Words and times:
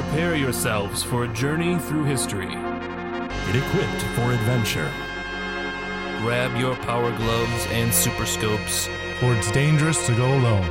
Prepare 0.00 0.36
yourselves 0.36 1.02
for 1.02 1.24
a 1.24 1.28
journey 1.34 1.76
through 1.76 2.04
history. 2.04 2.46
Get 2.46 3.56
equipped 3.56 4.02
for 4.14 4.30
adventure. 4.30 4.88
Grab 6.20 6.56
your 6.56 6.76
power 6.76 7.10
gloves 7.16 7.66
and 7.70 7.92
super 7.92 8.24
scopes. 8.24 8.86
For 9.18 9.34
it's 9.34 9.50
dangerous 9.50 10.06
to 10.06 10.14
go 10.14 10.24
alone. 10.24 10.68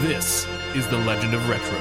This 0.00 0.46
is 0.74 0.88
the 0.88 0.96
Legend 0.96 1.34
of 1.34 1.46
Retro. 1.46 1.78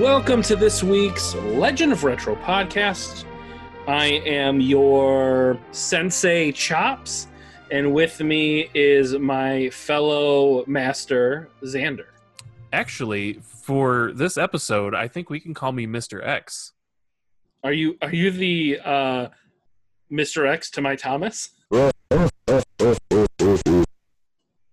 Welcome 0.00 0.40
to 0.42 0.54
this 0.54 0.80
week's 0.80 1.34
Legend 1.34 1.90
of 1.90 2.04
Retro 2.04 2.36
podcast. 2.36 3.24
I 3.88 4.22
am 4.26 4.60
your 4.60 5.58
sensei 5.72 6.52
Chops, 6.52 7.26
and 7.72 7.92
with 7.92 8.20
me 8.20 8.70
is 8.74 9.14
my 9.14 9.70
fellow 9.70 10.62
master 10.68 11.48
Xander. 11.64 12.13
Actually, 12.74 13.34
for 13.34 14.10
this 14.14 14.36
episode, 14.36 14.96
I 14.96 15.06
think 15.06 15.30
we 15.30 15.38
can 15.38 15.54
call 15.54 15.70
me 15.70 15.86
Mr. 15.86 16.26
X. 16.26 16.72
Are 17.62 17.72
you 17.72 17.96
are 18.02 18.12
you 18.12 18.32
the 18.32 18.80
uh, 18.84 19.28
Mr. 20.10 20.44
X 20.52 20.72
to 20.72 20.82
my 20.82 20.96
Thomas? 20.96 21.50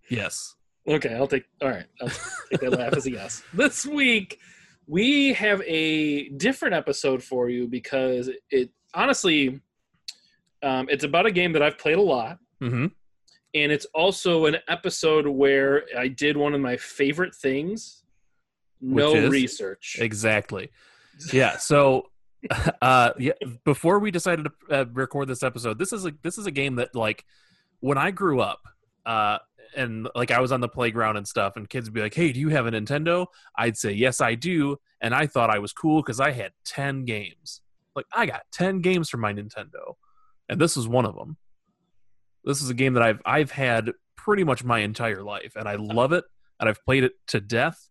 Yes. 0.09 0.55
Okay, 0.87 1.13
I'll 1.13 1.27
take. 1.27 1.43
All 1.61 1.69
right, 1.69 1.85
I'll 2.01 2.09
take 2.49 2.61
that 2.61 2.71
laugh 2.71 2.93
as 2.93 3.05
a 3.05 3.11
yes. 3.11 3.43
This 3.53 3.85
week 3.85 4.39
we 4.87 5.33
have 5.33 5.61
a 5.67 6.29
different 6.29 6.73
episode 6.73 7.21
for 7.21 7.49
you 7.49 7.67
because 7.67 8.31
it 8.49 8.71
honestly, 8.95 9.61
um, 10.63 10.87
it's 10.89 11.03
about 11.03 11.27
a 11.27 11.31
game 11.31 11.53
that 11.53 11.61
I've 11.61 11.77
played 11.77 11.99
a 11.99 12.01
lot, 12.01 12.39
Mm-hmm. 12.63 12.87
And 13.53 13.71
it's 13.71 13.85
also 13.93 14.45
an 14.45 14.57
episode 14.67 15.27
where 15.27 15.83
I 15.97 16.07
did 16.07 16.37
one 16.37 16.53
of 16.53 16.61
my 16.61 16.77
favorite 16.77 17.35
things: 17.35 18.03
no 18.81 19.15
is? 19.15 19.29
research. 19.29 19.97
Exactly. 19.99 20.69
Yeah. 21.31 21.57
So, 21.57 22.07
uh, 22.81 23.11
yeah. 23.17 23.33
Before 23.63 23.99
we 23.99 24.11
decided 24.11 24.47
to 24.47 24.81
uh, 24.81 24.85
record 24.93 25.27
this 25.27 25.43
episode, 25.43 25.79
this 25.79 25.93
is 25.93 26.05
a 26.05 26.13
this 26.23 26.37
is 26.37 26.45
a 26.45 26.51
game 26.51 26.75
that 26.75 26.95
like 26.95 27.25
when 27.79 27.97
I 27.97 28.11
grew 28.11 28.41
up, 28.41 28.61
uh, 29.05 29.39
and 29.75 30.07
like 30.15 30.31
I 30.31 30.39
was 30.39 30.51
on 30.51 30.61
the 30.61 30.69
playground 30.69 31.17
and 31.17 31.27
stuff, 31.27 31.55
and 31.55 31.69
kids 31.69 31.87
would 31.87 31.93
be 31.93 32.01
like, 32.01 32.13
"Hey, 32.13 32.31
do 32.31 32.39
you 32.39 32.49
have 32.49 32.65
a 32.65 32.71
Nintendo?" 32.71 33.27
I'd 33.57 33.77
say, 33.77 33.91
"Yes, 33.91 34.21
I 34.21 34.35
do," 34.35 34.77
and 35.01 35.13
I 35.13 35.27
thought 35.27 35.49
I 35.49 35.59
was 35.59 35.73
cool 35.73 36.01
because 36.01 36.19
I 36.19 36.31
had 36.31 36.51
ten 36.65 37.05
games. 37.05 37.61
Like 37.95 38.05
I 38.13 38.25
got 38.25 38.43
ten 38.51 38.79
games 38.79 39.09
from 39.09 39.21
my 39.21 39.33
Nintendo, 39.33 39.95
and 40.49 40.59
this 40.59 40.75
was 40.75 40.87
one 40.87 41.05
of 41.05 41.15
them. 41.15 41.37
This 42.43 42.61
is 42.61 42.69
a 42.69 42.73
game 42.73 42.93
that 42.93 43.03
I've 43.03 43.21
I've 43.25 43.51
had 43.51 43.91
pretty 44.15 44.43
much 44.43 44.63
my 44.63 44.79
entire 44.79 45.23
life, 45.23 45.55
and 45.55 45.67
I 45.67 45.75
love 45.75 46.11
it, 46.13 46.25
and 46.59 46.69
I've 46.69 46.83
played 46.85 47.03
it 47.03 47.13
to 47.27 47.39
death. 47.41 47.89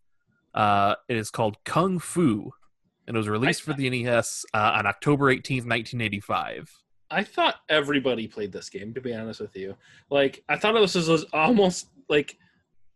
Uh, 0.53 0.95
it 1.07 1.17
is 1.17 1.31
called 1.31 1.57
Kung 1.63 1.99
Fu, 1.99 2.51
and 3.07 3.15
it 3.15 3.19
was 3.19 3.29
released 3.29 3.61
for 3.61 3.73
the 3.73 3.89
NES 3.89 4.45
uh, 4.53 4.73
on 4.75 4.85
October 4.85 5.29
eighteenth, 5.29 5.65
nineteen 5.65 6.01
eighty 6.01 6.19
five. 6.19 6.69
I 7.09 7.23
thought 7.23 7.55
everybody 7.69 8.27
played 8.27 8.51
this 8.51 8.69
game. 8.69 8.93
To 8.93 9.01
be 9.01 9.13
honest 9.13 9.39
with 9.39 9.55
you, 9.55 9.75
like 10.09 10.43
I 10.49 10.57
thought 10.57 10.73
this 10.73 10.95
was, 10.95 11.09
was 11.09 11.25
almost 11.33 11.87
like 12.09 12.37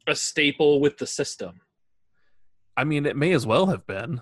a 0.07 0.15
staple 0.15 0.79
with 0.79 0.97
the 0.97 1.07
system. 1.07 1.61
I 2.77 2.83
mean, 2.83 3.05
it 3.05 3.15
may 3.15 3.31
as 3.31 3.45
well 3.45 3.67
have 3.67 3.87
been. 3.87 4.21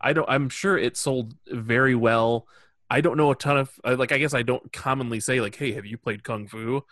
I 0.00 0.12
don't. 0.12 0.28
I'm 0.28 0.48
sure 0.48 0.76
it 0.76 0.96
sold 0.96 1.34
very 1.48 1.94
well. 1.94 2.46
I 2.90 3.00
don't 3.00 3.16
know 3.16 3.30
a 3.30 3.34
ton 3.36 3.56
of 3.58 3.70
uh, 3.84 3.96
like. 3.98 4.12
I 4.12 4.18
guess 4.18 4.34
I 4.34 4.42
don't 4.42 4.72
commonly 4.72 5.20
say 5.20 5.40
like, 5.40 5.56
"Hey, 5.56 5.72
have 5.72 5.86
you 5.86 5.98
played 5.98 6.22
Kung 6.24 6.46
Fu?" 6.46 6.84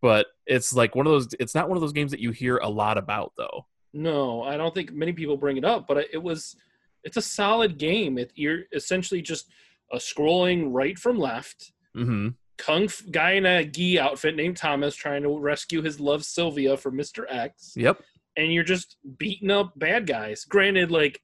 But 0.00 0.26
it's 0.46 0.74
like 0.74 0.94
one 0.94 1.06
of 1.06 1.12
those. 1.12 1.28
It's 1.40 1.54
not 1.54 1.68
one 1.68 1.76
of 1.76 1.80
those 1.80 1.92
games 1.92 2.10
that 2.10 2.20
you 2.20 2.32
hear 2.32 2.58
a 2.58 2.68
lot 2.68 2.98
about, 2.98 3.32
though. 3.36 3.66
No, 3.94 4.42
I 4.42 4.56
don't 4.56 4.74
think 4.74 4.92
many 4.92 5.12
people 5.12 5.36
bring 5.36 5.56
it 5.56 5.64
up, 5.64 5.86
but 5.86 5.98
it 6.12 6.22
was 6.22 6.56
it's 7.04 7.16
a 7.16 7.22
solid 7.22 7.78
game. 7.78 8.18
It, 8.18 8.32
you're 8.34 8.60
essentially 8.72 9.22
just 9.22 9.48
a 9.92 9.96
scrolling 9.96 10.68
right 10.70 10.98
from 10.98 11.18
left 11.18 11.72
Mm-hmm. 11.96 12.28
kung 12.56 12.88
guy 13.10 13.32
in 13.32 13.44
a 13.44 13.64
gi 13.66 13.98
outfit 13.98 14.34
named 14.34 14.56
Thomas 14.56 14.94
trying 14.96 15.22
to 15.24 15.38
rescue 15.38 15.82
his 15.82 16.00
love 16.00 16.24
Sylvia 16.24 16.76
from 16.78 16.96
Mr. 16.96 17.24
X, 17.28 17.74
Yep. 17.76 18.00
and 18.36 18.50
you're 18.52 18.64
just 18.64 18.96
beating 19.18 19.50
up 19.50 19.78
bad 19.78 20.06
guys. 20.06 20.44
Granted, 20.46 20.90
like 20.90 21.20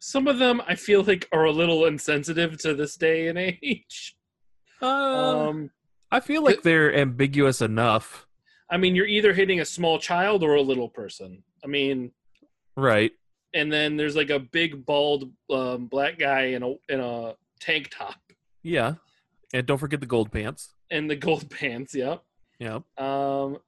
some 0.00 0.26
of 0.28 0.38
them 0.38 0.60
I 0.66 0.74
feel 0.74 1.02
like 1.02 1.28
are 1.32 1.44
a 1.44 1.52
little 1.52 1.86
insensitive 1.86 2.58
to 2.62 2.74
this 2.74 2.96
day 2.96 3.28
and 3.28 3.38
age. 3.62 4.16
Uh, 4.80 4.86
Um, 4.86 5.70
I 6.10 6.20
feel 6.20 6.42
like 6.42 6.62
they're 6.62 6.94
ambiguous 6.94 7.60
enough, 7.60 8.26
I 8.70 8.76
mean, 8.76 8.94
you're 8.94 9.06
either 9.06 9.32
hitting 9.32 9.60
a 9.60 9.64
small 9.64 9.98
child 9.98 10.42
or 10.42 10.54
a 10.54 10.62
little 10.62 10.88
person. 10.88 11.42
I 11.64 11.66
mean, 11.66 12.12
right? 12.76 13.12
and 13.54 13.72
then 13.72 13.96
there's 13.96 14.14
like 14.14 14.28
a 14.30 14.38
big 14.38 14.84
bald 14.84 15.32
um, 15.50 15.86
black 15.86 16.18
guy 16.18 16.42
in 16.56 16.62
a 16.62 16.74
in 16.90 17.00
a 17.00 17.34
tank 17.60 17.88
top 17.90 18.16
Yeah. 18.62 18.94
And 19.54 19.66
don't 19.66 19.78
forget 19.78 20.00
the 20.00 20.06
gold 20.06 20.30
pants. 20.30 20.74
and 20.90 21.08
the 21.10 21.16
gold 21.16 21.48
pants. 21.58 21.94
Yep. 21.94 22.22
Yep. 22.60 22.82
Um. 23.00 23.58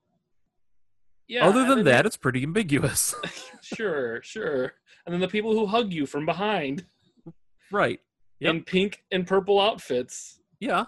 Yeah. 1.28 1.46
Other 1.46 1.64
than 1.66 1.84
that, 1.84 2.04
it's 2.06 2.16
pretty 2.18 2.42
ambiguous. 2.42 3.14
sure, 3.62 4.20
sure. 4.22 4.74
And 5.10 5.14
then 5.14 5.20
the 5.22 5.26
people 5.28 5.52
who 5.52 5.66
hug 5.66 5.92
you 5.92 6.06
from 6.06 6.24
behind 6.24 6.84
right. 7.72 7.98
Yep. 8.38 8.54
in 8.54 8.62
pink 8.62 9.02
and 9.10 9.26
purple 9.26 9.60
outfits. 9.60 10.38
Yeah. 10.60 10.84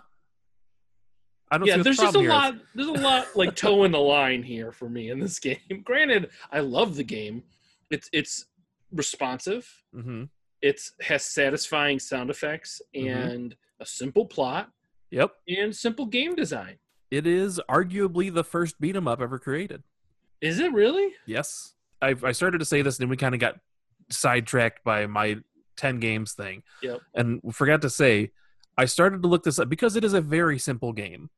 I 1.50 1.59
don't 1.59 1.66
Yeah, 1.66 1.78
there's 1.78 1.97
the 1.97 2.05
just 2.05 2.15
a 2.15 2.21
here 2.21 2.28
lot. 2.31 2.55
There's 2.72 2.87
a 2.87 2.93
lot 2.93 3.27
like 3.34 3.56
toe 3.56 3.83
in 3.83 3.91
the 3.91 3.99
line 3.99 4.44
here 4.44 4.71
for 4.71 4.88
me 4.88 5.10
in 5.10 5.19
this 5.19 5.38
game. 5.41 5.59
Granted, 5.83 6.31
I 6.53 6.60
love 6.60 6.94
the 6.94 7.03
game. 7.03 7.43
It's 7.91 8.09
it's 8.12 8.47
responsive. 8.93 9.69
Mhm. 9.93 10.28
It's 10.60 10.93
has 11.00 11.25
satisfying 11.27 11.99
sound 11.99 12.31
effects 12.31 12.81
Mhm. 12.94 13.16
and 13.16 13.56
a 13.81 13.87
simple 13.87 14.25
plot 14.25 14.71
Yep. 15.10 15.34
and 15.49 15.75
simple 15.75 16.06
game 16.06 16.37
design. 16.37 16.78
It 17.10 17.27
is 17.27 17.60
arguably 17.69 18.33
the 18.33 18.44
first 18.44 18.81
beat 18.81 18.94
'em 18.94 19.09
up 19.09 19.21
ever 19.21 19.41
created. 19.41 19.83
Is 20.41 20.60
it 20.60 20.72
really? 20.72 21.12
Yes. 21.27 21.75
I 22.00 22.15
I 22.22 22.31
started 22.31 22.59
to 22.59 22.65
say 22.65 22.83
this 22.83 22.99
and 22.99 23.03
then 23.06 23.09
we 23.10 23.16
kind 23.16 23.34
of 23.34 23.41
got 23.41 23.59
sidetracked 24.10 24.84
by 24.84 25.06
my 25.06 25.36
10 25.76 26.00
games 26.00 26.32
thing. 26.32 26.62
Yep. 26.82 27.00
And 27.14 27.40
forgot 27.52 27.82
to 27.82 27.90
say 27.90 28.30
I 28.76 28.84
started 28.84 29.22
to 29.22 29.28
look 29.28 29.42
this 29.44 29.58
up 29.58 29.68
because 29.68 29.96
it 29.96 30.04
is 30.04 30.14
a 30.14 30.20
very 30.20 30.58
simple 30.58 30.92
game. 30.92 31.30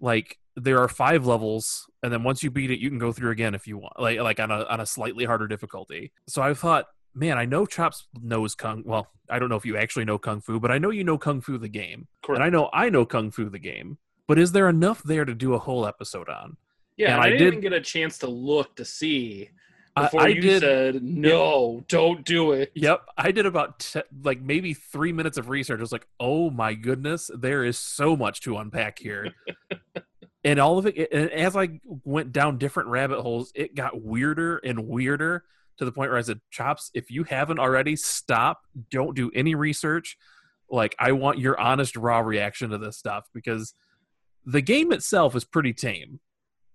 Like 0.00 0.38
there 0.56 0.78
are 0.80 0.88
5 0.88 1.26
levels 1.26 1.86
and 2.02 2.12
then 2.12 2.22
once 2.24 2.42
you 2.42 2.50
beat 2.50 2.70
it 2.70 2.78
you 2.80 2.88
can 2.90 2.98
go 2.98 3.12
through 3.12 3.30
again 3.30 3.54
if 3.54 3.66
you 3.66 3.78
want. 3.78 3.98
Like 4.00 4.18
like 4.20 4.40
on 4.40 4.50
a 4.50 4.64
on 4.64 4.80
a 4.80 4.86
slightly 4.86 5.24
harder 5.24 5.46
difficulty. 5.48 6.12
So 6.28 6.42
I 6.42 6.54
thought 6.54 6.86
Man, 7.14 7.36
I 7.36 7.44
know 7.44 7.66
Chops 7.66 8.08
knows 8.22 8.54
Kung. 8.54 8.84
Well, 8.86 9.06
I 9.28 9.38
don't 9.38 9.50
know 9.50 9.56
if 9.56 9.66
you 9.66 9.76
actually 9.76 10.06
know 10.06 10.16
Kung 10.16 10.40
Fu, 10.40 10.58
but 10.58 10.70
I 10.70 10.78
know 10.78 10.88
you 10.88 11.04
know 11.04 11.18
Kung 11.18 11.42
Fu 11.42 11.58
the 11.58 11.68
game, 11.68 12.08
Correct. 12.22 12.38
and 12.38 12.42
I 12.42 12.48
know 12.48 12.70
I 12.72 12.88
know 12.88 13.04
Kung 13.04 13.30
Fu 13.30 13.50
the 13.50 13.58
game. 13.58 13.98
But 14.26 14.38
is 14.38 14.52
there 14.52 14.66
enough 14.70 15.02
there 15.02 15.26
to 15.26 15.34
do 15.34 15.52
a 15.52 15.58
whole 15.58 15.86
episode 15.86 16.30
on? 16.30 16.56
Yeah, 16.96 17.12
And 17.12 17.20
I, 17.22 17.26
I 17.26 17.28
didn't 17.32 17.38
did- 17.38 17.46
even 17.48 17.60
get 17.60 17.72
a 17.74 17.82
chance 17.82 18.16
to 18.20 18.28
look 18.28 18.76
to 18.76 18.86
see 18.86 19.50
before 19.94 20.22
I 20.22 20.28
you 20.28 20.40
did- 20.40 20.60
said 20.62 21.02
no, 21.02 21.84
don't 21.88 22.24
do 22.24 22.52
it. 22.52 22.72
Yep, 22.74 23.06
I 23.16 23.30
did 23.32 23.46
about 23.46 23.80
te- 23.80 24.02
like 24.22 24.40
maybe 24.40 24.74
three 24.74 25.12
minutes 25.12 25.36
of 25.38 25.48
research. 25.48 25.78
I 25.78 25.82
was 25.82 25.92
like, 25.92 26.06
"Oh 26.18 26.50
my 26.50 26.74
goodness, 26.74 27.30
there 27.36 27.64
is 27.64 27.78
so 27.78 28.16
much 28.16 28.40
to 28.42 28.56
unpack 28.58 28.98
here," 28.98 29.32
and 30.44 30.58
all 30.58 30.78
of 30.78 30.86
it. 30.86 31.08
And 31.12 31.30
as 31.30 31.56
I 31.56 31.80
went 32.04 32.32
down 32.32 32.58
different 32.58 32.88
rabbit 32.88 33.20
holes, 33.20 33.52
it 33.54 33.74
got 33.74 34.00
weirder 34.02 34.58
and 34.58 34.88
weirder 34.88 35.44
to 35.78 35.84
the 35.84 35.92
point 35.92 36.10
where 36.10 36.18
I 36.18 36.22
said, 36.22 36.40
"Chops, 36.50 36.90
if 36.94 37.10
you 37.10 37.24
haven't 37.24 37.58
already, 37.58 37.96
stop. 37.96 38.62
Don't 38.90 39.14
do 39.14 39.30
any 39.34 39.54
research. 39.54 40.16
Like, 40.70 40.94
I 40.98 41.12
want 41.12 41.38
your 41.38 41.60
honest, 41.60 41.96
raw 41.96 42.20
reaction 42.20 42.70
to 42.70 42.78
this 42.78 42.96
stuff 42.96 43.28
because 43.34 43.74
the 44.46 44.62
game 44.62 44.90
itself 44.90 45.36
is 45.36 45.44
pretty 45.44 45.74
tame. 45.74 46.20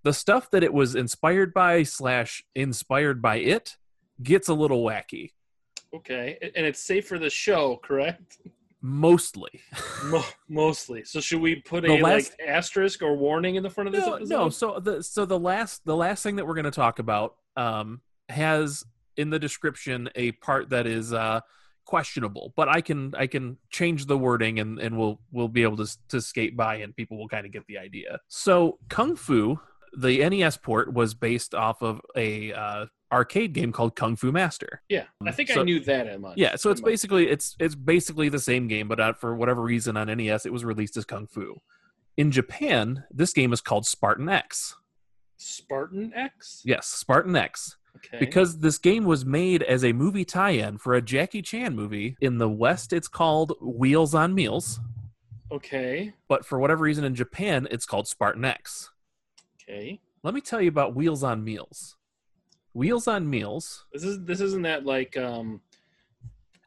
The 0.08 0.14
stuff 0.14 0.50
that 0.52 0.64
it 0.64 0.72
was 0.72 0.96
inspired 0.96 1.54
by 1.54 1.84
slash 1.84 2.42
inspired 2.56 3.22
by 3.22 3.38
it 3.40 3.76
gets 4.24 4.48
a 4.48 4.54
little 4.54 4.82
wacky." 4.82 5.32
Okay, 5.94 6.38
and 6.56 6.66
it's 6.66 6.80
safe 6.82 7.06
for 7.08 7.20
the 7.20 7.30
show, 7.30 7.78
correct? 7.84 8.38
mostly 8.82 9.50
Mo- 10.06 10.24
mostly. 10.48 11.04
So 11.04 11.20
should 11.20 11.42
we 11.42 11.56
put 11.56 11.84
The 11.84 11.98
a 11.98 12.00
last- 12.02 12.36
like 12.40 12.48
asterisk 12.48 13.02
or 13.02 13.18
warning 13.18 13.56
in 13.56 13.64
the 13.64 13.70
front 13.70 13.88
of 13.90 13.94
this 13.94 14.06
no, 14.06 14.14
episode? 14.14 14.30
no 14.30 14.50
so 14.50 14.80
the 14.80 15.04
so 15.04 15.26
the 15.26 15.40
last 15.40 15.84
the 15.84 15.96
last 15.96 16.24
thing 16.24 16.36
that 16.38 16.46
we're 16.48 16.54
going 16.54 16.66
to 16.66 16.72
talk 16.72 17.00
about 17.00 17.36
um 17.58 18.02
has 18.30 18.86
in 19.18 19.30
the 19.30 19.40
description 19.40 20.10
a 20.16 20.32
part 20.34 20.70
that 20.70 20.86
is 20.86 21.12
uh 21.12 21.42
questionable 21.86 22.54
but 22.56 22.68
i 22.70 22.80
can 22.82 23.14
i 23.18 23.26
can 23.26 23.58
change 23.72 24.06
the 24.06 24.18
wording 24.18 24.60
and 24.60 24.78
and 24.80 24.96
we'll 24.98 25.20
we'll 25.32 25.48
be 25.48 25.64
able 25.64 25.78
to 25.78 25.88
to 26.10 26.22
skate 26.22 26.56
by 26.56 26.76
and 26.76 26.96
people 26.96 27.18
will 27.18 27.30
kind 27.30 27.46
of 27.48 27.52
get 27.52 27.66
the 27.68 27.78
idea 27.78 28.20
so 28.28 28.78
kung 28.90 29.16
fu 29.16 29.58
the 29.98 30.28
nes 30.30 30.58
port 30.58 30.94
was 30.94 31.14
based 31.14 31.54
off 31.54 31.82
of 31.82 32.02
a 32.16 32.54
uh 32.54 32.86
arcade 33.12 33.54
game 33.54 33.72
called 33.72 33.96
kung 33.96 34.16
fu 34.16 34.32
master 34.32 34.82
Yeah, 34.90 35.06
I 35.26 35.32
think 35.32 35.56
I 35.56 35.64
knew 35.64 35.80
that 35.82 36.08
at 36.08 36.20
much. 36.20 36.38
Yeah, 36.38 36.56
so 36.56 36.70
it's 36.70 36.82
basically 36.82 37.30
it's 37.30 37.56
it's 37.60 37.76
basically 37.76 38.30
the 38.30 38.40
same 38.40 38.68
game, 38.68 38.88
but 38.88 39.00
uh, 39.00 39.14
for 39.14 39.36
whatever 39.36 39.62
reason 39.62 39.96
on 39.98 40.08
NES 40.08 40.46
it 40.46 40.54
was 40.54 40.66
released 40.66 40.98
as 40.98 41.06
Kung 41.06 41.28
Fu. 41.28 41.62
In 42.18 42.32
Japan, 42.32 43.04
this 43.12 43.32
game 43.32 43.54
is 43.54 43.62
called 43.62 43.86
Spartan 43.86 44.28
X. 44.28 44.76
Spartan 45.38 46.12
X. 46.16 46.64
Yes, 46.66 46.88
Spartan 46.88 47.36
X. 47.36 47.78
Okay. 47.98 48.20
because 48.20 48.60
this 48.60 48.78
game 48.78 49.06
was 49.06 49.26
made 49.26 49.64
as 49.64 49.84
a 49.84 49.92
movie 49.92 50.24
tie-in 50.24 50.78
for 50.78 50.94
a 50.94 51.02
Jackie 51.02 51.42
Chan 51.42 51.76
movie. 51.76 52.16
In 52.22 52.38
the 52.38 52.48
West, 52.48 52.94
it's 52.94 53.08
called 53.08 53.54
Wheels 53.60 54.14
on 54.14 54.36
Meals, 54.36 54.80
okay. 55.52 56.14
but 56.30 56.46
for 56.46 56.60
whatever 56.60 56.84
reason 56.84 57.04
in 57.04 57.16
Japan, 57.16 57.68
it's 57.72 57.88
called 57.88 58.08
Spartan 58.08 58.46
X. 58.46 58.92
Okay. 59.70 60.00
Let 60.24 60.34
me 60.34 60.42
tell 60.42 60.62
you 60.62 60.70
about 60.70 60.96
Wheels 60.96 61.24
on 61.24 61.44
Meals. 61.44 61.96
Wheels 62.74 63.08
on 63.08 63.30
Meals. 63.30 63.86
This 63.94 64.04
is 64.04 64.24
this 64.24 64.42
isn't 64.42 64.64
that 64.64 64.86
like 64.86 65.18
um. 65.18 65.62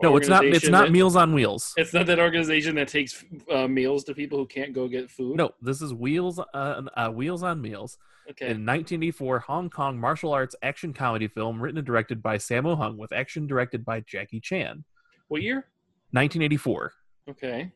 No, 0.02 0.16
it's 0.16 0.28
not. 0.28 0.44
It's 0.46 0.68
not 0.68 0.86
that- 0.86 0.92
Meals 0.92 1.14
on 1.14 1.34
Wheels. 1.34 1.74
It's 1.76 1.92
not 1.92 2.06
that 2.06 2.18
organization 2.18 2.74
that 2.76 2.88
takes 2.88 3.22
uh, 3.52 3.68
meals 3.68 4.02
to 4.04 4.14
people 4.14 4.38
who 4.38 4.46
can't 4.46 4.72
go 4.72 4.88
get 4.88 5.10
food. 5.10 5.36
No, 5.36 5.50
this 5.60 5.82
is 5.82 5.92
Wheels. 5.92 6.38
Uh, 6.38 6.82
uh, 6.96 7.10
Wheels 7.10 7.42
on 7.42 7.60
Meals. 7.60 7.98
Okay. 8.30 8.46
In 8.46 8.64
1984 8.64 9.40
Hong 9.40 9.68
Kong 9.68 9.98
martial 9.98 10.32
arts 10.32 10.54
action 10.62 10.92
comedy 10.92 11.26
film 11.26 11.60
written 11.60 11.78
and 11.78 11.86
directed 11.86 12.22
by 12.22 12.36
Sammo 12.38 12.76
Hung 12.76 12.96
with 12.96 13.12
action 13.12 13.46
directed 13.46 13.84
by 13.84 14.00
Jackie 14.00 14.40
Chan. 14.40 14.84
what 15.28 15.42
year? 15.42 15.66
1984. 16.12 16.92
Okay. 17.30 17.72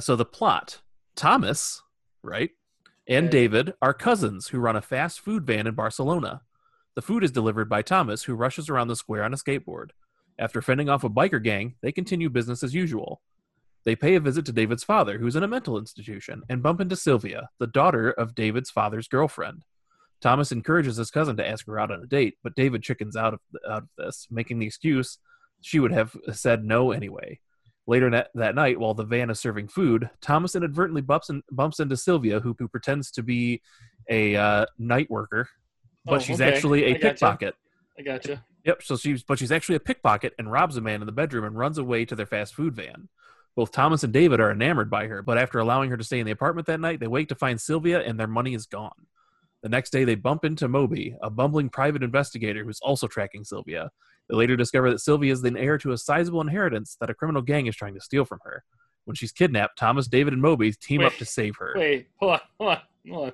So 0.00 0.16
the 0.16 0.24
plot 0.24 0.80
Thomas, 1.14 1.82
right, 2.22 2.50
and 3.08 3.28
mm. 3.28 3.30
David 3.30 3.74
are 3.80 3.94
cousins 3.94 4.48
who 4.48 4.58
run 4.58 4.76
a 4.76 4.82
fast 4.82 5.20
food 5.20 5.46
van 5.46 5.66
in 5.66 5.74
Barcelona. 5.74 6.42
The 6.94 7.02
food 7.02 7.22
is 7.24 7.30
delivered 7.30 7.68
by 7.68 7.82
Thomas, 7.82 8.24
who 8.24 8.34
rushes 8.34 8.68
around 8.68 8.88
the 8.88 8.96
square 8.96 9.22
on 9.22 9.34
a 9.34 9.36
skateboard. 9.36 9.90
After 10.38 10.60
fending 10.60 10.88
off 10.88 11.04
a 11.04 11.10
biker 11.10 11.42
gang, 11.42 11.74
they 11.82 11.92
continue 11.92 12.28
business 12.28 12.62
as 12.62 12.74
usual. 12.74 13.20
They 13.84 13.96
pay 13.96 14.16
a 14.16 14.20
visit 14.20 14.44
to 14.46 14.52
David's 14.52 14.82
father, 14.84 15.18
who's 15.18 15.36
in 15.36 15.42
a 15.42 15.48
mental 15.48 15.78
institution, 15.78 16.42
and 16.48 16.62
bump 16.62 16.80
into 16.80 16.96
Sylvia, 16.96 17.50
the 17.60 17.66
daughter 17.66 18.10
of 18.10 18.34
David's 18.34 18.70
father's 18.70 19.08
girlfriend. 19.08 19.62
Thomas 20.20 20.50
encourages 20.50 20.96
his 20.96 21.10
cousin 21.10 21.36
to 21.36 21.46
ask 21.46 21.66
her 21.66 21.78
out 21.78 21.92
on 21.92 22.02
a 22.02 22.06
date, 22.06 22.34
but 22.42 22.54
David 22.54 22.82
chickens 22.82 23.16
out 23.16 23.34
of, 23.34 23.40
out 23.68 23.82
of 23.84 23.88
this, 23.96 24.26
making 24.30 24.58
the 24.58 24.66
excuse 24.66 25.18
she 25.60 25.78
would 25.78 25.92
have 25.92 26.16
said 26.32 26.64
no 26.64 26.90
anyway. 26.92 27.40
Later 27.86 28.10
that, 28.10 28.30
that 28.34 28.54
night, 28.56 28.80
while 28.80 28.94
the 28.94 29.04
van 29.04 29.30
is 29.30 29.38
serving 29.38 29.68
food, 29.68 30.10
Thomas 30.20 30.56
inadvertently 30.56 31.02
bumps, 31.02 31.30
in, 31.30 31.42
bumps 31.52 31.78
into 31.78 31.96
Sylvia, 31.96 32.40
who, 32.40 32.56
who 32.58 32.66
pretends 32.66 33.12
to 33.12 33.22
be 33.22 33.62
a 34.10 34.34
uh, 34.34 34.66
night 34.78 35.08
worker, 35.08 35.48
but 36.04 36.14
Oh, 36.14 36.18
she's 36.18 36.40
okay. 36.40 36.52
actually 36.52 36.84
a 36.84 36.88
I 36.88 36.92
gotcha. 36.92 37.08
pickpocket. 37.08 37.54
I 37.98 38.02
gotcha. 38.02 38.44
Yep. 38.64 38.82
So 38.82 38.96
she's 38.96 39.22
but 39.22 39.38
she's 39.38 39.52
actually 39.52 39.76
a 39.76 39.80
pickpocket 39.80 40.34
and 40.38 40.50
robs 40.50 40.76
a 40.76 40.80
man 40.80 41.00
in 41.00 41.06
the 41.06 41.12
bedroom 41.12 41.44
and 41.44 41.56
runs 41.56 41.78
away 41.78 42.04
to 42.04 42.16
their 42.16 42.26
fast 42.26 42.54
food 42.54 42.74
van. 42.74 43.08
Both 43.54 43.72
Thomas 43.72 44.04
and 44.04 44.12
David 44.12 44.38
are 44.40 44.50
enamored 44.50 44.90
by 44.90 45.06
her, 45.06 45.22
but 45.22 45.38
after 45.38 45.58
allowing 45.58 45.88
her 45.90 45.96
to 45.96 46.04
stay 46.04 46.18
in 46.20 46.26
the 46.26 46.32
apartment 46.32 46.66
that 46.66 46.80
night, 46.80 47.00
they 47.00 47.06
wake 47.06 47.28
to 47.28 47.34
find 47.34 47.60
Sylvia 47.60 48.00
and 48.00 48.20
their 48.20 48.26
money 48.26 48.52
is 48.52 48.66
gone. 48.66 49.06
The 49.62 49.70
next 49.70 49.90
day, 49.90 50.04
they 50.04 50.14
bump 50.14 50.44
into 50.44 50.68
Moby, 50.68 51.16
a 51.22 51.30
bumbling 51.30 51.70
private 51.70 52.02
investigator 52.02 52.64
who's 52.64 52.80
also 52.80 53.06
tracking 53.08 53.44
Sylvia. 53.44 53.90
They 54.28 54.36
later 54.36 54.56
discover 54.56 54.90
that 54.90 54.98
Sylvia 55.00 55.32
is 55.32 55.42
the 55.42 55.54
heir 55.56 55.78
to 55.78 55.92
a 55.92 55.98
sizable 55.98 56.40
inheritance 56.40 56.96
that 57.00 57.10
a 57.10 57.14
criminal 57.14 57.42
gang 57.42 57.66
is 57.66 57.76
trying 57.76 57.94
to 57.94 58.00
steal 58.00 58.24
from 58.24 58.40
her. 58.44 58.64
When 59.04 59.14
she's 59.14 59.30
kidnapped, 59.32 59.78
Thomas, 59.78 60.08
David, 60.08 60.32
and 60.32 60.42
Moby 60.42 60.72
team 60.72 61.00
up 61.02 61.14
to 61.18 61.24
save 61.24 61.54
her. 61.58 61.74
Wait, 61.76 62.08
hold 62.18 62.32
on, 62.32 62.40
hold 62.58 62.70
on, 62.72 62.80
hold 63.08 63.26
on. 63.26 63.32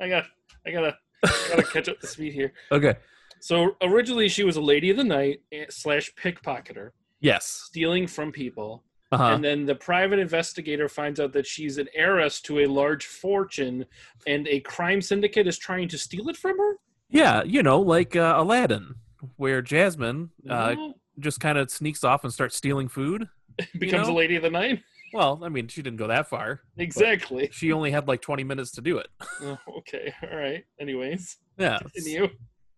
I 0.00 0.08
got, 0.08 0.24
I 0.66 0.70
gotta, 0.70 0.96
I 1.24 1.46
gotta 1.50 1.62
catch 1.64 1.88
up 1.88 1.98
to 2.00 2.06
speed 2.06 2.32
here. 2.32 2.52
Okay. 2.72 2.94
So 3.40 3.74
originally, 3.82 4.28
she 4.28 4.44
was 4.44 4.56
a 4.56 4.60
lady 4.60 4.90
of 4.90 4.96
the 4.98 5.04
night 5.04 5.40
slash 5.70 6.12
pickpocketer, 6.22 6.90
Yes. 7.20 7.46
stealing 7.66 8.06
from 8.06 8.30
people. 8.32 8.84
Uh-huh. 9.12 9.24
And 9.24 9.42
then 9.42 9.66
the 9.66 9.74
private 9.74 10.18
investigator 10.20 10.88
finds 10.88 11.18
out 11.18 11.32
that 11.32 11.46
she's 11.46 11.78
an 11.78 11.88
heiress 11.94 12.40
to 12.42 12.60
a 12.60 12.66
large 12.66 13.06
fortune, 13.06 13.86
and 14.26 14.46
a 14.46 14.60
crime 14.60 15.00
syndicate 15.00 15.48
is 15.48 15.58
trying 15.58 15.88
to 15.88 15.98
steal 15.98 16.28
it 16.28 16.36
from 16.36 16.56
her. 16.58 16.76
Yeah, 17.08 17.42
you 17.42 17.62
know, 17.64 17.80
like 17.80 18.14
uh, 18.14 18.34
Aladdin, 18.36 18.94
where 19.36 19.62
Jasmine 19.62 20.30
uh, 20.48 20.74
What? 20.74 20.96
just 21.18 21.40
kind 21.40 21.58
of 21.58 21.70
sneaks 21.70 22.04
off 22.04 22.24
and 22.24 22.32
starts 22.32 22.56
stealing 22.56 22.88
food. 22.88 23.28
becomes 23.78 24.08
know? 24.08 24.14
a 24.14 24.16
lady 24.16 24.36
of 24.36 24.42
the 24.42 24.50
night. 24.50 24.82
Well, 25.12 25.40
I 25.42 25.48
mean, 25.48 25.66
she 25.68 25.82
didn't 25.82 25.98
go 25.98 26.06
that 26.06 26.28
far. 26.28 26.60
Exactly. 26.76 27.48
She 27.52 27.72
only 27.72 27.90
had 27.90 28.06
like 28.06 28.22
20 28.22 28.44
minutes 28.44 28.70
to 28.72 28.80
do 28.80 28.98
it. 28.98 29.08
Oh, 29.42 29.58
okay. 29.78 30.12
All 30.30 30.38
right. 30.38 30.64
Anyways, 30.78 31.36
Yeah. 31.58 31.78
continue. 31.78 32.28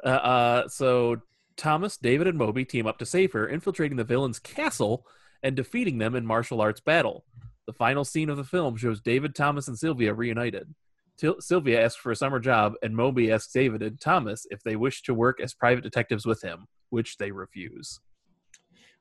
Uh, 0.03 0.09
uh, 0.09 0.69
so 0.69 1.21
Thomas, 1.57 1.97
David, 1.99 2.27
and 2.27 2.39
Moby 2.39 2.65
team 2.65 2.87
up 2.87 2.99
to 2.99 3.07
save 3.07 3.33
her, 3.33 3.49
infiltrating 3.49 3.97
the 3.99 4.05
villain's 4.05 4.39
castle 4.39 5.07
and 5.43 5.55
defeating 5.55 5.99
them 5.99 6.15
in 6.15 6.25
martial 6.25 6.61
arts 6.61 6.81
battle. 6.81 7.25
The 7.67 7.73
final 7.75 8.05
scene 8.05 8.31
of 8.31 8.37
the 8.37 8.45
film 8.45 8.77
shows 8.77 9.01
David, 9.01 9.35
Thomas, 9.35 9.69
and 9.69 9.79
Sylvia 9.79 10.15
reunited. 10.15 10.75
Til- 11.19 11.41
Sylvia 11.41 11.85
asks 11.85 12.01
for 12.01 12.11
a 12.13 12.17
summer 12.17 12.39
job, 12.41 12.75
and 12.83 12.95
Moby 12.97 13.31
asks 13.31 13.53
David 13.53 13.83
and 13.83 14.01
Thomas 14.01 14.47
if 14.51 14.63
they 14.63 14.77
wish 14.77 15.03
to 15.03 15.15
work 15.15 15.41
as 15.41 15.55
private 15.55 15.83
detectives 15.83 16.27
with 16.27 16.43
him, 16.43 16.67
which 16.91 17.17
they 17.19 17.31
refuse. 17.31 18.01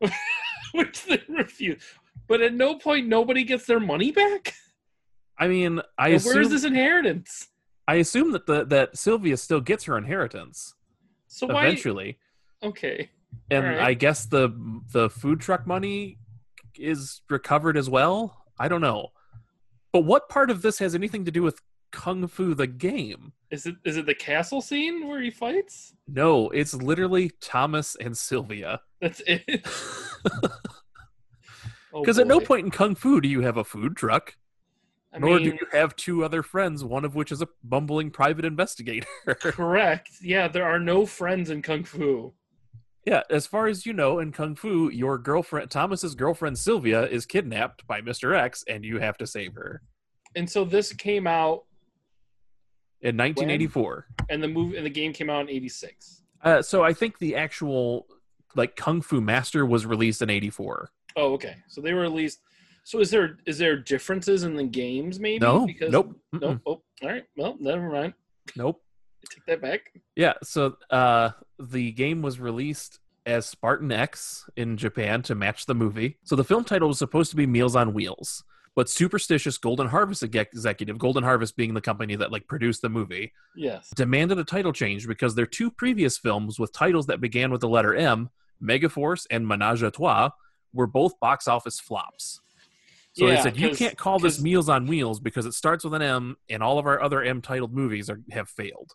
Which 0.74 1.04
they 1.06 1.22
refuse. 1.28 1.84
But 2.28 2.42
at 2.42 2.54
no 2.54 2.76
point 2.76 3.08
nobody 3.08 3.44
gets 3.44 3.66
their 3.66 3.80
money 3.80 4.12
back. 4.12 4.54
I 5.38 5.48
mean, 5.48 5.82
I 5.98 6.10
Well, 6.10 6.18
assume 6.18 6.34
Where's 6.36 6.50
this 6.50 6.64
inheritance? 6.64 7.48
I 7.88 7.96
assume 7.96 8.32
that 8.32 8.46
the 8.46 8.64
that 8.66 8.98
Sylvia 8.98 9.36
still 9.38 9.60
gets 9.62 9.84
her 9.86 9.98
inheritance 9.98 10.74
So 11.28 11.48
why? 11.48 11.66
eventually, 11.66 12.20
Okay. 12.64 13.10
and 13.50 13.66
Alright. 13.66 13.82
I 13.82 13.94
guess 13.94 14.26
the 14.28 14.50
the 14.94 15.10
food 15.10 15.42
truck 15.42 15.68
money 15.68 16.18
is 16.78 17.22
recovered 17.30 17.76
as 17.78 17.90
well. 17.90 18.44
I 18.60 18.68
don't 18.70 18.82
know, 18.82 19.10
but 19.92 20.02
what 20.06 20.30
part 20.30 20.50
of 20.50 20.62
this 20.62 20.80
has 20.80 20.96
anything 20.96 21.26
to 21.26 21.32
do 21.32 21.42
with 21.44 21.60
Kung 21.92 22.28
Fu 22.28 22.54
the 22.54 22.68
game? 22.68 23.34
Is 23.50 23.66
it 23.66 23.76
is 23.84 23.98
it 23.98 24.06
the 24.06 24.16
castle 24.16 24.62
scene 24.62 25.08
where 25.08 25.22
he 25.22 25.30
fights? 25.30 25.94
No, 26.08 26.50
it's 26.50 26.74
literally 26.74 27.32
Thomas 27.42 27.96
and 28.00 28.18
Sylvia. 28.18 28.82
That's 29.00 29.22
it. 29.28 29.66
Oh, 31.94 32.02
Because 32.02 32.20
at 32.20 32.28
no 32.28 32.40
point 32.40 32.64
in 32.66 32.72
Kung 32.72 32.96
Fu 32.96 33.20
do 33.20 33.28
you 33.28 33.42
have 33.42 33.58
a 33.58 33.66
food 33.66 33.98
truck, 33.98 34.38
I 35.14 35.20
nor 35.20 35.36
mean, 35.36 35.44
do 35.44 35.50
you 35.50 35.68
have 35.74 35.96
two 35.96 36.24
other 36.24 36.42
friends, 36.42 36.84
one 36.86 37.04
of 37.04 37.16
which 37.16 37.34
is 37.34 37.42
a 37.42 37.50
bumbling 37.64 38.12
private 38.12 38.46
investigator. 38.46 39.08
correct. 39.28 40.10
Yeah, 40.22 40.48
there 40.48 40.64
are 40.64 40.80
no 40.80 41.06
friends 41.06 41.50
in 41.50 41.62
kung 41.62 41.84
fu. 41.84 42.34
Yeah, 43.06 43.24
as 43.30 43.48
far 43.48 43.68
as 43.68 43.86
you 43.86 43.94
know, 43.94 44.20
in 44.20 44.32
Kung 44.32 44.56
Fu, 44.56 44.90
your 44.90 45.18
girlfriend 45.18 45.72
Thomas's 45.72 46.14
girlfriend 46.14 46.60
Sylvia 46.60 47.08
is 47.08 47.26
kidnapped 47.26 47.88
by 47.88 48.00
Mr. 48.00 48.38
X, 48.38 48.64
and 48.68 48.86
you 48.86 49.00
have 49.00 49.18
to 49.18 49.26
save 49.26 49.56
her. 49.56 49.82
And 50.36 50.48
so 50.48 50.64
this 50.64 50.94
came 50.94 51.26
out, 51.26 51.64
In 53.04 53.18
1984. 53.18 54.08
and 54.30 54.44
the 54.44 54.48
movie 54.48 54.78
and 54.78 54.86
the 54.86 54.90
game 54.90 55.12
came 55.14 55.30
out 55.30 55.42
in 55.42 55.50
'86. 55.50 56.22
Uh, 56.44 56.62
so 56.62 56.84
I 56.84 56.94
think 56.94 57.18
the 57.20 57.36
actual 57.36 58.08
like 58.56 58.76
Kung 58.76 59.02
Fu 59.02 59.22
Master 59.22 59.66
was 59.66 59.86
released 59.86 60.22
in 60.22 60.30
'84. 60.30 60.92
Oh, 61.16 61.34
okay. 61.34 61.56
So 61.68 61.82
they 61.82 61.94
were 61.94 62.02
released. 62.02 62.42
So 62.84 63.00
is 63.00 63.10
there 63.12 63.38
is 63.46 63.58
there 63.58 63.76
differences 63.78 64.44
in 64.44 64.56
the 64.56 64.64
games? 64.64 65.20
Maybe 65.20 65.40
No, 65.40 65.66
Because, 65.66 65.92
nope, 65.92 66.16
Nope. 66.34 66.42
mm-mm. 66.42 66.62
Oh, 66.66 66.82
all 67.04 67.10
right. 67.10 67.24
Well, 67.38 67.58
never 67.60 67.90
mind. 67.92 68.14
Nope. 68.56 68.82
I 69.24 69.28
take 69.36 69.46
that 69.46 69.62
back. 69.62 69.92
Yeah. 70.16 70.34
So 70.44 70.78
uh, 70.90 71.30
the 71.60 71.92
game 71.92 72.22
was 72.22 72.40
released 72.40 73.00
as 73.28 73.46
Spartan 73.46 73.92
X 73.92 74.50
in 74.56 74.78
Japan 74.78 75.22
to 75.24 75.36
match 75.36 75.68
the 75.68 75.76
movie. 75.76 76.18
So 76.24 76.36
the 76.36 76.44
film 76.44 76.64
title 76.64 76.88
was 76.88 76.98
supposed 76.98 77.30
to 77.30 77.36
be 77.36 77.46
Meals 77.46 77.76
on 77.76 77.94
Wheels, 77.94 78.44
but 78.76 78.90
superstitious 78.90 79.58
Golden 79.58 79.88
Harvest 79.88 80.24
executive, 80.24 80.98
Golden 80.98 81.24
Harvest 81.24 81.56
being 81.58 81.74
the 81.74 81.82
company 81.82 82.16
that 82.16 82.32
like 82.32 82.48
produced 82.48 82.82
the 82.82 82.90
movie, 82.90 83.34
Yes. 83.56 83.90
demanded 83.96 84.40
a 84.40 84.44
title 84.44 84.72
change 84.74 85.08
because 85.08 85.36
their 85.36 85.46
two 85.46 85.70
previous 85.70 86.18
films 86.18 86.60
with 86.60 86.72
titles 86.72 87.08
that 87.08 87.20
began 87.22 87.52
with 87.52 87.62
the 87.62 87.70
letter 87.70 87.94
M, 87.96 88.30
Megaforce 88.64 89.26
and 89.30 89.46
Menage 89.48 89.84
a 89.84 89.92
Trois, 89.92 90.30
were 90.74 90.88
both 90.88 91.20
box 91.20 91.48
office 91.48 91.80
flops. 91.80 92.40
So 93.14 93.28
they 93.28 93.36
said, 93.42 93.58
you 93.60 93.72
can't 93.76 93.98
call 93.98 94.20
this 94.20 94.40
Meals 94.42 94.70
on 94.70 94.88
Wheels 94.88 95.20
because 95.20 95.46
it 95.46 95.54
starts 95.54 95.84
with 95.84 95.94
an 95.94 96.02
M, 96.02 96.38
and 96.50 96.64
all 96.64 96.80
of 96.80 96.86
our 96.86 97.02
other 97.02 97.22
M 97.22 97.42
titled 97.42 97.74
movies 97.74 98.10
are, 98.10 98.22
have 98.32 98.48
failed. 98.48 98.94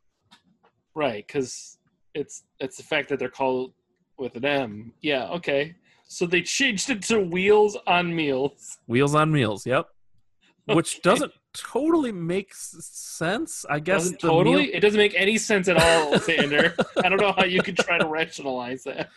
Right, 0.95 1.27
because 1.27 1.77
it's 2.15 2.45
it's 2.59 2.79
the 2.79 2.83
fact 2.83 3.11
that 3.11 3.19
they're 3.19 3.29
called 3.29 3.75
with 4.19 4.35
an 4.37 4.47
M. 4.47 4.95
Yeah. 5.03 5.29
Okay. 5.33 5.75
So 6.09 6.27
they 6.27 6.43
changed 6.43 6.89
it 6.91 7.03
to 7.05 7.19
Wheels 7.21 7.77
on 7.87 8.15
Meals. 8.15 8.79
Wheels 8.87 9.15
on 9.15 9.33
Meals, 9.33 9.67
yep. 9.67 9.87
Which 10.67 11.01
doesn't 11.03 11.33
totally 11.53 12.13
make 12.13 12.53
sense. 12.55 13.65
I 13.69 13.79
guess 13.81 14.11
totally. 14.17 14.67
meal- 14.67 14.71
It 14.75 14.81
doesn't 14.81 14.99
make 14.99 15.15
any 15.17 15.39
sense 15.39 15.69
at 15.69 15.77
all, 15.77 16.13
Xander. 16.19 16.75
I 17.05 17.09
don't 17.09 17.21
know 17.21 17.33
how 17.37 17.45
you 17.45 17.63
could 17.63 17.77
try 17.77 17.99
to 17.99 18.07
rationalize 18.07 18.85
that. 18.85 19.11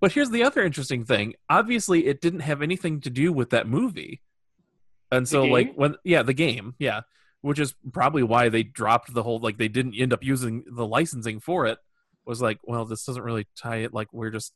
But 0.00 0.12
here's 0.12 0.30
the 0.30 0.42
other 0.44 0.62
interesting 0.62 1.04
thing. 1.04 1.34
Obviously, 1.48 2.06
it 2.06 2.20
didn't 2.20 2.40
have 2.40 2.62
anything 2.62 3.00
to 3.02 3.10
do 3.10 3.32
with 3.32 3.50
that 3.50 3.68
movie. 3.68 4.20
And 5.12 5.28
so, 5.28 5.44
like, 5.44 5.74
when, 5.74 5.96
yeah, 6.04 6.22
the 6.22 6.32
game, 6.32 6.74
yeah, 6.78 7.00
which 7.42 7.58
is 7.58 7.74
probably 7.92 8.22
why 8.22 8.48
they 8.48 8.62
dropped 8.62 9.12
the 9.12 9.22
whole, 9.22 9.40
like, 9.40 9.58
they 9.58 9.68
didn't 9.68 9.94
end 9.94 10.12
up 10.12 10.22
using 10.24 10.64
the 10.70 10.86
licensing 10.86 11.38
for 11.40 11.66
it, 11.66 11.78
was 12.24 12.40
like, 12.40 12.58
well, 12.64 12.84
this 12.84 13.04
doesn't 13.04 13.22
really 13.22 13.46
tie 13.56 13.78
it. 13.78 13.92
Like, 13.92 14.08
we're 14.12 14.30
just, 14.30 14.54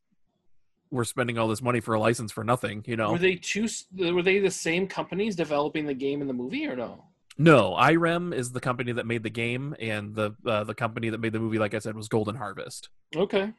we're 0.94 1.04
spending 1.04 1.36
all 1.36 1.48
this 1.48 1.60
money 1.60 1.80
for 1.80 1.94
a 1.94 2.00
license 2.00 2.32
for 2.32 2.44
nothing, 2.44 2.84
you 2.86 2.96
know? 2.96 3.12
Were 3.12 3.18
they 3.18 3.34
two? 3.34 3.68
Were 3.98 4.22
they 4.22 4.38
the 4.38 4.50
same 4.50 4.86
companies 4.86 5.36
developing 5.36 5.84
the 5.86 5.94
game 5.94 6.20
and 6.20 6.30
the 6.30 6.34
movie, 6.34 6.66
or 6.66 6.76
no? 6.76 7.04
No, 7.36 7.74
IREM 7.74 8.32
is 8.32 8.52
the 8.52 8.60
company 8.60 8.92
that 8.92 9.06
made 9.06 9.24
the 9.24 9.30
game, 9.30 9.74
and 9.80 10.14
the 10.14 10.34
uh, 10.46 10.64
the 10.64 10.74
company 10.74 11.10
that 11.10 11.18
made 11.18 11.32
the 11.32 11.40
movie, 11.40 11.58
like 11.58 11.74
I 11.74 11.80
said, 11.80 11.96
was 11.96 12.08
Golden 12.08 12.36
Harvest. 12.36 12.88
Okay. 13.14 13.52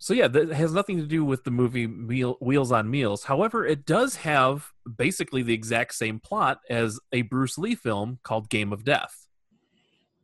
So 0.00 0.14
yeah, 0.14 0.28
that 0.28 0.50
has 0.50 0.72
nothing 0.72 0.96
to 0.98 1.06
do 1.06 1.24
with 1.24 1.44
the 1.44 1.50
movie 1.50 1.86
Meal, 1.86 2.36
Wheels 2.40 2.70
on 2.70 2.90
Meals. 2.90 3.24
However, 3.24 3.66
it 3.66 3.84
does 3.84 4.16
have 4.16 4.70
basically 4.96 5.42
the 5.42 5.54
exact 5.54 5.94
same 5.94 6.20
plot 6.20 6.58
as 6.70 7.00
a 7.12 7.22
Bruce 7.22 7.58
Lee 7.58 7.74
film 7.74 8.18
called 8.22 8.48
Game 8.48 8.72
of 8.72 8.84
Death. 8.84 9.26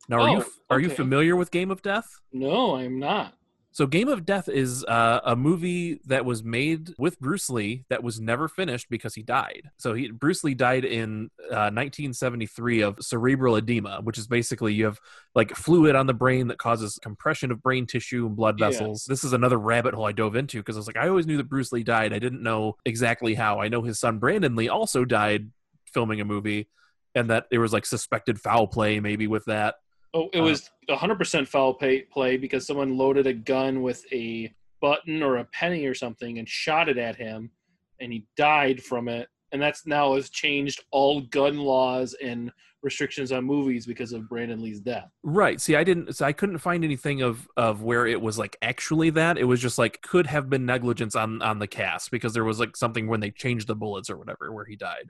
Now, 0.07 0.17
are 0.21 0.29
Oh, 0.29 0.31
you 0.37 0.45
are 0.69 0.79
you 0.79 0.89
familiar 0.89 1.35
with 1.35 1.51
Game 1.51 1.71
of 1.71 1.81
Death? 1.81 2.07
No, 2.31 2.75
I'm 2.75 2.99
not. 2.99 3.33
So, 3.75 3.85
Game 3.85 4.07
of 4.07 4.25
Death 4.25 4.47
is 4.47 4.85
uh, 4.85 5.19
a 5.25 5.35
movie 5.35 5.99
that 6.05 6.23
was 6.23 6.45
made 6.45 6.93
with 6.97 7.19
Bruce 7.19 7.49
Lee 7.49 7.83
that 7.89 8.01
was 8.01 8.21
never 8.21 8.47
finished 8.47 8.89
because 8.89 9.13
he 9.15 9.21
died. 9.21 9.63
So, 9.77 9.93
he, 9.93 10.11
Bruce 10.11 10.45
Lee 10.45 10.53
died 10.53 10.85
in 10.85 11.29
uh, 11.51 11.75
1973 11.75 12.79
of 12.83 12.97
cerebral 13.01 13.57
edema, 13.57 13.99
which 14.01 14.17
is 14.17 14.27
basically 14.27 14.73
you 14.73 14.85
have 14.85 14.97
like 15.35 15.53
fluid 15.57 15.93
on 15.93 16.07
the 16.07 16.13
brain 16.13 16.47
that 16.47 16.57
causes 16.57 16.97
compression 17.03 17.51
of 17.51 17.61
brain 17.61 17.85
tissue 17.85 18.25
and 18.25 18.37
blood 18.37 18.57
Yeah. 18.61 18.69
vessels. 18.69 19.03
This 19.09 19.25
is 19.25 19.33
another 19.33 19.57
rabbit 19.57 19.93
hole 19.93 20.05
I 20.05 20.13
dove 20.13 20.37
into 20.37 20.59
because 20.59 20.77
I 20.77 20.79
was 20.79 20.87
like, 20.87 20.95
I 20.95 21.09
always 21.09 21.27
knew 21.27 21.35
that 21.35 21.49
Bruce 21.49 21.73
Lee 21.73 21.83
died. 21.83 22.13
I 22.13 22.19
didn't 22.19 22.41
know 22.41 22.77
exactly 22.85 23.33
how. 23.33 23.59
I 23.59 23.67
know 23.67 23.81
his 23.81 23.99
son 23.99 24.19
Brandon 24.19 24.55
Lee 24.55 24.69
also 24.69 25.03
died 25.03 25.51
filming 25.93 26.21
a 26.21 26.25
movie, 26.25 26.69
and 27.13 27.29
that 27.29 27.47
there 27.51 27.59
was 27.59 27.73
like 27.73 27.85
suspected 27.85 28.39
foul 28.39 28.67
play 28.67 29.01
maybe 29.01 29.27
with 29.27 29.43
that. 29.45 29.75
Oh, 30.15 30.29
it 30.33 30.39
Uh, 30.39 30.43
was 30.43 30.71
100% 30.89 31.47
foul 31.47 31.73
pay, 31.73 32.01
play 32.03 32.37
because 32.37 32.65
someone 32.65 32.97
loaded 32.97 33.27
a 33.27 33.33
gun 33.33 33.81
with 33.83 34.03
a 34.11 34.51
button 34.81 35.21
or 35.21 35.37
a 35.37 35.45
penny 35.45 35.85
or 35.85 35.93
something 35.93 36.39
and 36.39 36.47
shot 36.49 36.89
it 36.89 36.97
at 36.97 37.15
him, 37.17 37.51
and 37.99 38.11
he 38.13 38.25
died 38.37 38.81
from 38.81 39.07
it. 39.07 39.27
And 39.51 39.61
that's 39.61 39.85
now 39.85 40.15
has 40.15 40.29
changed 40.29 40.83
all 40.91 41.21
gun 41.21 41.57
laws 41.57 42.15
and 42.23 42.51
restrictions 42.81 43.31
on 43.31 43.43
movies 43.43 43.85
because 43.85 44.13
of 44.13 44.27
Brandon 44.29 44.61
Lee's 44.61 44.79
death. 44.79 45.09
Right. 45.23 45.59
See, 45.59 45.75
I 45.75 45.83
didn't. 45.83 46.15
So 46.15 46.25
I 46.25 46.33
couldn't 46.33 46.57
find 46.59 46.83
anything 46.83 47.21
of 47.21 47.47
of 47.57 47.81
where 47.83 48.05
it 48.07 48.21
was 48.21 48.37
like 48.37 48.57
actually 48.61 49.09
that. 49.11 49.37
It 49.37 49.45
was 49.45 49.61
just 49.61 49.77
like 49.77 50.01
could 50.01 50.27
have 50.27 50.49
been 50.49 50.65
negligence 50.65 51.15
on 51.15 51.41
on 51.41 51.59
the 51.59 51.67
cast 51.67 52.11
because 52.11 52.33
there 52.33 52.43
was 52.43 52.59
like 52.59 52.75
something 52.77 53.07
when 53.07 53.19
they 53.21 53.31
changed 53.31 53.67
the 53.67 53.75
bullets 53.75 54.09
or 54.09 54.17
whatever 54.17 54.51
where 54.51 54.65
he 54.65 54.75
died. 54.75 55.09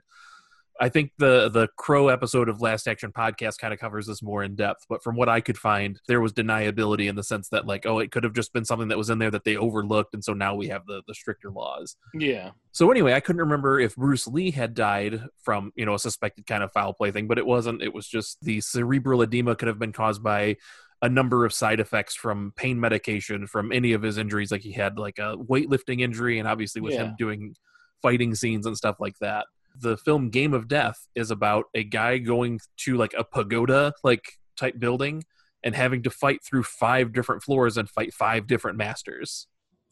I 0.80 0.88
think 0.90 1.12
the 1.18 1.48
the 1.48 1.68
Crow 1.78 2.08
episode 2.08 2.48
of 2.48 2.60
Last 2.60 2.86
Action 2.86 3.10
Podcast 3.12 3.58
kind 3.58 3.72
of 3.72 3.80
covers 3.80 4.06
this 4.06 4.22
more 4.22 4.42
in 4.42 4.56
depth, 4.56 4.84
but 4.88 5.02
from 5.02 5.16
what 5.16 5.28
I 5.28 5.40
could 5.40 5.56
find, 5.56 5.98
there 6.06 6.20
was 6.20 6.32
deniability 6.32 7.08
in 7.08 7.16
the 7.16 7.22
sense 7.22 7.48
that 7.48 7.66
like, 7.66 7.86
oh, 7.86 7.98
it 7.98 8.10
could 8.10 8.24
have 8.24 8.34
just 8.34 8.52
been 8.52 8.64
something 8.64 8.88
that 8.88 8.98
was 8.98 9.08
in 9.08 9.18
there 9.18 9.30
that 9.30 9.44
they 9.44 9.56
overlooked, 9.56 10.12
and 10.14 10.22
so 10.22 10.34
now 10.34 10.54
we 10.54 10.68
have 10.68 10.84
the 10.86 11.02
the 11.06 11.14
stricter 11.14 11.50
laws. 11.50 11.96
Yeah. 12.14 12.50
So 12.72 12.90
anyway, 12.90 13.14
I 13.14 13.20
couldn't 13.20 13.40
remember 13.40 13.80
if 13.80 13.96
Bruce 13.96 14.26
Lee 14.26 14.50
had 14.50 14.74
died 14.74 15.22
from 15.42 15.72
you 15.76 15.86
know 15.86 15.94
a 15.94 15.98
suspected 15.98 16.46
kind 16.46 16.62
of 16.62 16.72
foul 16.72 16.92
play 16.92 17.10
thing, 17.10 17.26
but 17.26 17.38
it 17.38 17.46
wasn't. 17.46 17.82
It 17.82 17.94
was 17.94 18.06
just 18.06 18.38
the 18.42 18.60
cerebral 18.60 19.22
edema 19.22 19.56
could 19.56 19.68
have 19.68 19.78
been 19.78 19.92
caused 19.92 20.22
by 20.22 20.56
a 21.02 21.08
number 21.08 21.44
of 21.44 21.52
side 21.52 21.78
effects 21.80 22.14
from 22.14 22.52
pain 22.56 22.80
medication 22.80 23.46
from 23.46 23.70
any 23.72 23.92
of 23.92 24.02
his 24.02 24.18
injuries. 24.18 24.50
Like 24.50 24.62
he 24.62 24.72
had 24.72 24.98
like 24.98 25.18
a 25.18 25.36
weightlifting 25.36 26.00
injury, 26.00 26.38
and 26.38 26.46
obviously 26.46 26.80
with 26.82 26.94
Yeah. 26.94 27.04
him 27.04 27.14
doing 27.18 27.54
fighting 28.02 28.34
scenes 28.34 28.66
and 28.66 28.76
stuff 28.76 28.96
like 29.00 29.18
that. 29.20 29.46
The 29.80 29.96
film 29.96 30.30
Game 30.30 30.54
of 30.54 30.68
Death 30.68 31.06
is 31.14 31.30
about 31.30 31.66
a 31.74 31.84
guy 31.84 32.18
going 32.18 32.60
to 32.78 32.96
like 32.96 33.14
a 33.16 33.24
pagoda 33.24 33.92
like 34.02 34.24
type 34.56 34.78
building 34.78 35.24
and 35.62 35.74
having 35.74 36.02
to 36.04 36.10
fight 36.10 36.44
through 36.44 36.62
five 36.62 37.12
different 37.12 37.42
floors 37.42 37.76
and 37.76 37.88
fight 37.88 38.14
five 38.14 38.46
different 38.46 38.78
masters. 38.78 39.48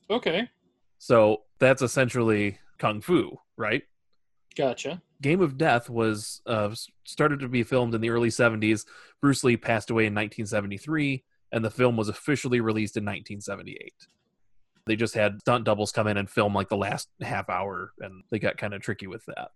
Okay. 0.09 0.49
So 0.99 1.43
that's 1.59 1.83
essentially 1.83 2.59
kung 2.79 3.01
fu, 3.01 3.39
right? 3.57 3.83
Gotcha. 4.57 5.03
Game 5.21 5.41
of 5.41 5.59
Death 5.59 5.91
was 5.91 6.41
uh, 6.47 6.75
started 7.05 7.41
to 7.41 7.49
be 7.49 7.63
filmed 7.63 7.95
in 7.95 8.01
the 8.01 8.11
early 8.11 8.29
70s. 8.29 8.85
Bruce 9.21 9.43
Lee 9.43 9.57
passed 9.57 9.91
away 9.91 10.03
in 10.03 10.15
1973, 10.15 11.25
and 11.53 11.65
the 11.65 11.71
film 11.71 11.97
was 11.97 12.09
officially 12.09 12.61
released 12.61 12.97
in 12.97 13.03
1978. 13.05 13.93
They 14.87 14.97
just 14.97 15.15
had 15.15 15.41
stunt 15.41 15.65
doubles 15.65 15.93
come 15.93 16.07
in 16.07 16.19
and 16.19 16.29
film 16.29 16.55
like 16.55 16.69
the 16.69 16.77
last 16.77 17.09
half 17.21 17.49
hour, 17.49 17.93
and 18.01 18.23
they 18.31 18.39
got 18.39 18.59
kind 18.59 18.75
of 18.75 18.83
tricky 18.83 19.07
with 19.07 19.25
that. 19.27 19.49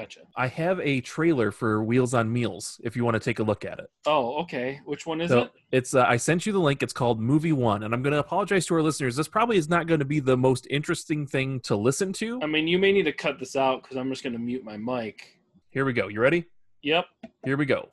Gotcha. 0.00 0.20
I 0.36 0.46
have 0.48 0.78
a 0.80 1.00
trailer 1.00 1.50
for 1.50 1.82
Wheels 1.82 2.12
on 2.12 2.30
Meals 2.32 2.78
if 2.84 2.96
you 2.96 3.04
want 3.04 3.14
to 3.14 3.20
take 3.20 3.38
a 3.38 3.42
look 3.42 3.64
at 3.64 3.78
it. 3.78 3.86
Oh, 4.06 4.42
okay. 4.42 4.80
Which 4.84 5.06
one 5.06 5.20
is 5.22 5.30
So 5.30 5.44
it? 5.44 5.52
it's 5.72 5.94
uh, 5.94 6.04
I 6.06 6.18
sent 6.18 6.44
you 6.44 6.52
the 6.52 6.58
link. 6.58 6.82
It's 6.82 6.92
called 6.92 7.18
Movie 7.18 7.52
One, 7.52 7.82
and 7.82 7.94
I'm 7.94 8.02
going 8.02 8.12
to 8.12 8.18
apologize 8.18 8.66
to 8.66 8.74
our 8.74 8.82
listeners. 8.82 9.16
This 9.16 9.26
probably 9.28 9.56
is 9.56 9.68
not 9.70 9.86
going 9.86 10.00
to 10.00 10.04
be 10.06 10.20
the 10.20 10.36
most 10.36 10.66
interesting 10.68 11.26
thing 11.26 11.60
to 11.60 11.76
listen 11.76 12.12
to. 12.14 12.40
I 12.42 12.46
mean, 12.46 12.68
you 12.68 12.78
may 12.78 12.92
need 12.92 13.04
to 13.04 13.12
cut 13.12 13.38
this 13.38 13.56
out 13.56 13.82
because 13.82 13.96
I'm 13.96 14.10
just 14.10 14.22
going 14.22 14.34
to 14.34 14.38
mute 14.38 14.64
my 14.64 14.76
mic. 14.76 15.38
Here 15.70 15.84
we 15.86 15.94
go. 15.94 16.08
You 16.08 16.20
ready? 16.20 16.44
Yep. 16.82 17.06
Here 17.44 17.56
we 17.56 17.64
go. 17.64 17.88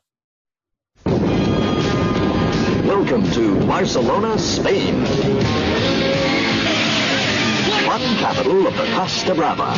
Welcome 2.86 3.24
to 3.32 3.60
Barcelona, 3.66 4.38
Spain. 4.38 5.04
One 7.88 8.02
capital 8.18 8.68
of 8.68 8.76
the 8.76 8.86
Costa 8.96 9.34
Brava. 9.36 9.74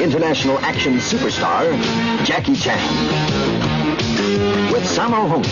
International 0.00 0.58
action 0.60 0.94
superstar 0.94 1.64
Jackie 2.24 2.54
Chan 2.54 2.78
with 4.72 4.82
Sammo 4.84 5.28
Hung. 5.28 5.44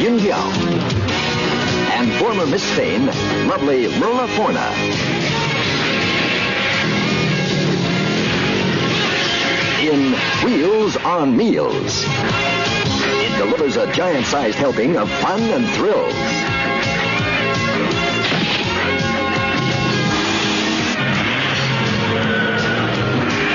Yuen 0.00 0.18
Biao, 0.18 0.46
and 1.92 2.12
former 2.14 2.46
Miss 2.46 2.62
Spain, 2.62 3.06
lovely 3.48 3.88
Lola 3.98 4.26
Forner. 4.28 5.15
In 9.86 10.14
Wheels 10.44 10.96
on 10.96 11.36
Meals. 11.36 12.02
It 12.08 13.38
delivers 13.38 13.76
a 13.76 13.92
giant-sized 13.92 14.58
helping 14.58 14.96
of 14.96 15.08
fun 15.08 15.40
and 15.40 15.64
thrills. 15.76 16.12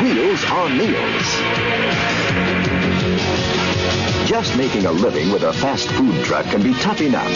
Wheels 0.01 0.45
on 0.45 0.77
Meals. 0.77 2.70
Just 4.31 4.55
making 4.55 4.85
a 4.85 4.91
living 4.93 5.29
with 5.29 5.43
a 5.43 5.51
fast 5.51 5.89
food 5.89 6.23
truck 6.23 6.45
can 6.45 6.63
be 6.63 6.73
tough 6.75 7.01
enough. 7.01 7.29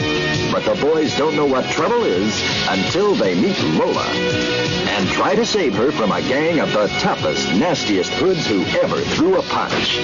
But 0.50 0.64
the 0.64 0.82
boys 0.82 1.14
don't 1.18 1.36
know 1.36 1.46
what 1.46 1.70
trouble 1.72 2.06
is 2.06 2.42
until 2.70 3.14
they 3.16 3.36
meet 3.36 3.62
Lola 3.62 4.06
and 4.06 5.10
try 5.10 5.36
to 5.36 5.46
save 5.46 5.75
her 5.75 5.92
from 5.92 6.14
a 6.14 6.22
gang 6.22 6.62
of 6.62 6.72
the 6.72 6.88
toughest, 7.00 7.54
nastiest 7.56 8.14
hoods 8.14 8.48
who 8.48 8.64
ever 8.82 9.02
threw 9.02 9.38
a 9.38 9.42
punch. 9.44 10.00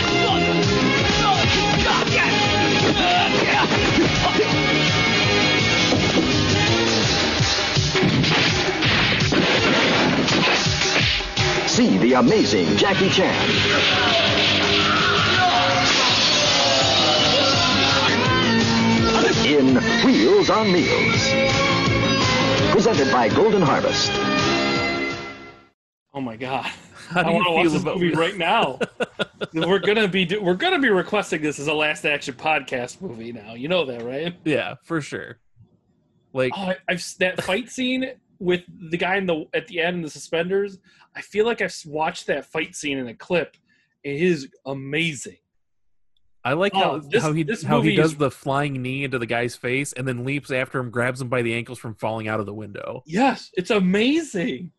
See 11.66 11.98
the 11.98 12.14
amazing 12.14 12.76
Jackie 12.76 13.10
Chan. 13.10 13.48
In 19.46 19.76
Wheels 20.04 20.48
on 20.48 20.72
Meals. 20.72 21.30
Presented 22.72 23.12
by 23.12 23.28
Golden 23.28 23.60
Harvest. 23.60 24.12
Oh 26.14 26.20
my 26.22 26.36
god. 26.36 26.70
How 27.12 27.20
I 27.20 27.24
do 27.24 27.32
want 27.32 27.46
to 27.46 27.52
watch 27.52 27.68
this 27.70 27.82
movie 27.84 28.10
right 28.12 28.36
now. 28.36 28.78
we're 29.54 29.78
gonna 29.78 30.08
be 30.08 30.24
do- 30.24 30.42
we're 30.42 30.54
gonna 30.54 30.78
be 30.78 30.88
requesting 30.90 31.42
this 31.42 31.58
as 31.58 31.66
a 31.68 31.74
last 31.74 32.04
action 32.04 32.34
podcast 32.34 33.00
movie 33.00 33.32
now. 33.32 33.54
You 33.54 33.68
know 33.68 33.84
that, 33.84 34.02
right? 34.02 34.34
Yeah, 34.44 34.74
for 34.84 35.00
sure. 35.00 35.38
Like, 36.32 36.52
Oh, 36.56 36.62
I, 36.62 36.76
I've 36.88 37.04
that 37.18 37.42
fight 37.42 37.70
scene 37.70 38.12
with 38.38 38.62
the 38.90 38.96
guy 38.96 39.16
in 39.16 39.26
the 39.26 39.44
at 39.54 39.66
the 39.68 39.80
end 39.80 39.96
in 39.96 40.02
the 40.02 40.10
suspenders. 40.10 40.78
I 41.14 41.20
feel 41.20 41.44
like 41.44 41.60
I've 41.60 41.76
watched 41.86 42.26
that 42.28 42.46
fight 42.46 42.74
scene 42.74 42.98
in 42.98 43.06
a 43.08 43.14
clip. 43.14 43.56
It 44.02 44.20
is 44.22 44.48
amazing. 44.64 45.36
I 46.44 46.54
like 46.54 46.72
Oh, 46.74 46.78
how 46.80 46.98
this- 46.98 47.22
how 47.22 47.32
he 47.32 47.44
how 47.66 47.82
he 47.82 47.94
does 47.94 48.12
is- 48.12 48.16
the 48.16 48.30
flying 48.30 48.80
knee 48.82 49.04
into 49.04 49.18
the 49.18 49.26
guy's 49.26 49.54
face 49.54 49.92
and 49.92 50.08
then 50.08 50.24
leaps 50.24 50.50
after 50.50 50.78
him, 50.80 50.90
grabs 50.90 51.20
him 51.20 51.28
by 51.28 51.42
the 51.42 51.54
ankles 51.54 51.78
from 51.78 51.94
falling 51.94 52.26
out 52.28 52.40
of 52.40 52.46
the 52.46 52.54
window. 52.54 53.02
Yes, 53.06 53.50
it's 53.54 53.70
amazing. 53.70 54.72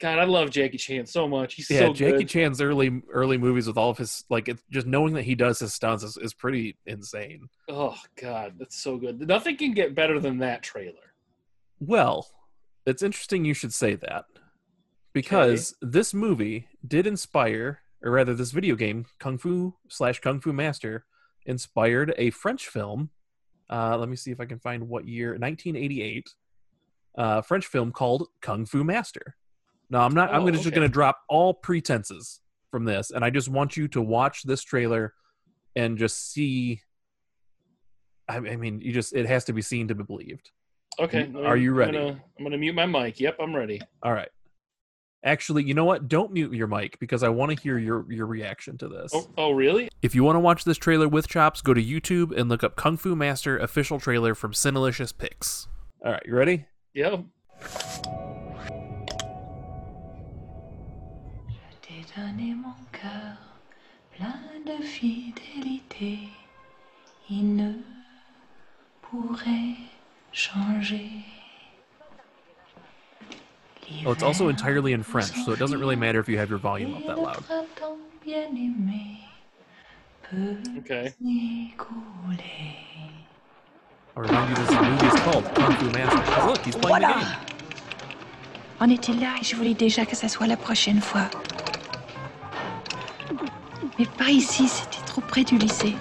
God, 0.00 0.18
I 0.18 0.24
love 0.24 0.50
Jackie 0.50 0.78
Chan 0.78 1.06
so 1.06 1.28
much. 1.28 1.54
He's 1.54 1.70
Yeah, 1.70 1.80
so 1.80 1.92
Jackie 1.92 2.18
good. 2.18 2.28
Chan's 2.28 2.60
early 2.60 3.02
early 3.12 3.36
movies 3.36 3.66
with 3.66 3.76
all 3.76 3.90
of 3.90 3.98
his 3.98 4.24
like 4.30 4.48
it's 4.48 4.62
just 4.70 4.86
knowing 4.86 5.12
that 5.14 5.22
he 5.22 5.34
does 5.34 5.58
his 5.58 5.74
stunts 5.74 6.02
is, 6.02 6.16
is 6.16 6.32
pretty 6.32 6.76
insane. 6.86 7.48
Oh 7.68 7.96
God, 8.20 8.54
that's 8.58 8.82
so 8.82 8.96
good. 8.96 9.20
Nothing 9.20 9.56
can 9.56 9.72
get 9.72 9.94
better 9.94 10.18
than 10.18 10.38
that 10.38 10.62
trailer. 10.62 11.14
Well, 11.78 12.28
it's 12.86 13.02
interesting 13.02 13.44
you 13.44 13.54
should 13.54 13.74
say 13.74 13.94
that 13.94 14.24
because 15.12 15.74
this 15.82 16.14
movie 16.14 16.66
did 16.86 17.06
inspire, 17.06 17.80
or 18.02 18.12
rather, 18.12 18.34
this 18.34 18.52
video 18.52 18.76
game, 18.76 19.06
Kung 19.18 19.38
Fu 19.38 19.74
slash 19.88 20.20
Kung 20.20 20.40
Fu 20.40 20.52
Master, 20.52 21.04
inspired 21.46 22.14
a 22.16 22.30
French 22.30 22.68
film. 22.68 23.10
Uh, 23.68 23.96
let 23.98 24.08
me 24.08 24.16
see 24.16 24.30
if 24.30 24.40
I 24.40 24.46
can 24.46 24.58
find 24.58 24.88
what 24.88 25.06
year. 25.06 25.30
1988. 25.30 26.30
Uh, 27.18 27.42
French 27.42 27.66
film 27.66 27.92
called 27.92 28.28
Kung 28.40 28.64
Fu 28.66 28.84
Master. 28.84 29.36
Now, 29.90 30.00
I'm 30.02 30.14
not. 30.14 30.30
I'm 30.32 30.42
Oh, 30.42 30.46
gonna, 30.46 30.58
just 30.58 30.70
going 30.70 30.86
to 30.88 30.92
drop 30.92 31.18
all 31.28 31.52
pretenses 31.52 32.40
from 32.70 32.84
this, 32.84 33.10
and 33.10 33.24
I 33.24 33.30
just 33.30 33.48
want 33.48 33.76
you 33.76 33.88
to 33.88 34.00
watch 34.00 34.44
this 34.44 34.62
trailer 34.62 35.14
and 35.76 35.98
just 35.98 36.32
see. 36.32 36.80
I, 38.28 38.36
I 38.36 38.56
mean, 38.56 38.80
you 38.80 38.92
just 38.92 39.12
it 39.14 39.26
has 39.26 39.44
to 39.46 39.52
be 39.52 39.62
seen 39.62 39.88
to 39.88 39.94
be 39.94 40.04
believed. 40.04 40.50
Okay, 40.98 41.24
Mm, 41.26 41.46
Are 41.46 41.56
you 41.56 41.70
I'm 41.72 41.76
ready? 41.76 41.92
gonna- 41.98 42.22
I'm 42.38 42.44
gonna 42.44 42.58
mute 42.58 42.74
my 42.74 42.86
mic. 42.86 43.18
Yep, 43.20 43.36
I'm 43.40 43.54
ready. 43.54 43.80
All 44.02 44.12
right. 44.12 44.28
Actually, 45.24 45.64
you 45.64 45.74
know 45.74 45.84
what? 45.84 46.08
Don't 46.08 46.32
mute 46.32 46.52
your 46.54 46.66
mic 46.66 46.98
because 46.98 47.22
I 47.22 47.28
want 47.28 47.54
to 47.54 47.60
hear 47.60 47.76
your 47.78 48.10
your 48.10 48.26
reaction 48.26 48.78
to 48.78 48.88
this. 48.88 49.12
Oh, 49.14 49.28
oh 49.36 49.50
really? 49.52 49.88
If 50.02 50.14
you 50.14 50.22
want 50.24 50.36
to 50.36 50.40
watch 50.40 50.64
this 50.64 50.78
trailer 50.78 51.08
with 51.08 51.26
chops, 51.28 51.60
go 51.62 51.74
to 51.74 51.82
YouTube 51.82 52.36
and 52.38 52.48
look 52.48 52.62
up 52.64 52.76
Kung 52.76 52.96
Fu 52.96 53.14
Master 53.16 53.58
official 53.58 53.98
trailer 54.00 54.34
from 54.34 54.52
Cinelicious 54.54 55.12
Pics. 55.12 55.66
All 56.04 56.12
right, 56.12 56.22
you 56.24 56.34
ready? 56.34 56.66
Yep. 56.94 57.24
Donné 62.16 62.54
mon 62.54 62.74
cœur 62.92 63.36
plein 64.16 64.40
de 64.66 64.82
fidélité. 64.82 66.28
Il 67.28 67.56
ne 67.56 67.72
pourrait 69.02 69.76
changer. 70.32 71.10
Oh, 74.06 74.12
it's 74.12 74.22
also 74.22 74.48
entirely 74.48 74.92
in 74.92 75.02
French, 75.02 75.32
so 75.44 75.52
it 75.52 75.58
doesn't 75.58 75.80
really 75.80 75.96
matter 75.96 76.20
if 76.20 76.28
you 76.28 76.38
have 76.38 76.48
your 76.48 76.60
volume 76.60 76.94
up 76.94 77.06
that 77.06 77.18
loud. 77.18 77.44
Okay. 80.78 81.12
I'll 84.16 84.22
remind 84.22 84.48
you 84.50 84.54
this 84.56 84.70
movie 84.70 85.06
is 85.06 85.20
called 85.22 85.44
Kung 85.54 85.72
Fu 85.74 85.90
Master. 85.90 86.22
Oh, 86.40 86.46
look, 86.46 86.64
he's 86.64 86.76
playing 86.76 87.00
the 87.00 87.08
game. 87.08 87.26
On 88.80 88.88
était 88.88 89.12
là? 89.12 89.34
Et 89.40 89.44
je 89.44 89.56
voulais 89.56 89.74
déjà 89.74 90.06
que 90.06 90.14
ça 90.14 90.28
soit 90.28 90.46
la 90.46 90.56
prochaine 90.56 91.00
fois. 91.00 91.28
Mais 94.00 94.06
pas 94.06 94.30
ici, 94.30 94.66
c'était 94.66 95.04
trop 95.04 95.20
près 95.20 95.44
du 95.44 95.58
lycée. 95.58 95.94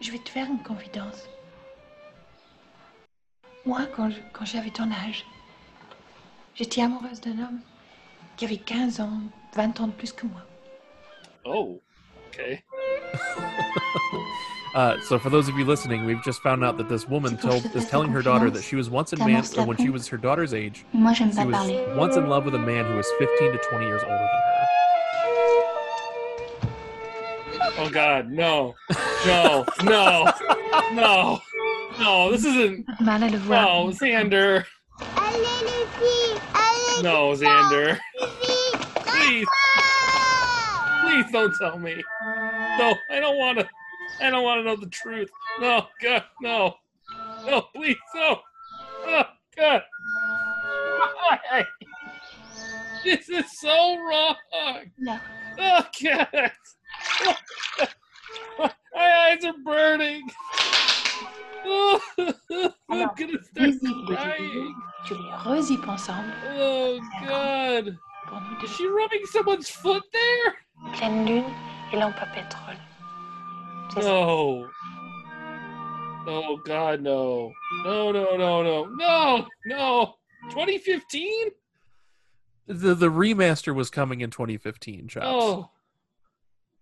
Je 0.00 0.10
vais 0.10 0.18
te 0.18 0.28
faire 0.28 0.48
une 0.48 0.58
confidence. 0.64 1.28
Moi, 3.64 3.82
quand 3.94 4.10
je- 4.10 4.16
quand 4.32 4.44
j'avais 4.44 4.70
ton 4.70 4.90
âge, 4.90 5.24
j'étais 6.56 6.82
amoureuse 6.82 7.20
d'un 7.20 7.38
homme 7.38 7.60
qui 8.36 8.44
avait 8.44 8.56
15 8.56 8.98
ans, 9.00 9.20
20 9.54 9.78
ans 9.78 9.86
de 9.86 9.92
plus 9.92 10.10
que 10.12 10.26
moi. 10.26 10.42
Oh. 11.44 11.80
Okay. 12.32 12.64
Uh, 14.76 15.00
so, 15.00 15.18
for 15.18 15.30
those 15.30 15.48
of 15.48 15.56
you 15.56 15.64
listening, 15.64 16.04
we've 16.04 16.22
just 16.22 16.42
found 16.42 16.62
out 16.62 16.76
that 16.76 16.86
this 16.86 17.08
woman 17.08 17.38
C'est 17.38 17.48
pour 17.48 17.60
que 17.62 17.70
told, 17.70 17.76
is 17.76 17.88
telling 17.88 18.10
her 18.12 18.20
daughter 18.20 18.50
that 18.50 18.62
she 18.62 18.76
was 18.76 18.90
once 18.90 19.14
in 19.14 19.18
man, 19.20 19.42
or 19.56 19.64
when 19.64 19.78
she 19.78 19.88
was 19.88 20.06
her 20.06 20.18
daughter's 20.18 20.52
age, 20.52 20.84
she 20.92 20.98
was 21.46 21.96
once 21.96 22.14
in 22.16 22.28
love 22.28 22.44
with 22.44 22.54
a 22.54 22.58
man 22.58 22.84
who 22.84 22.94
was 22.94 23.10
15 23.18 23.52
to 23.52 23.58
20 23.70 23.86
years 23.86 24.02
older 24.02 24.14
than 24.14 24.28
her. 24.28 24.66
Oh 27.78 27.88
God, 27.90 28.30
no, 28.30 28.74
no, 29.26 29.64
no, 29.82 30.30
no, 30.92 31.40
no. 31.98 32.30
This 32.32 32.44
isn't. 32.44 32.86
Mal 33.00 33.22
à 33.22 33.30
le 33.30 33.38
voir. 33.38 33.62
No, 33.64 33.86
Xander. 33.92 34.66
No, 37.02 37.32
Xander. 37.32 37.98
Please, 39.06 39.46
please 41.00 41.32
don't 41.32 41.54
tell 41.58 41.78
me. 41.78 42.04
No, 42.78 42.94
I 43.10 43.20
don't 43.20 43.38
want 43.38 43.58
to. 43.60 43.68
I 44.20 44.30
don't 44.30 44.42
want 44.44 44.60
to 44.60 44.64
know 44.64 44.76
the 44.76 44.86
truth. 44.88 45.30
No, 45.60 45.86
God, 46.02 46.24
no, 46.40 46.74
no, 47.44 47.62
please, 47.74 47.96
no. 48.14 48.38
Oh, 49.06 49.22
God. 49.56 49.82
Why? 51.48 51.64
This 53.04 53.28
is 53.28 53.44
so 53.60 53.96
wrong. 53.98 54.34
No. 54.98 55.18
Oh, 55.58 55.84
God. 56.02 56.52
My 58.94 59.28
eyes 59.30 59.44
are 59.44 59.54
burning. 59.64 60.28
Oh, 61.68 62.00
I'm 62.88 63.10
gonna 63.16 63.42
start 63.42 63.54
Vas-y, 63.54 63.78
petit 63.80 64.06
crying. 64.06 64.74
Je 65.06 65.14
vais 65.14 65.20
heureuse 65.44 65.70
ensemble 65.88 66.32
Oh, 66.58 67.00
God. 67.26 67.98
pour 68.28 68.40
nous 68.40 68.64
Is 68.64 68.70
she 68.76 68.86
rubbing 68.86 69.24
someone's 69.26 69.68
foot 69.68 70.02
there? 70.12 70.54
Pleine 70.94 71.26
lune 71.26 71.44
et 71.92 71.96
lampe 71.96 72.16
à 72.20 72.26
pétrole. 72.26 72.76
C'est. 73.94 74.00
No. 74.00 74.68
Oh 76.28 76.58
God, 76.64 77.00
no. 77.02 77.52
No, 77.84 78.10
no, 78.12 78.36
no, 78.36 78.62
no. 78.62 78.84
No, 78.86 79.46
no. 79.64 80.14
2015? 80.50 81.48
The, 82.66 82.94
the 82.94 83.10
remaster 83.10 83.74
was 83.74 83.90
coming 83.90 84.20
in 84.22 84.30
2015, 84.30 85.08
Chops. 85.08 85.26
Oh. 85.28 85.70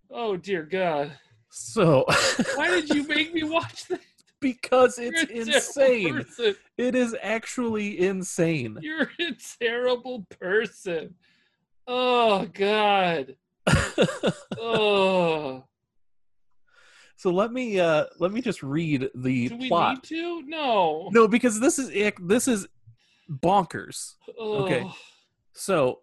Oh 0.09 0.35
dear 0.37 0.63
God. 0.63 1.17
So, 1.51 2.05
Why 2.55 2.69
did 2.69 2.89
you 2.89 3.07
make 3.07 3.33
me 3.33 3.43
watch 3.43 3.85
this? 3.87 3.99
because 4.41 4.97
You're 4.99 5.13
it's 5.15 5.31
insane. 5.77 6.23
person. 6.23 6.55
It 6.77 6.93
is 6.95 7.15
actually 7.21 7.99
insane. 7.99 8.77
You're 8.81 9.09
a 9.19 9.31
terrible 9.59 10.25
person. 10.39 11.15
Oh 11.87 12.45
God. 12.53 13.35
Oh. 14.59 15.63
So 17.15 17.29
let 17.31 17.51
me 17.51 17.79
uh 17.79 18.05
let 18.19 18.31
me 18.31 18.41
just 18.41 18.61
read 18.63 19.09
the 19.15 19.49
Do 19.49 19.57
we 19.57 19.67
plot. 19.67 19.95
need 19.95 20.03
to? 20.03 20.41
No. 20.43 21.09
No, 21.11 21.27
because 21.27 21.59
this 21.59 21.79
is 21.79 21.91
this 22.21 22.47
is 22.47 22.67
bonkers. 23.29 24.13
Oh. 24.37 24.63
Okay. 24.63 24.85
So, 25.53 25.99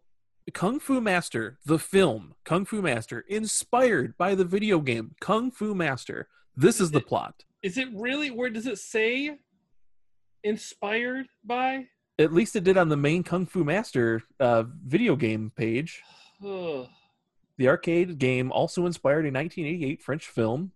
Kung 0.54 0.80
Fu 0.80 1.00
Master, 1.00 1.58
the 1.66 1.78
film 1.78 2.34
Kung 2.44 2.64
Fu 2.64 2.80
Master, 2.80 3.20
inspired 3.28 4.16
by 4.16 4.34
the 4.34 4.44
video 4.44 4.80
game 4.80 5.14
Kung 5.20 5.50
Fu 5.50 5.74
Master. 5.74 6.28
This 6.56 6.80
is 6.80 6.90
the 6.90 7.00
plot. 7.00 7.44
Is 7.62 7.78
it 7.78 7.88
really? 7.94 8.30
Where 8.30 8.50
does 8.50 8.66
it 8.66 8.78
say? 8.78 9.38
Inspired 10.44 11.26
by? 11.44 11.86
At 12.18 12.32
least 12.32 12.56
it 12.56 12.64
did 12.64 12.76
on 12.76 12.88
the 12.88 12.96
main 12.96 13.22
Kung 13.22 13.46
Fu 13.46 13.64
Master 13.64 14.22
uh, 14.40 14.64
video 14.86 15.16
game 15.16 15.52
page. 15.54 16.02
Ugh. 16.44 16.88
The 17.58 17.68
arcade 17.68 18.18
game 18.18 18.50
also 18.50 18.86
inspired 18.86 19.24
a 19.26 19.30
1988 19.30 20.02
French 20.02 20.26
film 20.26 20.72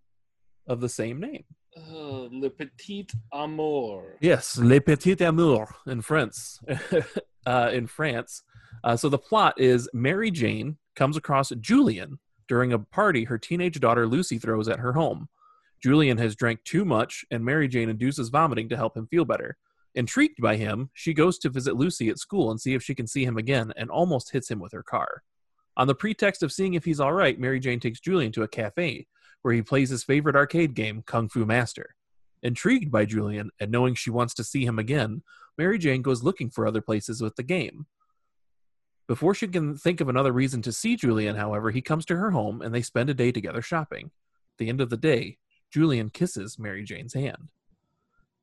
of 0.67 0.81
the 0.81 0.89
same 0.89 1.21
name. 1.21 1.45
Uh, 1.77 2.29
Le 2.31 2.51
Petit 2.51 3.07
Amour. 3.33 4.17
Yes, 4.21 4.57
Le 4.57 4.81
Petit 4.81 5.23
Amour 5.23 5.75
in 5.87 6.01
France. 6.01 6.61
uh, 7.47 7.71
in 7.73 7.87
France. 7.87 8.43
Uh, 8.83 8.97
so 8.97 9.09
the 9.09 9.19
plot 9.19 9.55
is 9.61 9.89
Mary 9.93 10.31
Jane 10.31 10.77
comes 10.95 11.17
across 11.17 11.51
Julian 11.61 12.19
during 12.49 12.73
a 12.73 12.79
party 12.79 13.25
her 13.25 13.39
teenage 13.39 13.81
daughter 13.81 14.07
Lucy 14.07 14.39
throws 14.39 14.69
at 14.69 14.79
her 14.79 14.93
home. 14.93 15.29
Julian 15.83 16.19
has 16.19 16.35
drank 16.35 16.65
too 16.65 16.85
much, 16.85 17.25
and 17.31 17.45
Mary 17.45 17.69
Jane 17.69 17.91
induces 17.91 18.31
vomiting 18.31 18.69
to 18.71 18.77
help 18.77 18.97
him 18.97 19.07
feel 19.07 19.25
better. 19.25 19.57
Intrigued 19.95 20.41
by 20.41 20.57
him, 20.57 20.91
she 20.95 21.15
goes 21.15 21.39
to 21.39 21.51
visit 21.51 21.77
Lucy 21.77 22.09
at 22.09 22.19
school 22.19 22.51
and 22.51 22.61
see 22.61 22.75
if 22.75 22.83
she 22.83 22.95
can 22.95 23.07
see 23.07 23.25
him 23.25 23.37
again, 23.37 23.73
and 23.77 23.91
almost 23.91 24.33
hits 24.33 24.51
him 24.51 24.59
with 24.59 24.73
her 24.73 24.83
car. 24.83 25.23
On 25.77 25.87
the 25.87 25.95
pretext 25.95 26.43
of 26.43 26.53
seeing 26.53 26.75
if 26.75 26.85
he's 26.85 27.01
all 27.01 27.13
right, 27.13 27.39
Mary 27.39 27.61
Jane 27.61 27.81
takes 27.81 28.01
Julian 28.01 28.33
to 28.33 28.43
a 28.43 28.49
cafe 28.49 29.07
where 29.47 29.55
he 29.55 29.63
plays 29.63 29.91
his 29.91 30.03
favorite 30.03 30.35
arcade 30.35 30.75
game, 30.75 31.05
Kung 31.07 31.29
Fu 31.29 31.47
Master. 31.47 31.95
Intrigued 32.43 32.91
by 32.91 33.05
Julian 33.05 33.53
and 33.61 33.71
knowing 33.71 33.95
she 33.95 34.11
wants 34.11 34.35
to 34.35 34.43
see 34.43 34.65
him 34.65 34.77
again, 34.77 35.23
Mary 35.57 35.79
Jane 35.79 36.03
goes 36.03 36.25
looking 36.25 36.51
for 36.51 36.67
other 36.67 36.81
places 36.81 37.23
with 37.23 37.37
the 37.37 37.45
game. 37.45 37.87
Before 39.07 39.37
she 39.37 39.47
can 39.47 39.77
think 39.77 40.01
of 40.01 40.09
another 40.09 40.33
reason 40.33 40.63
to 40.63 40.73
see 40.73 40.97
Julian, 40.97 41.37
however, 41.37 41.71
he 41.71 41.81
comes 41.81 42.05
to 42.07 42.17
her 42.17 42.33
home 42.33 42.61
and 42.61 42.75
they 42.75 42.83
spend 42.83 43.09
a 43.09 43.15
day 43.15 43.31
together 43.31 43.63
shopping. 43.63 44.07
At 44.07 44.59
the 44.59 44.69
end 44.69 44.81
of 44.81 44.91
the 44.91 44.97
day, 44.97 45.39
Julian 45.71 46.11
kisses 46.11 46.59
Mary 46.59 46.83
Jane's 46.83 47.15
hand. 47.15 47.51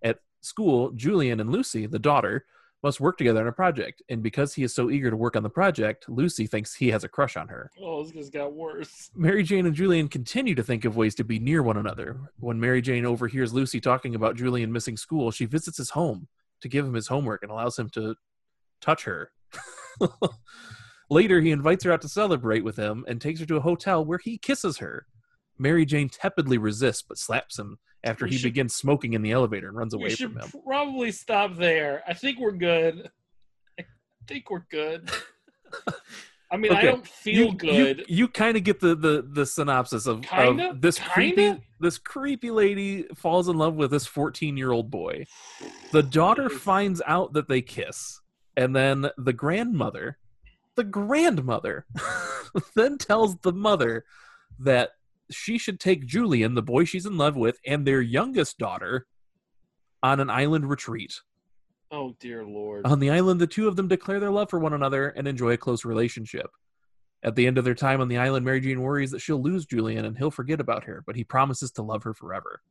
At 0.01 0.19
school, 0.39 0.91
Julian 0.91 1.41
and 1.41 1.49
Lucy, 1.49 1.85
the 1.85 1.99
daughter, 1.99 2.45
must 2.83 2.99
work 2.99 3.17
together 3.17 3.39
on 3.39 3.47
a 3.47 3.53
project. 3.53 4.03
And 4.09 4.21
because 4.21 4.53
he 4.53 4.63
is 4.63 4.75
so 4.75 4.91
eager 4.91 5.09
to 5.09 5.15
work 5.15 5.35
on 5.35 5.43
the 5.43 5.49
project, 5.49 6.07
Lucy 6.09 6.45
thinks 6.45 6.75
he 6.75 6.89
has 6.91 7.03
a 7.03 7.09
crush 7.09 7.37
on 7.37 7.47
her. 7.47 7.71
Oh, 7.81 8.03
this 8.03 8.11
just 8.11 8.33
got 8.33 8.53
worse. 8.53 9.09
Mary 9.15 9.41
Jane 9.41 9.65
and 9.65 9.75
Julian 9.75 10.09
continue 10.09 10.53
to 10.55 10.63
think 10.63 10.83
of 10.85 10.97
ways 10.97 11.15
to 11.15 11.23
be 11.23 11.39
near 11.39 11.63
one 11.63 11.77
another. 11.77 12.19
When 12.39 12.59
Mary 12.59 12.81
Jane 12.81 13.05
overhears 13.05 13.53
Lucy 13.53 13.79
talking 13.79 14.15
about 14.15 14.35
Julian 14.35 14.71
missing 14.71 14.97
school, 14.97 15.31
she 15.31 15.45
visits 15.45 15.77
his 15.77 15.91
home 15.91 16.27
to 16.61 16.67
give 16.67 16.85
him 16.85 16.93
his 16.93 17.07
homework 17.07 17.41
and 17.41 17.51
allows 17.51 17.79
him 17.79 17.89
to 17.91 18.15
touch 18.81 19.05
her. 19.05 19.31
Later, 21.09 21.41
he 21.41 21.51
invites 21.51 21.83
her 21.85 21.91
out 21.91 22.01
to 22.01 22.09
celebrate 22.09 22.63
with 22.63 22.75
him 22.75 23.05
and 23.07 23.21
takes 23.21 23.39
her 23.39 23.45
to 23.45 23.57
a 23.57 23.61
hotel 23.61 24.03
where 24.03 24.19
he 24.21 24.37
kisses 24.37 24.77
her. 24.79 25.05
Mary 25.57 25.85
Jane 25.85 26.09
tepidly 26.09 26.57
resists 26.57 27.03
but 27.03 27.17
slaps 27.17 27.59
him 27.59 27.77
after 28.03 28.25
We 28.25 28.31
he 28.31 28.37
should- 28.37 28.47
begins 28.49 28.75
smoking 28.75 29.13
in 29.13 29.21
the 29.21 29.31
elevator 29.31 29.67
and 29.69 29.77
runs 29.77 29.93
away, 29.93 30.03
We 30.03 30.09
away 30.09 30.15
should 30.15 30.33
from 30.33 30.41
him. 30.41 30.61
probably 30.65 31.11
stop 31.11 31.55
there. 31.55 32.03
I 32.07 32.13
think 32.13 32.39
we're 32.39 32.51
good. 32.51 33.09
I 33.79 33.83
think 34.27 34.49
we're 34.49 34.65
good. 34.69 35.09
I 36.51 36.57
mean, 36.57 36.71
I 36.71 36.83
don't 36.83 37.07
feel 37.07 37.47
you, 37.47 37.53
good. 37.55 38.05
You, 38.07 38.27
kind 38.27 38.55
of 38.55 38.63
get 38.63 38.79
the, 38.79 38.93
the 38.95 39.27
the 39.27 39.43
synopsis 39.45 40.05
of, 40.05 40.19
of 40.19 40.23
Kinda? 40.25 40.77
this 40.79 40.99
creepy 40.99 41.35
Kinda? 41.47 41.61
this 41.79 41.97
creepy 41.97 42.51
lady 42.51 43.07
falls 43.15 43.49
in 43.49 43.57
love 43.57 43.73
with 43.73 43.89
this 43.89 44.05
14 44.05 44.55
year 44.55 44.71
old 44.71 44.91
boy. 44.91 45.25
The 45.91 46.03
daughter 46.03 46.49
finds 46.49 47.01
out 47.07 47.33
that 47.33 47.47
they 47.47 47.61
kiss, 47.63 48.21
and 48.55 48.75
then 48.75 49.09
the 49.17 49.33
grandmother, 49.33 50.19
the 50.75 50.83
grandmother, 50.83 51.87
then 52.75 52.99
tells 52.99 53.35
the 53.37 53.53
mother 53.53 54.05
that 54.59 54.91
she 55.35 55.57
should 55.57 55.79
take 55.79 56.05
Julian, 56.05 56.55
the 56.55 56.61
boy 56.61 56.85
she's 56.85 57.05
in 57.05 57.17
love 57.17 57.35
with, 57.35 57.57
and 57.65 57.85
their 57.85 58.01
youngest 58.01 58.57
daughter 58.57 59.07
on 60.01 60.19
an 60.19 60.29
island 60.29 60.69
retreat. 60.69 61.19
Oh 61.91 62.15
dear 62.19 62.43
lord. 62.43 62.85
On 62.85 62.99
the 62.99 63.11
island, 63.11 63.39
the 63.39 63.47
two 63.47 63.67
of 63.67 63.75
them 63.75 63.87
declare 63.87 64.19
their 64.19 64.31
love 64.31 64.49
for 64.49 64.59
one 64.59 64.73
another 64.73 65.09
and 65.09 65.27
enjoy 65.27 65.51
a 65.51 65.57
close 65.57 65.85
relationship. 65.85 66.49
At 67.23 67.35
the 67.35 67.47
end 67.47 67.57
of 67.57 67.63
their 67.63 67.75
time 67.75 68.01
on 68.01 68.09
the 68.09 68.17
island, 68.17 68.45
Mary 68.45 68.59
Jane 68.59 68.81
worries 68.81 69.11
that 69.11 69.21
she'll 69.21 69.41
lose 69.41 69.65
Julian 69.65 70.03
and 70.03 70.17
he'll 70.17 70.31
forget 70.31 70.59
about 70.59 70.83
her, 70.83 71.03
but 71.05 71.15
he 71.15 71.23
promises 71.23 71.71
to 71.73 71.81
love 71.81 72.03
her 72.03 72.13
forever. 72.13 72.61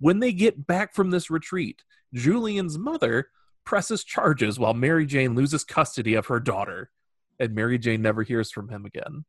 When 0.00 0.18
they 0.18 0.32
get 0.32 0.66
back 0.66 0.94
from 0.94 1.10
this 1.10 1.30
retreat, 1.30 1.84
Julian's 2.12 2.76
mother 2.76 3.28
presses 3.64 4.02
charges 4.02 4.58
while 4.58 4.74
Mary 4.74 5.06
Jane 5.06 5.34
loses 5.34 5.62
custody 5.62 6.14
of 6.14 6.26
her 6.26 6.40
daughter, 6.40 6.90
and 7.38 7.54
Mary 7.54 7.78
Jane 7.78 8.02
never 8.02 8.22
hears 8.22 8.50
from 8.50 8.68
him 8.68 8.84
again. 8.84 9.24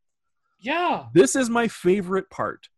Yeah. 0.65 1.05
This 1.13 1.35
is 1.35 1.49
my 1.49 1.67
favorite 1.67 2.29
part. 2.29 2.69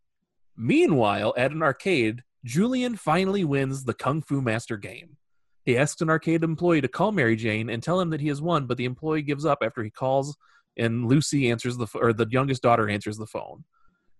Meanwhile, 0.56 1.34
at 1.36 1.52
an 1.52 1.62
arcade, 1.62 2.22
Julian 2.44 2.96
finally 2.96 3.44
wins 3.44 3.84
the 3.84 3.94
Kung 3.94 4.22
Fu 4.22 4.40
Master 4.40 4.76
game. 4.76 5.16
He 5.64 5.76
asks 5.76 6.00
an 6.00 6.10
arcade 6.10 6.44
employee 6.44 6.80
to 6.80 6.88
call 6.88 7.12
Mary 7.12 7.36
Jane 7.36 7.68
and 7.68 7.82
tell 7.82 8.00
him 8.00 8.10
that 8.10 8.20
he 8.20 8.28
has 8.28 8.40
won, 8.40 8.66
but 8.66 8.76
the 8.76 8.84
employee 8.84 9.22
gives 9.22 9.44
up 9.44 9.58
after 9.62 9.82
he 9.82 9.90
calls 9.90 10.36
and 10.78 11.06
Lucy 11.06 11.50
answers 11.50 11.76
the 11.76 11.86
or 11.94 12.12
the 12.12 12.26
youngest 12.30 12.62
daughter 12.62 12.88
answers 12.88 13.18
the 13.18 13.26
phone. 13.26 13.64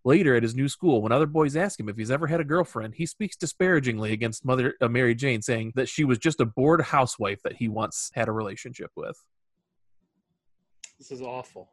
Later 0.04 0.35
at 0.37 0.42
his 0.42 0.54
new 0.54 0.68
school, 0.68 1.02
when 1.02 1.12
other 1.12 1.26
boys 1.26 1.57
ask 1.57 1.78
him 1.78 1.88
if 1.88 1.96
he's 1.96 2.11
ever 2.11 2.26
had 2.26 2.40
a 2.40 2.44
girlfriend, 2.44 2.94
he 2.94 3.07
speaks 3.07 3.37
disparagingly 3.37 4.12
against 4.12 4.44
Mother 4.44 4.74
uh, 4.81 4.88
Mary 4.88 5.14
Jane, 5.14 5.42
saying 5.42 5.72
that 5.74 5.88
she 5.88 6.04
was 6.04 6.18
just 6.18 6.40
a 6.40 6.46
bored 6.46 6.81
housewife 6.81 7.40
that 7.42 7.57
he 7.57 7.68
once 7.68 8.11
had 8.14 8.28
a 8.28 8.33
relationship 8.33 8.90
with. 8.96 9.16
This 10.98 11.11
is 11.11 11.20
awful. 11.20 11.70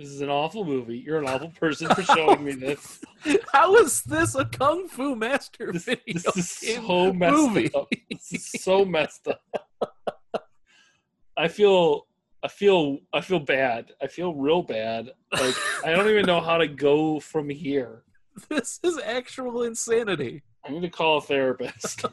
This 0.00 0.08
is 0.08 0.22
an 0.22 0.30
awful 0.30 0.64
movie. 0.64 0.96
You're 0.96 1.18
an 1.18 1.28
awful 1.28 1.50
person 1.50 1.94
for 1.94 2.02
showing 2.02 2.42
me 2.42 2.52
this. 2.52 3.02
How 3.52 3.76
is 3.76 4.00
this 4.00 4.34
a 4.34 4.46
Kung 4.46 4.88
Fu 4.88 5.14
Master 5.14 5.72
This, 5.72 5.84
video 5.84 6.32
this 6.32 6.62
is 6.62 6.78
so 6.86 7.12
messed 7.12 7.36
movie? 7.36 7.74
up. 7.74 7.86
This 8.10 8.32
is 8.32 8.62
so 8.62 8.86
messed 8.86 9.28
up. 9.28 9.42
I 11.36 11.48
feel 11.48 12.06
I 12.42 12.48
feel 12.48 13.00
I 13.12 13.20
feel 13.20 13.40
bad. 13.40 13.92
I 14.00 14.06
feel 14.06 14.34
real 14.34 14.62
bad. 14.62 15.10
Like 15.34 15.54
I 15.84 15.90
don't 15.90 16.08
even 16.08 16.24
know 16.24 16.40
how 16.40 16.56
to 16.56 16.66
go 16.66 17.20
from 17.20 17.50
here. 17.50 18.04
This 18.48 18.80
is 18.82 18.98
actual 19.04 19.64
insanity. 19.64 20.42
I 20.64 20.70
need 20.70 20.80
to 20.80 20.88
call 20.88 21.18
a 21.18 21.20
therapist. 21.20 22.06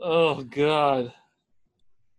oh 0.00 0.44
god. 0.44 1.12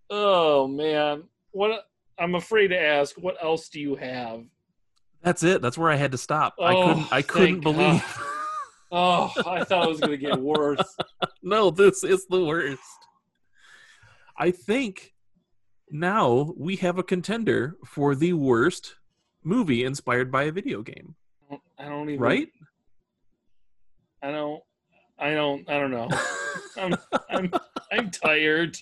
Oh 0.09 0.67
man. 0.67 1.23
What 1.51 1.85
I'm 2.19 2.35
afraid 2.35 2.67
to 2.69 2.79
ask, 2.79 3.15
what 3.17 3.37
else 3.41 3.69
do 3.69 3.79
you 3.79 3.95
have? 3.95 4.43
That's 5.21 5.43
it. 5.43 5.61
That's 5.61 5.77
where 5.77 5.89
I 5.91 5.95
had 5.95 6.11
to 6.11 6.17
stop. 6.17 6.55
I 6.59 6.73
Oh, 6.73 6.87
couldn't. 6.87 7.13
I 7.13 7.21
couldn't 7.21 7.59
believe. 7.61 8.03
Oh, 8.91 9.31
I 9.45 9.63
thought 9.63 9.85
it 9.85 9.89
was 9.89 9.99
gonna 9.99 10.17
get 10.17 10.39
worse. 10.39 10.97
no, 11.43 11.69
this 11.69 12.03
is 12.03 12.25
the 12.25 12.43
worst. 12.43 12.81
I 14.35 14.49
think 14.49 15.13
now 15.91 16.55
we 16.57 16.75
have 16.77 16.97
a 16.97 17.03
contender 17.03 17.77
for 17.85 18.15
the 18.15 18.33
worst 18.33 18.95
movie 19.43 19.83
inspired 19.83 20.31
by 20.31 20.45
a 20.45 20.51
video 20.51 20.81
game. 20.81 21.13
I 21.77 21.87
don't 21.87 22.09
even 22.09 22.19
Right? 22.19 22.47
I 24.23 24.31
don't 24.31 24.63
I 25.19 25.35
don't 25.35 25.69
I 25.69 25.77
don't 25.77 25.91
know. 25.91 26.09
I'm 26.77 26.95
I'm 27.29 27.51
I'm 27.91 28.09
tired. 28.09 28.75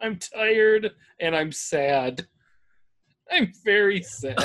I'm 0.00 0.20
tired 0.20 0.92
and 1.18 1.34
I'm 1.34 1.50
sad. 1.50 2.28
I'm 3.30 3.52
very 3.64 4.02
sad. 4.02 4.38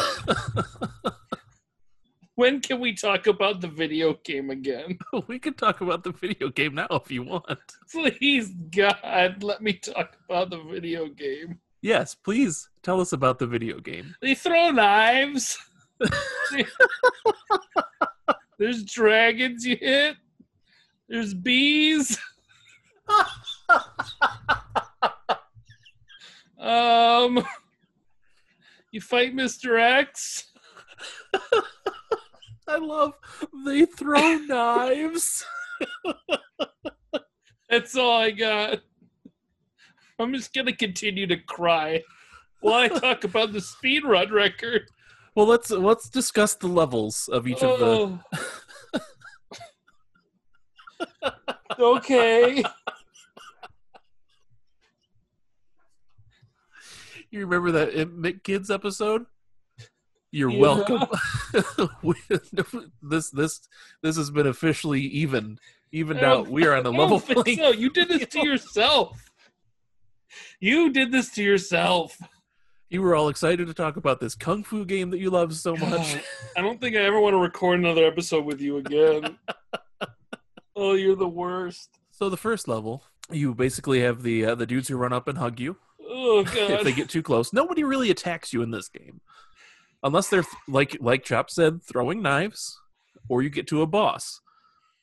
when 2.35 2.59
can 2.59 2.79
we 2.79 2.93
talk 2.93 3.27
about 3.27 3.61
the 3.61 3.67
video 3.67 4.15
game 4.23 4.49
again? 4.49 4.97
we 5.27 5.37
can 5.39 5.53
talk 5.53 5.81
about 5.81 6.03
the 6.03 6.11
video 6.11 6.49
game 6.49 6.75
now 6.75 6.87
if 6.91 7.11
you 7.11 7.23
want. 7.23 7.45
Please, 7.91 8.49
God, 8.75 9.43
let 9.43 9.61
me 9.61 9.73
talk 9.73 10.17
about 10.27 10.49
the 10.49 10.61
video 10.63 11.07
game. 11.07 11.59
Yes, 11.81 12.15
please 12.15 12.69
tell 12.83 13.01
us 13.01 13.13
about 13.13 13.39
the 13.39 13.47
video 13.47 13.79
game. 13.79 14.15
They 14.21 14.35
throw 14.35 14.71
knives. 14.71 15.57
There's 18.59 18.83
dragons 18.83 19.65
you 19.65 19.77
hit. 19.77 20.17
There's 21.09 21.33
bees. 21.33 22.19
um, 26.59 27.43
you 28.91 29.01
fight 29.01 29.35
Mr. 29.35 29.79
X. 29.79 30.51
I 32.67 32.77
love 32.77 33.13
they 33.65 33.85
throw 33.85 34.37
knives. 34.47 35.43
That's 37.69 37.95
all 37.97 38.21
I 38.21 38.31
got. 38.31 38.79
I'm 40.19 40.33
just 40.33 40.53
gonna 40.53 40.75
continue 40.75 41.25
to 41.27 41.37
cry 41.37 42.03
while 42.59 42.75
I 42.75 42.87
talk 42.87 43.23
about 43.23 43.53
the 43.53 43.61
speed 43.61 44.03
run 44.05 44.31
record. 44.31 44.83
Well, 45.35 45.47
let's 45.47 45.71
let's 45.71 46.09
discuss 46.09 46.55
the 46.55 46.67
levels 46.67 47.29
of 47.31 47.47
each 47.47 47.63
of 47.63 47.79
the 47.79 48.19
Oh. 51.79 51.95
okay. 51.97 52.63
You 57.31 57.41
remember 57.45 57.71
that 57.71 57.95
M.C. 57.97 58.33
Kids 58.43 58.69
episode? 58.69 59.25
You're 60.31 60.49
Yeah. 60.49 60.59
welcome. 60.59 61.03
this 63.01 63.29
this 63.31 63.61
this 64.01 64.17
has 64.17 64.31
been 64.31 64.47
officially 64.47 65.01
even 65.01 65.57
evened 65.91 66.21
out. 66.21 66.47
We 66.47 66.65
are 66.65 66.73
on 66.75 66.85
a 66.85 66.89
level 67.01 67.19
playing. 67.19 67.57
so. 67.57 67.71
You 67.71 67.89
did 67.89 68.07
this 68.09 68.27
to 68.27 68.45
yourself. 68.45 69.29
You 70.59 70.91
did 70.91 71.11
this 71.11 71.31
to 71.31 71.43
yourself. 71.43 72.17
You 72.89 73.01
were 73.01 73.15
all 73.15 73.29
excited 73.29 73.67
to 73.67 73.73
talk 73.73 73.95
about 73.97 74.19
this 74.19 74.35
kung 74.35 74.63
fu 74.63 74.83
game 74.85 75.09
that 75.11 75.19
you 75.19 75.29
love 75.29 75.53
so 75.55 75.75
much. 75.75 76.13
God, 76.15 76.21
I 76.57 76.61
don't 76.61 76.79
think 76.81 76.95
I 76.95 76.99
ever 76.99 77.19
want 77.19 77.33
to 77.33 77.37
record 77.37 77.79
another 77.79 78.05
episode 78.05 78.45
with 78.45 78.59
you 78.61 78.77
again. 78.77 79.37
oh, 80.75 80.93
you're 80.93 81.15
the 81.15 81.27
worst. 81.27 81.89
So 82.11 82.29
the 82.29 82.37
first 82.37 82.67
level, 82.67 83.03
you 83.29 83.53
basically 83.55 84.01
have 84.01 84.23
the 84.23 84.45
uh, 84.45 84.55
the 84.55 84.65
dudes 84.65 84.87
who 84.89 84.97
run 84.97 85.13
up 85.13 85.27
and 85.29 85.37
hug 85.37 85.59
you 85.59 85.77
Oh 86.13 86.39
if 86.45 86.83
they 86.83 86.91
get 86.91 87.09
too 87.09 87.23
close. 87.23 87.53
Nobody 87.53 87.83
really 87.83 88.11
attacks 88.11 88.51
you 88.51 88.61
in 88.61 88.71
this 88.71 88.89
game, 88.89 89.21
unless 90.03 90.29
they're 90.29 90.43
like 90.67 90.97
like 90.99 91.23
Chop 91.23 91.49
said, 91.49 91.81
throwing 91.83 92.21
knives, 92.21 92.77
or 93.29 93.41
you 93.41 93.49
get 93.49 93.67
to 93.67 93.81
a 93.81 93.87
boss. 93.87 94.41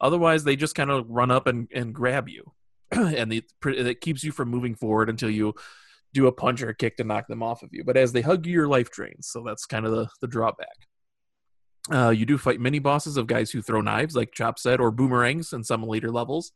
Otherwise, 0.01 0.45
they 0.45 0.55
just 0.55 0.75
kind 0.75 0.91
of 0.91 1.09
run 1.09 1.31
up 1.31 1.47
and, 1.47 1.67
and 1.75 1.95
grab 1.95 2.29
you, 2.29 2.53
and 2.93 3.33
the, 3.33 3.43
it 3.65 4.01
keeps 4.01 4.23
you 4.23 4.31
from 4.31 4.49
moving 4.49 4.75
forward 4.75 5.09
until 5.09 5.31
you 5.31 5.55
do 6.13 6.27
a 6.27 6.33
punch 6.33 6.63
or 6.63 6.69
a 6.69 6.75
kick 6.75 6.97
to 6.97 7.05
knock 7.05 7.27
them 7.27 7.43
off 7.43 7.63
of 7.63 7.71
you. 7.73 7.85
But 7.85 7.97
as 7.97 8.13
they 8.13 8.21
hug 8.21 8.47
you, 8.47 8.53
your 8.53 8.69
life 8.69 8.91
drains, 8.91 9.29
so 9.29 9.43
that's 9.45 9.67
kind 9.67 9.87
of 9.87 9.93
the, 9.93 10.09
the 10.21 10.29
drawback. 10.29 10.69
Uh, 11.91 12.11
you 12.11 12.27
do 12.27 12.37
fight 12.37 12.61
mini 12.61 12.79
bosses 12.79 13.17
of 13.17 13.27
guys 13.27 13.51
who 13.51 13.63
throw 13.63 13.81
knives, 13.81 14.15
like 14.15 14.33
Chop 14.33 14.59
said, 14.59 14.79
or 14.79 14.91
boomerangs 14.91 15.53
in 15.53 15.65
some 15.65 15.83
later 15.83 16.11
levels. 16.11 16.53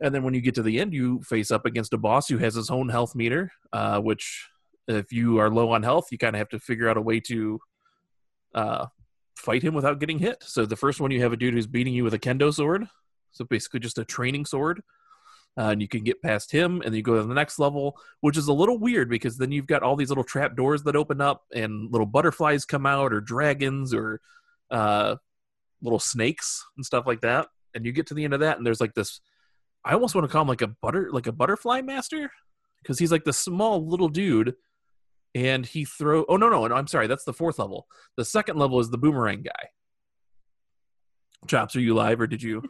And 0.00 0.14
then 0.14 0.22
when 0.22 0.34
you 0.34 0.40
get 0.40 0.54
to 0.54 0.62
the 0.62 0.78
end, 0.80 0.92
you 0.94 1.22
face 1.22 1.50
up 1.50 1.66
against 1.66 1.92
a 1.92 1.98
boss 1.98 2.28
who 2.28 2.38
has 2.38 2.54
his 2.54 2.70
own 2.70 2.88
health 2.88 3.14
meter, 3.14 3.50
uh, 3.72 4.00
which, 4.00 4.48
if 4.86 5.12
you 5.12 5.38
are 5.38 5.50
low 5.50 5.72
on 5.72 5.82
health, 5.82 6.06
you 6.12 6.18
kind 6.18 6.36
of 6.36 6.38
have 6.38 6.48
to 6.50 6.60
figure 6.60 6.88
out 6.88 6.96
a 6.96 7.00
way 7.02 7.20
to 7.20 7.60
uh, 8.54 8.86
fight 9.36 9.62
him 9.62 9.74
without 9.74 10.00
getting 10.00 10.18
hit. 10.18 10.42
So 10.46 10.66
the 10.66 10.76
first 10.76 11.00
one, 11.00 11.10
you 11.10 11.20
have 11.22 11.32
a 11.32 11.36
dude 11.36 11.54
who's 11.54 11.66
beating 11.66 11.94
you 11.94 12.04
with 12.04 12.14
a 12.14 12.18
kendo 12.18 12.54
sword. 12.54 12.88
So 13.32 13.44
basically 13.44 13.80
just 13.80 13.98
a 13.98 14.04
training 14.04 14.46
sword. 14.46 14.82
uh, 15.58 15.70
and 15.70 15.82
you 15.82 15.88
can 15.88 16.04
get 16.04 16.22
past 16.22 16.52
him, 16.52 16.76
and 16.82 16.92
then 16.92 16.94
you 16.94 17.02
go 17.02 17.16
to 17.16 17.24
the 17.24 17.34
next 17.34 17.58
level, 17.58 17.98
which 18.20 18.36
is 18.36 18.46
a 18.46 18.52
little 18.52 18.78
weird 18.78 19.10
because 19.10 19.36
then 19.36 19.50
you've 19.50 19.66
got 19.66 19.82
all 19.82 19.96
these 19.96 20.08
little 20.08 20.22
trap 20.22 20.54
doors 20.54 20.84
that 20.84 20.94
open 20.94 21.20
up, 21.20 21.42
and 21.52 21.90
little 21.90 22.06
butterflies 22.06 22.64
come 22.64 22.86
out, 22.86 23.12
or 23.12 23.20
dragons, 23.20 23.92
or 23.92 24.20
uh, 24.70 25.16
little 25.82 25.98
snakes 25.98 26.64
and 26.76 26.86
stuff 26.86 27.06
like 27.06 27.22
that. 27.22 27.48
And 27.74 27.84
you 27.84 27.90
get 27.90 28.06
to 28.08 28.14
the 28.14 28.22
end 28.22 28.34
of 28.34 28.40
that, 28.40 28.56
and 28.56 28.64
there's 28.64 28.80
like 28.80 28.94
this. 28.94 29.20
I 29.88 29.94
almost 29.94 30.14
want 30.14 30.26
to 30.26 30.28
call 30.30 30.42
him 30.42 30.48
like 30.48 30.60
a 30.60 30.68
butter, 30.68 31.08
like 31.10 31.26
a 31.26 31.32
butterfly 31.32 31.80
master, 31.80 32.30
because 32.82 32.98
he's 32.98 33.10
like 33.10 33.24
the 33.24 33.32
small 33.32 33.84
little 33.86 34.10
dude, 34.10 34.54
and 35.34 35.64
he 35.64 35.86
throw. 35.86 36.26
Oh 36.28 36.36
no, 36.36 36.50
no, 36.50 36.66
no, 36.66 36.74
I'm 36.74 36.86
sorry, 36.86 37.06
that's 37.06 37.24
the 37.24 37.32
fourth 37.32 37.58
level. 37.58 37.86
The 38.18 38.24
second 38.24 38.58
level 38.58 38.80
is 38.80 38.90
the 38.90 38.98
boomerang 38.98 39.42
guy. 39.42 39.70
Chops, 41.46 41.74
are 41.74 41.80
you 41.80 41.94
live 41.94 42.20
or 42.20 42.26
did 42.26 42.42
you? 42.42 42.62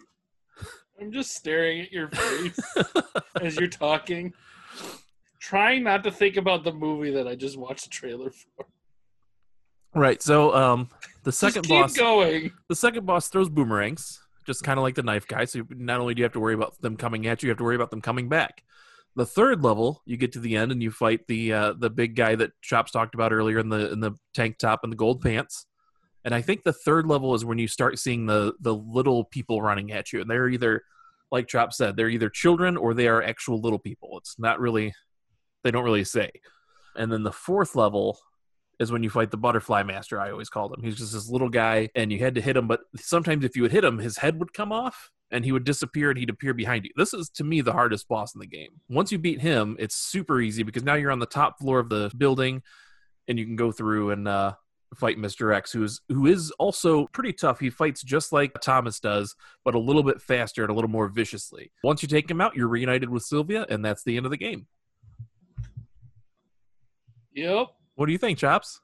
I'm 1.00 1.10
just 1.10 1.34
staring 1.34 1.80
at 1.80 1.92
your 1.92 2.08
face 2.08 2.58
as 3.42 3.56
you're 3.56 3.68
talking, 3.68 4.32
trying 5.40 5.82
not 5.82 6.04
to 6.04 6.12
think 6.12 6.36
about 6.36 6.62
the 6.62 6.72
movie 6.72 7.10
that 7.12 7.26
I 7.26 7.34
just 7.34 7.56
watched 7.56 7.84
the 7.84 7.90
trailer 7.90 8.30
for. 8.30 8.66
Right. 9.94 10.22
So, 10.22 10.54
um, 10.54 10.88
the 11.24 11.32
second 11.32 11.62
keep 11.62 11.70
boss, 11.70 11.96
going. 11.96 12.52
the 12.68 12.76
second 12.76 13.06
boss 13.06 13.28
throws 13.28 13.48
boomerangs, 13.48 14.20
just 14.48 14.64
kind 14.64 14.78
of 14.78 14.82
like 14.82 14.94
the 14.94 15.02
knife 15.02 15.28
guy. 15.28 15.44
So 15.44 15.62
not 15.68 16.00
only 16.00 16.14
do 16.14 16.20
you 16.20 16.24
have 16.24 16.32
to 16.32 16.40
worry 16.40 16.54
about 16.54 16.80
them 16.80 16.96
coming 16.96 17.26
at 17.26 17.42
you, 17.42 17.48
you 17.48 17.50
have 17.50 17.58
to 17.58 17.64
worry 17.64 17.76
about 17.76 17.90
them 17.90 18.00
coming 18.00 18.30
back. 18.30 18.64
The 19.14 19.26
third 19.26 19.62
level, 19.62 20.02
you 20.06 20.16
get 20.16 20.32
to 20.32 20.40
the 20.40 20.56
end 20.56 20.72
and 20.72 20.82
you 20.82 20.90
fight 20.90 21.26
the 21.28 21.52
uh, 21.52 21.72
the 21.74 21.90
big 21.90 22.16
guy 22.16 22.34
that 22.34 22.52
Chops 22.62 22.90
talked 22.90 23.14
about 23.14 23.32
earlier 23.32 23.58
in 23.58 23.68
the 23.68 23.92
in 23.92 24.00
the 24.00 24.12
tank 24.32 24.56
top 24.58 24.80
and 24.82 24.92
the 24.92 24.96
gold 24.96 25.20
pants. 25.20 25.66
And 26.24 26.34
I 26.34 26.40
think 26.40 26.64
the 26.64 26.72
third 26.72 27.06
level 27.06 27.34
is 27.34 27.44
when 27.44 27.58
you 27.58 27.68
start 27.68 27.98
seeing 27.98 28.24
the 28.24 28.54
the 28.60 28.74
little 28.74 29.24
people 29.24 29.60
running 29.60 29.92
at 29.92 30.12
you, 30.12 30.22
and 30.22 30.30
they're 30.30 30.48
either, 30.48 30.82
like 31.30 31.46
Chop 31.46 31.74
said, 31.74 31.94
they're 31.94 32.08
either 32.08 32.30
children 32.30 32.76
or 32.76 32.94
they 32.94 33.06
are 33.06 33.22
actual 33.22 33.60
little 33.60 33.78
people. 33.78 34.16
It's 34.16 34.38
not 34.38 34.60
really, 34.60 34.94
they 35.62 35.70
don't 35.70 35.84
really 35.84 36.04
say. 36.04 36.30
And 36.96 37.12
then 37.12 37.22
the 37.22 37.32
fourth 37.32 37.76
level 37.76 38.18
is 38.78 38.92
when 38.92 39.02
you 39.02 39.10
fight 39.10 39.30
the 39.30 39.36
butterfly 39.36 39.82
master. 39.82 40.20
I 40.20 40.30
always 40.30 40.48
called 40.48 40.72
him. 40.72 40.82
He's 40.82 40.96
just 40.96 41.12
this 41.12 41.28
little 41.28 41.48
guy, 41.48 41.90
and 41.94 42.12
you 42.12 42.18
had 42.18 42.34
to 42.36 42.40
hit 42.40 42.56
him. 42.56 42.68
But 42.68 42.80
sometimes 42.96 43.44
if 43.44 43.56
you 43.56 43.62
would 43.62 43.72
hit 43.72 43.84
him, 43.84 43.98
his 43.98 44.18
head 44.18 44.38
would 44.38 44.52
come 44.52 44.72
off, 44.72 45.10
and 45.30 45.44
he 45.44 45.52
would 45.52 45.64
disappear, 45.64 46.10
and 46.10 46.18
he'd 46.18 46.30
appear 46.30 46.54
behind 46.54 46.84
you. 46.84 46.90
This 46.96 47.12
is 47.12 47.28
to 47.30 47.44
me 47.44 47.60
the 47.60 47.72
hardest 47.72 48.08
boss 48.08 48.34
in 48.34 48.38
the 48.38 48.46
game. 48.46 48.80
Once 48.88 49.10
you 49.10 49.18
beat 49.18 49.40
him, 49.40 49.76
it's 49.78 49.96
super 49.96 50.40
easy 50.40 50.62
because 50.62 50.84
now 50.84 50.94
you're 50.94 51.10
on 51.10 51.18
the 51.18 51.26
top 51.26 51.58
floor 51.58 51.80
of 51.80 51.88
the 51.88 52.10
building, 52.16 52.62
and 53.26 53.38
you 53.38 53.44
can 53.44 53.56
go 53.56 53.72
through 53.72 54.10
and 54.10 54.28
uh, 54.28 54.54
fight 54.94 55.18
Mr. 55.18 55.54
X, 55.54 55.72
who's 55.72 56.00
who 56.08 56.26
is 56.26 56.50
also 56.52 57.06
pretty 57.08 57.32
tough. 57.32 57.60
He 57.60 57.70
fights 57.70 58.02
just 58.02 58.32
like 58.32 58.52
Thomas 58.60 59.00
does, 59.00 59.34
but 59.64 59.74
a 59.74 59.78
little 59.78 60.02
bit 60.02 60.22
faster 60.22 60.62
and 60.62 60.70
a 60.70 60.74
little 60.74 60.90
more 60.90 61.08
viciously. 61.08 61.72
Once 61.82 62.02
you 62.02 62.08
take 62.08 62.30
him 62.30 62.40
out, 62.40 62.56
you're 62.56 62.68
reunited 62.68 63.10
with 63.10 63.22
Sylvia, 63.22 63.66
and 63.68 63.84
that's 63.84 64.04
the 64.04 64.16
end 64.16 64.26
of 64.26 64.30
the 64.30 64.38
game. 64.38 64.66
Yep. 67.34 67.68
What 67.98 68.06
do 68.06 68.12
you 68.12 68.18
think, 68.18 68.38
Chops? 68.38 68.80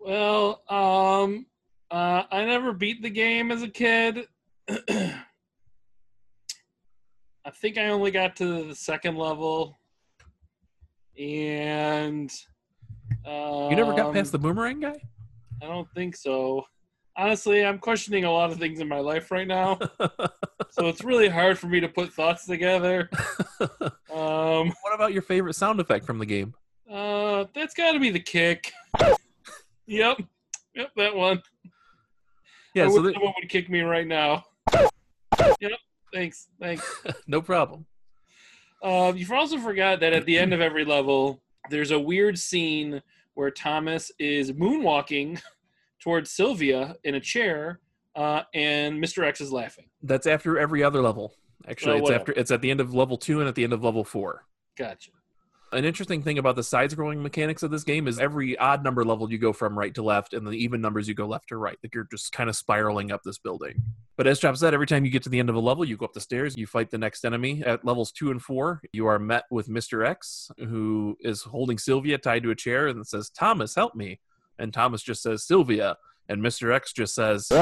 Well, 0.00 0.64
um, 0.68 1.46
uh, 1.88 2.24
I 2.28 2.44
never 2.46 2.72
beat 2.72 3.00
the 3.00 3.10
game 3.10 3.52
as 3.52 3.62
a 3.62 3.68
kid. 3.68 4.26
I 4.68 5.22
think 7.54 7.78
I 7.78 7.90
only 7.90 8.10
got 8.10 8.34
to 8.36 8.64
the 8.64 8.74
second 8.74 9.16
level, 9.16 9.78
and 11.16 12.28
um, 13.24 13.70
You 13.70 13.76
never 13.76 13.92
got 13.92 14.12
past 14.12 14.32
the 14.32 14.38
boomerang 14.40 14.80
guy? 14.80 15.00
I 15.62 15.66
don't 15.66 15.88
think 15.94 16.16
so. 16.16 16.64
Honestly, 17.16 17.64
I'm 17.64 17.78
questioning 17.78 18.24
a 18.24 18.32
lot 18.32 18.50
of 18.50 18.58
things 18.58 18.80
in 18.80 18.88
my 18.88 18.98
life 18.98 19.30
right 19.30 19.46
now, 19.46 19.78
so 20.70 20.88
it's 20.88 21.04
really 21.04 21.28
hard 21.28 21.56
for 21.56 21.68
me 21.68 21.78
to 21.78 21.88
put 21.88 22.12
thoughts 22.12 22.46
together. 22.46 23.08
Um, 24.10 24.72
what 24.82 24.94
about 24.94 25.12
your 25.12 25.22
favorite 25.22 25.54
sound 25.54 25.78
effect 25.78 26.04
from 26.04 26.18
the 26.18 26.26
game? 26.26 26.54
Uh, 26.90 27.44
that's 27.54 27.74
got 27.74 27.92
to 27.92 28.00
be 28.00 28.10
the 28.10 28.20
kick. 28.20 28.72
yep, 29.86 30.18
yep, 30.74 30.90
that 30.96 31.14
one. 31.14 31.42
Yeah, 32.74 32.84
I 32.84 32.88
so 32.88 32.94
someone 33.12 33.34
would 33.40 33.48
kick 33.48 33.68
me 33.70 33.80
right 33.80 34.06
now. 34.06 34.44
Yep. 35.60 35.72
Thanks. 36.12 36.48
Thanks. 36.60 37.02
no 37.26 37.40
problem. 37.40 37.86
Um, 38.82 39.16
you 39.16 39.26
also 39.34 39.58
forgot 39.58 40.00
that 40.00 40.12
at 40.12 40.24
the 40.24 40.38
end 40.38 40.52
of 40.52 40.60
every 40.60 40.84
level, 40.84 41.42
there's 41.70 41.90
a 41.90 41.98
weird 41.98 42.38
scene 42.38 43.02
where 43.34 43.50
Thomas 43.50 44.10
is 44.18 44.52
moonwalking 44.52 45.40
towards 46.00 46.30
Sylvia 46.30 46.96
in 47.04 47.16
a 47.16 47.20
chair, 47.20 47.80
uh, 48.14 48.42
and 48.54 49.02
Mr. 49.02 49.24
X 49.24 49.40
is 49.40 49.52
laughing. 49.52 49.86
That's 50.02 50.26
after 50.26 50.58
every 50.58 50.82
other 50.82 51.02
level. 51.02 51.34
Actually, 51.68 51.92
Oh, 51.92 51.96
it's 51.96 52.02
whatever. 52.04 52.20
after 52.20 52.32
it's 52.32 52.50
at 52.50 52.62
the 52.62 52.70
end 52.70 52.80
of 52.80 52.94
level 52.94 53.16
two 53.16 53.40
and 53.40 53.48
at 53.48 53.54
the 53.54 53.64
end 53.64 53.72
of 53.72 53.82
level 53.84 54.04
four. 54.04 54.46
Gotcha. 54.76 55.10
An 55.70 55.84
interesting 55.84 56.22
thing 56.22 56.38
about 56.38 56.56
the 56.56 56.62
side-scrolling 56.62 57.20
mechanics 57.20 57.62
of 57.62 57.70
this 57.70 57.84
game 57.84 58.08
is 58.08 58.18
every 58.18 58.56
odd 58.56 58.82
number 58.82 59.04
level 59.04 59.30
you 59.30 59.36
go 59.36 59.52
from 59.52 59.78
right 59.78 59.94
to 59.94 60.02
left, 60.02 60.32
and 60.32 60.46
the 60.46 60.52
even 60.52 60.80
numbers 60.80 61.06
you 61.06 61.14
go 61.14 61.26
left 61.26 61.48
to 61.48 61.58
right. 61.58 61.76
Like 61.82 61.94
you're 61.94 62.08
just 62.10 62.32
kind 62.32 62.48
of 62.48 62.56
spiraling 62.56 63.12
up 63.12 63.22
this 63.22 63.36
building. 63.38 63.82
But 64.16 64.26
as 64.26 64.40
Chop 64.40 64.56
said, 64.56 64.72
every 64.72 64.86
time 64.86 65.04
you 65.04 65.10
get 65.10 65.24
to 65.24 65.28
the 65.28 65.38
end 65.38 65.50
of 65.50 65.56
a 65.56 65.60
level, 65.60 65.84
you 65.84 65.98
go 65.98 66.06
up 66.06 66.14
the 66.14 66.20
stairs, 66.20 66.56
you 66.56 66.66
fight 66.66 66.90
the 66.90 66.96
next 66.96 67.24
enemy. 67.24 67.62
At 67.64 67.84
levels 67.84 68.12
two 68.12 68.30
and 68.30 68.40
four, 68.40 68.80
you 68.92 69.06
are 69.06 69.18
met 69.18 69.44
with 69.50 69.68
Mr. 69.68 70.06
X, 70.06 70.50
who 70.58 71.18
is 71.20 71.42
holding 71.42 71.76
Sylvia 71.76 72.16
tied 72.16 72.44
to 72.44 72.50
a 72.50 72.54
chair 72.54 72.88
and 72.88 73.06
says, 73.06 73.28
"Thomas, 73.28 73.74
help 73.74 73.94
me!" 73.94 74.20
And 74.58 74.72
Thomas 74.72 75.02
just 75.02 75.22
says, 75.22 75.46
"Sylvia," 75.46 75.98
and 76.30 76.40
Mr. 76.40 76.74
X 76.74 76.94
just 76.94 77.14
says, 77.14 77.52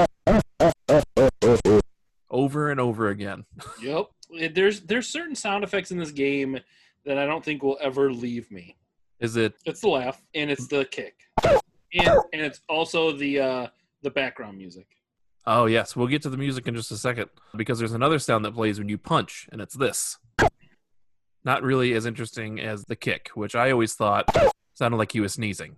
over 2.30 2.70
and 2.70 2.80
over 2.80 3.08
again. 3.08 3.44
Yep. 3.82 4.06
There's 4.54 4.80
there's 4.80 5.08
certain 5.08 5.36
sound 5.36 5.62
effects 5.62 5.92
in 5.92 5.98
this 5.98 6.10
game 6.10 6.58
that 7.06 7.18
I 7.18 7.24
don't 7.24 7.44
think 7.44 7.62
will 7.62 7.78
ever 7.80 8.12
leave 8.12 8.50
me. 8.50 8.76
Is 9.20 9.36
it 9.36 9.54
It's 9.64 9.80
the 9.80 9.88
laugh 9.88 10.22
and 10.34 10.50
it's 10.50 10.66
the 10.66 10.84
kick, 10.84 11.14
and 11.42 12.20
and 12.32 12.42
it's 12.42 12.60
also 12.68 13.12
the 13.12 13.40
uh, 13.40 13.66
the 14.02 14.10
background 14.10 14.58
music. 14.58 14.86
Oh 15.46 15.66
yes, 15.66 15.96
we'll 15.96 16.08
get 16.08 16.22
to 16.22 16.30
the 16.30 16.36
music 16.36 16.68
in 16.68 16.74
just 16.74 16.90
a 16.90 16.96
second 16.96 17.30
because 17.56 17.78
there's 17.78 17.92
another 17.92 18.18
sound 18.18 18.44
that 18.44 18.52
plays 18.52 18.78
when 18.78 18.88
you 18.88 18.98
punch, 18.98 19.48
and 19.50 19.60
it's 19.60 19.74
this. 19.74 20.18
Not 21.44 21.62
really 21.62 21.94
as 21.94 22.04
interesting 22.04 22.60
as 22.60 22.84
the 22.84 22.96
kick, 22.96 23.30
which 23.34 23.54
I 23.54 23.70
always 23.70 23.94
thought 23.94 24.26
sounded 24.74 24.96
like 24.96 25.12
he 25.12 25.20
was 25.20 25.34
sneezing. 25.34 25.76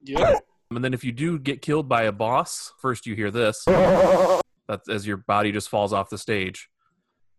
Yeah. 0.00 0.38
And 0.70 0.82
then 0.82 0.94
if 0.94 1.04
you 1.04 1.12
do 1.12 1.38
get 1.38 1.60
killed 1.60 1.86
by 1.86 2.04
a 2.04 2.12
boss, 2.12 2.72
first 2.78 3.04
you 3.06 3.14
hear 3.14 3.30
this. 3.30 3.62
That's 3.66 4.88
as 4.88 5.06
your 5.06 5.18
body 5.18 5.52
just 5.52 5.68
falls 5.68 5.92
off 5.92 6.08
the 6.08 6.16
stage. 6.16 6.70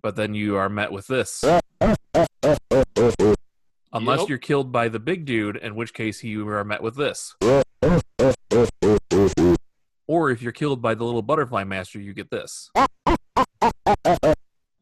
But 0.04 0.16
then 0.16 0.36
you 0.36 0.56
are 0.58 0.70
met 0.70 0.92
with 0.92 1.08
this. 1.08 1.44
Unless 2.44 4.22
Yep. 4.22 4.30
you're 4.30 4.38
killed 4.38 4.72
by 4.72 4.90
the 4.90 5.00
big 5.00 5.26
dude, 5.26 5.56
in 5.58 5.76
which 5.76 5.94
case 5.94 6.24
you 6.24 6.48
are 6.50 6.64
met 6.64 6.82
with 6.82 6.96
this. 6.96 7.36
Or 10.08 10.32
if 10.32 10.42
you're 10.42 10.52
killed 10.52 10.82
by 10.82 10.96
the 10.96 11.04
little 11.06 11.22
butterfly 11.22 11.64
master, 11.64 12.00
you 12.00 12.14
get 12.14 12.30
this. 12.30 12.70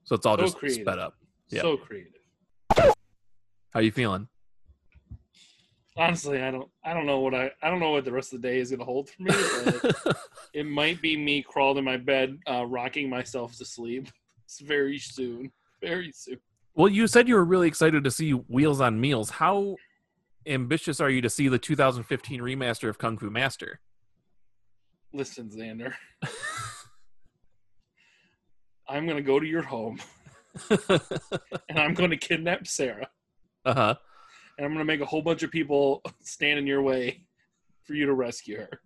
So 0.03 0.15
it's 0.15 0.25
all 0.25 0.37
So 0.37 0.43
just 0.43 0.57
creative. 0.57 0.83
sped 0.85 0.99
up. 0.99 1.15
Yeah. 1.49 1.61
So 1.61 1.77
creative. 1.77 2.13
How 3.71 3.79
you 3.79 3.91
feeling? 3.91 4.27
Honestly, 5.97 6.41
I 6.41 6.51
don't 6.51 6.69
I 6.83 6.93
don't 6.93 7.05
know 7.05 7.19
what 7.19 7.35
I 7.35 7.51
I 7.61 7.69
don't 7.69 7.79
know 7.79 7.91
what 7.91 8.05
the 8.05 8.11
rest 8.11 8.33
of 8.33 8.41
the 8.41 8.47
day 8.47 8.59
is 8.59 8.71
gonna 8.71 8.85
hold 8.85 9.09
for 9.09 9.23
me. 9.23 9.31
It 10.53 10.65
might 10.65 11.01
be 11.01 11.15
me 11.15 11.41
crawled 11.43 11.77
in 11.77 11.83
my 11.85 11.95
bed, 11.97 12.37
uh, 12.49 12.65
rocking 12.65 13.09
myself 13.09 13.55
to 13.57 13.65
sleep. 13.65 14.07
It's 14.45 14.59
very 14.59 14.97
soon. 14.99 15.51
Very 15.81 16.11
soon. 16.13 16.39
Well, 16.75 16.87
you 16.87 17.07
said 17.07 17.27
you 17.27 17.35
were 17.35 17.43
really 17.43 17.67
excited 17.67 18.03
to 18.03 18.11
see 18.11 18.31
Wheels 18.31 18.79
on 18.81 18.99
Meals. 19.01 19.31
How 19.31 19.75
ambitious 20.45 20.99
are 20.99 21.09
you 21.09 21.21
to 21.21 21.29
see 21.29 21.47
the 21.47 21.59
2015 21.59 22.41
remaster 22.41 22.89
of 22.89 22.97
Kung 22.97 23.17
Fu 23.17 23.29
Master? 23.29 23.79
Listen, 25.13 25.49
Xander. 25.49 25.93
I'm 28.87 29.05
gonna 29.07 29.21
go 29.21 29.39
to 29.39 29.45
your 29.45 29.61
home 29.61 29.99
and 30.69 31.79
I'm 31.79 31.93
gonna 31.93 32.17
kidnap 32.17 32.67
Sarah. 32.67 33.07
uh 33.65 33.73
huh. 33.73 33.95
And 34.57 34.65
I'm 34.65 34.73
gonna 34.73 34.85
make 34.85 35.01
a 35.01 35.05
whole 35.05 35.21
bunch 35.21 35.43
of 35.43 35.51
people 35.51 36.01
stand 36.23 36.59
in 36.59 36.67
your 36.67 36.81
way 36.81 37.21
for 37.83 37.93
you 37.93 38.05
to 38.05 38.13
rescue 38.13 38.57
her. 38.57 38.81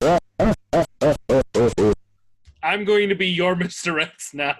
I'm 2.62 2.84
going 2.84 3.08
to 3.08 3.14
be 3.14 3.28
your 3.28 3.54
Mr. 3.54 4.02
X 4.02 4.34
now. 4.34 4.56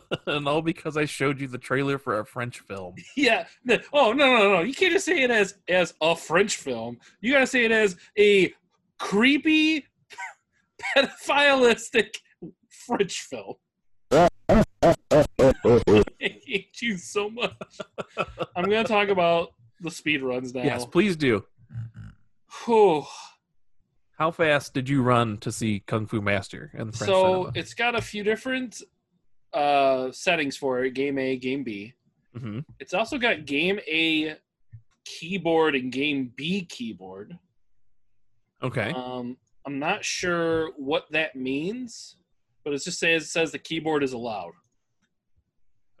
and 0.26 0.46
all 0.48 0.62
because 0.62 0.96
I 0.96 1.04
showed 1.04 1.40
you 1.40 1.48
the 1.48 1.58
trailer 1.58 1.98
for 1.98 2.18
a 2.20 2.24
French 2.26 2.60
film. 2.60 2.94
Yeah. 3.16 3.46
Oh 3.92 4.12
no 4.12 4.26
no 4.26 4.52
no! 4.54 4.60
You 4.62 4.74
can't 4.74 4.92
just 4.92 5.04
say 5.06 5.22
it 5.22 5.30
as 5.30 5.54
as 5.68 5.94
a 6.00 6.16
French 6.16 6.56
film. 6.56 6.98
You 7.20 7.32
gotta 7.32 7.46
say 7.46 7.64
it 7.64 7.72
as 7.72 7.96
a 8.18 8.52
creepy, 8.98 9.86
pedophilistic 10.96 12.14
French 12.68 13.20
film. 13.22 13.54
I 14.12 14.28
hate 16.18 16.80
you 16.82 16.96
so 16.96 17.30
much. 17.30 17.52
I'm 18.56 18.64
gonna 18.64 18.84
talk 18.84 19.08
about 19.08 19.54
the 19.80 19.90
speed 19.90 20.22
runs 20.22 20.54
now. 20.54 20.62
Yes, 20.62 20.84
please 20.86 21.16
do. 21.16 21.44
Whew. 22.64 23.04
How 24.18 24.30
fast 24.30 24.74
did 24.74 24.88
you 24.88 25.02
run 25.02 25.38
to 25.38 25.50
see 25.50 25.80
Kung 25.86 26.06
Fu 26.06 26.20
Master 26.20 26.70
and 26.74 26.94
So 26.94 27.06
cinema? 27.06 27.52
it's 27.54 27.74
got 27.74 27.94
a 27.96 28.00
few 28.02 28.22
different 28.22 28.80
uh, 29.54 30.10
settings 30.12 30.56
for 30.56 30.84
it: 30.84 30.94
Game 30.94 31.18
A, 31.18 31.36
Game 31.36 31.62
B. 31.62 31.94
hmm 32.36 32.60
It's 32.80 32.94
also 32.94 33.18
got 33.18 33.44
Game 33.46 33.78
A 33.88 34.36
keyboard 35.04 35.74
and 35.74 35.90
Game 35.92 36.32
B 36.36 36.64
keyboard. 36.64 37.38
Okay. 38.62 38.92
Um, 38.92 39.36
I'm 39.66 39.78
not 39.78 40.04
sure 40.04 40.70
what 40.76 41.06
that 41.10 41.36
means, 41.36 42.16
but 42.64 42.72
it 42.72 42.82
just 42.82 42.98
says 42.98 43.30
says 43.30 43.52
the 43.52 43.58
keyboard 43.58 44.02
is 44.02 44.12
allowed. 44.12 44.52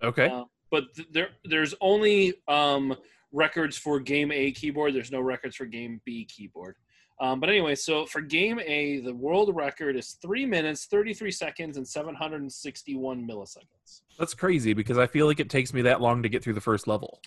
Okay. 0.02 0.26
Uh, 0.26 0.44
but 0.70 0.94
th- 0.94 1.08
there 1.12 1.28
there's 1.44 1.74
only 1.80 2.34
um, 2.48 2.96
records 3.32 3.76
for 3.76 4.00
Game 4.00 4.32
A 4.32 4.52
keyboard. 4.52 4.94
There's 4.94 5.12
no 5.12 5.20
records 5.20 5.56
for 5.56 5.66
Game 5.66 6.00
B 6.04 6.24
keyboard. 6.24 6.76
Um, 7.22 7.38
but 7.38 7.48
anyway, 7.48 7.76
so 7.76 8.04
for 8.04 8.20
Game 8.20 8.58
A, 8.58 8.98
the 8.98 9.14
world 9.14 9.54
record 9.54 9.94
is 9.94 10.18
three 10.20 10.44
minutes, 10.44 10.86
33 10.86 11.30
seconds, 11.30 11.76
and 11.76 11.86
761 11.86 13.24
milliseconds. 13.24 14.02
That's 14.18 14.34
crazy 14.34 14.72
because 14.72 14.98
I 14.98 15.06
feel 15.06 15.26
like 15.26 15.38
it 15.38 15.48
takes 15.48 15.72
me 15.72 15.82
that 15.82 16.00
long 16.00 16.24
to 16.24 16.28
get 16.28 16.42
through 16.42 16.54
the 16.54 16.60
first 16.60 16.88
level. 16.88 17.20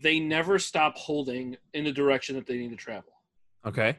They 0.00 0.20
never 0.20 0.60
stop 0.60 0.96
holding 0.96 1.56
in 1.74 1.82
the 1.82 1.90
direction 1.90 2.36
that 2.36 2.46
they 2.46 2.58
need 2.58 2.70
to 2.70 2.76
travel. 2.76 3.12
Okay. 3.66 3.98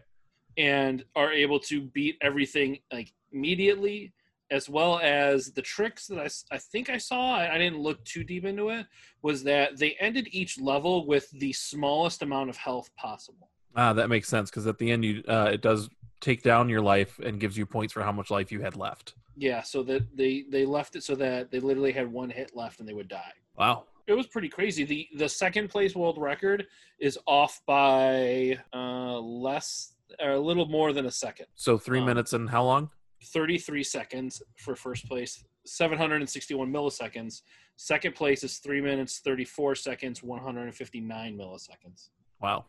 and 0.57 1.05
are 1.15 1.31
able 1.31 1.59
to 1.59 1.81
beat 1.81 2.17
everything 2.21 2.79
like 2.91 3.13
immediately 3.31 4.11
as 4.49 4.67
well 4.67 4.99
as 4.99 5.51
the 5.51 5.61
tricks 5.61 6.07
that 6.07 6.19
I, 6.19 6.55
I 6.55 6.57
think 6.57 6.89
I 6.89 6.97
saw 6.97 7.35
I, 7.35 7.53
I 7.53 7.57
didn't 7.59 7.79
look 7.79 8.03
too 8.03 8.23
deep 8.23 8.43
into 8.43 8.69
it 8.69 8.87
was 9.21 9.43
that 9.43 9.77
they 9.77 9.95
ended 9.99 10.27
each 10.31 10.59
level 10.59 11.05
with 11.05 11.29
the 11.31 11.53
smallest 11.53 12.23
amount 12.23 12.49
of 12.49 12.57
health 12.57 12.89
possible 12.95 13.50
Ah, 13.75 13.93
that 13.93 14.09
makes 14.09 14.27
sense 14.27 14.49
because 14.49 14.67
at 14.67 14.77
the 14.77 14.91
end 14.91 15.03
you 15.05 15.23
uh, 15.27 15.49
it 15.53 15.61
does 15.61 15.89
take 16.19 16.43
down 16.43 16.69
your 16.69 16.81
life 16.81 17.19
and 17.23 17.39
gives 17.39 17.57
you 17.57 17.65
points 17.65 17.93
for 17.93 18.01
how 18.03 18.11
much 18.11 18.29
life 18.29 18.51
you 18.51 18.61
had 18.61 18.75
left. 18.75 19.15
yeah 19.37 19.61
so 19.61 19.81
that 19.83 20.03
they 20.15 20.43
they 20.49 20.65
left 20.65 20.95
it 20.95 21.03
so 21.03 21.15
that 21.15 21.49
they 21.51 21.59
literally 21.59 21.91
had 21.91 22.11
one 22.11 22.29
hit 22.29 22.51
left 22.55 22.79
and 22.79 22.87
they 22.87 22.93
would 22.93 23.07
die 23.07 23.33
Wow. 23.57 23.85
it 24.07 24.13
was 24.13 24.27
pretty 24.27 24.49
crazy 24.49 24.83
the 24.83 25.07
the 25.17 25.29
second 25.29 25.69
place 25.69 25.95
world 25.95 26.17
record 26.17 26.67
is 26.99 27.17
off 27.25 27.61
by 27.65 28.57
uh 28.73 29.17
less 29.19 29.93
or 30.21 30.31
a 30.31 30.39
little 30.39 30.65
more 30.67 30.91
than 30.93 31.05
a 31.05 31.11
second 31.11 31.45
So 31.55 31.77
three 31.77 31.99
Um, 31.99 32.05
minutes 32.05 32.33
and 32.33 32.49
how 32.49 32.63
long? 32.65 32.89
33 33.23 33.83
seconds 33.83 34.41
for 34.57 34.75
first 34.75 35.07
place, 35.07 35.43
761 35.65 36.71
milliseconds. 36.73 37.41
Second 37.77 38.15
place 38.15 38.43
is 38.43 38.57
3 38.57 38.81
minutes 38.81 39.19
34 39.19 39.75
seconds, 39.75 40.23
159 40.23 41.37
milliseconds. 41.37 42.09
Wow. 42.41 42.65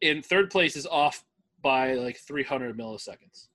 In 0.00 0.22
third 0.22 0.50
place 0.50 0.76
is 0.76 0.86
off 0.86 1.24
by 1.62 1.94
like 1.94 2.18
300 2.18 2.78
milliseconds. 2.78 3.48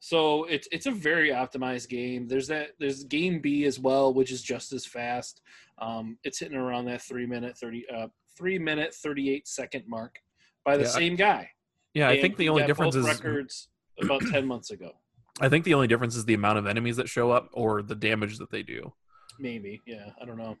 So 0.00 0.44
it's 0.44 0.68
it's 0.70 0.86
a 0.86 0.90
very 0.90 1.30
optimized 1.30 1.88
game. 1.88 2.28
There's 2.28 2.48
that 2.48 2.70
there's 2.78 3.04
game 3.04 3.40
B 3.40 3.64
as 3.64 3.78
well, 3.78 4.12
which 4.12 4.30
is 4.30 4.42
just 4.42 4.72
as 4.72 4.86
fast. 4.86 5.42
Um, 5.78 6.18
it's 6.22 6.38
hitting 6.38 6.56
around 6.56 6.84
that 6.86 7.02
three 7.02 7.26
minute 7.26 7.56
30 7.58 7.86
uh, 7.92 8.06
three 8.36 8.58
minute 8.58 8.94
38 8.94 9.48
second 9.48 9.84
mark 9.88 10.18
by 10.64 10.76
the 10.76 10.84
Yeah, 10.84 10.90
same 10.90 11.16
guy. 11.16 11.50
Yeah, 11.94 12.10
I 12.10 12.20
think 12.20 12.36
the 12.36 12.50
only 12.50 12.64
difference 12.64 12.94
is 12.94 13.06
records 13.06 13.68
about 14.00 14.20
10 14.20 14.46
months 14.46 14.70
ago. 14.70 14.92
I 15.40 15.48
think 15.48 15.64
the 15.64 15.74
only 15.74 15.86
difference 15.86 16.14
is 16.14 16.24
the 16.24 16.34
amount 16.34 16.58
of 16.58 16.66
enemies 16.66 16.96
that 16.96 17.08
show 17.08 17.30
up 17.30 17.48
or 17.52 17.82
the 17.82 17.94
damage 17.94 18.38
that 18.38 18.50
they 18.50 18.62
do. 18.62 18.92
Maybe, 19.38 19.82
yeah, 19.86 20.10
I 20.20 20.24
don't 20.24 20.38
know. 20.38 20.56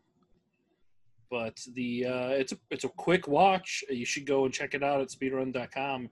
But 1.30 1.58
the 1.74 2.06
uh, 2.06 2.28
it's 2.28 2.52
a 2.52 2.58
it's 2.70 2.84
a 2.84 2.88
quick 2.88 3.26
watch. 3.26 3.82
You 3.90 4.04
should 4.04 4.26
go 4.26 4.44
and 4.44 4.54
check 4.54 4.74
it 4.74 4.82
out 4.82 5.00
at 5.00 5.08
speedrun.com. 5.08 6.04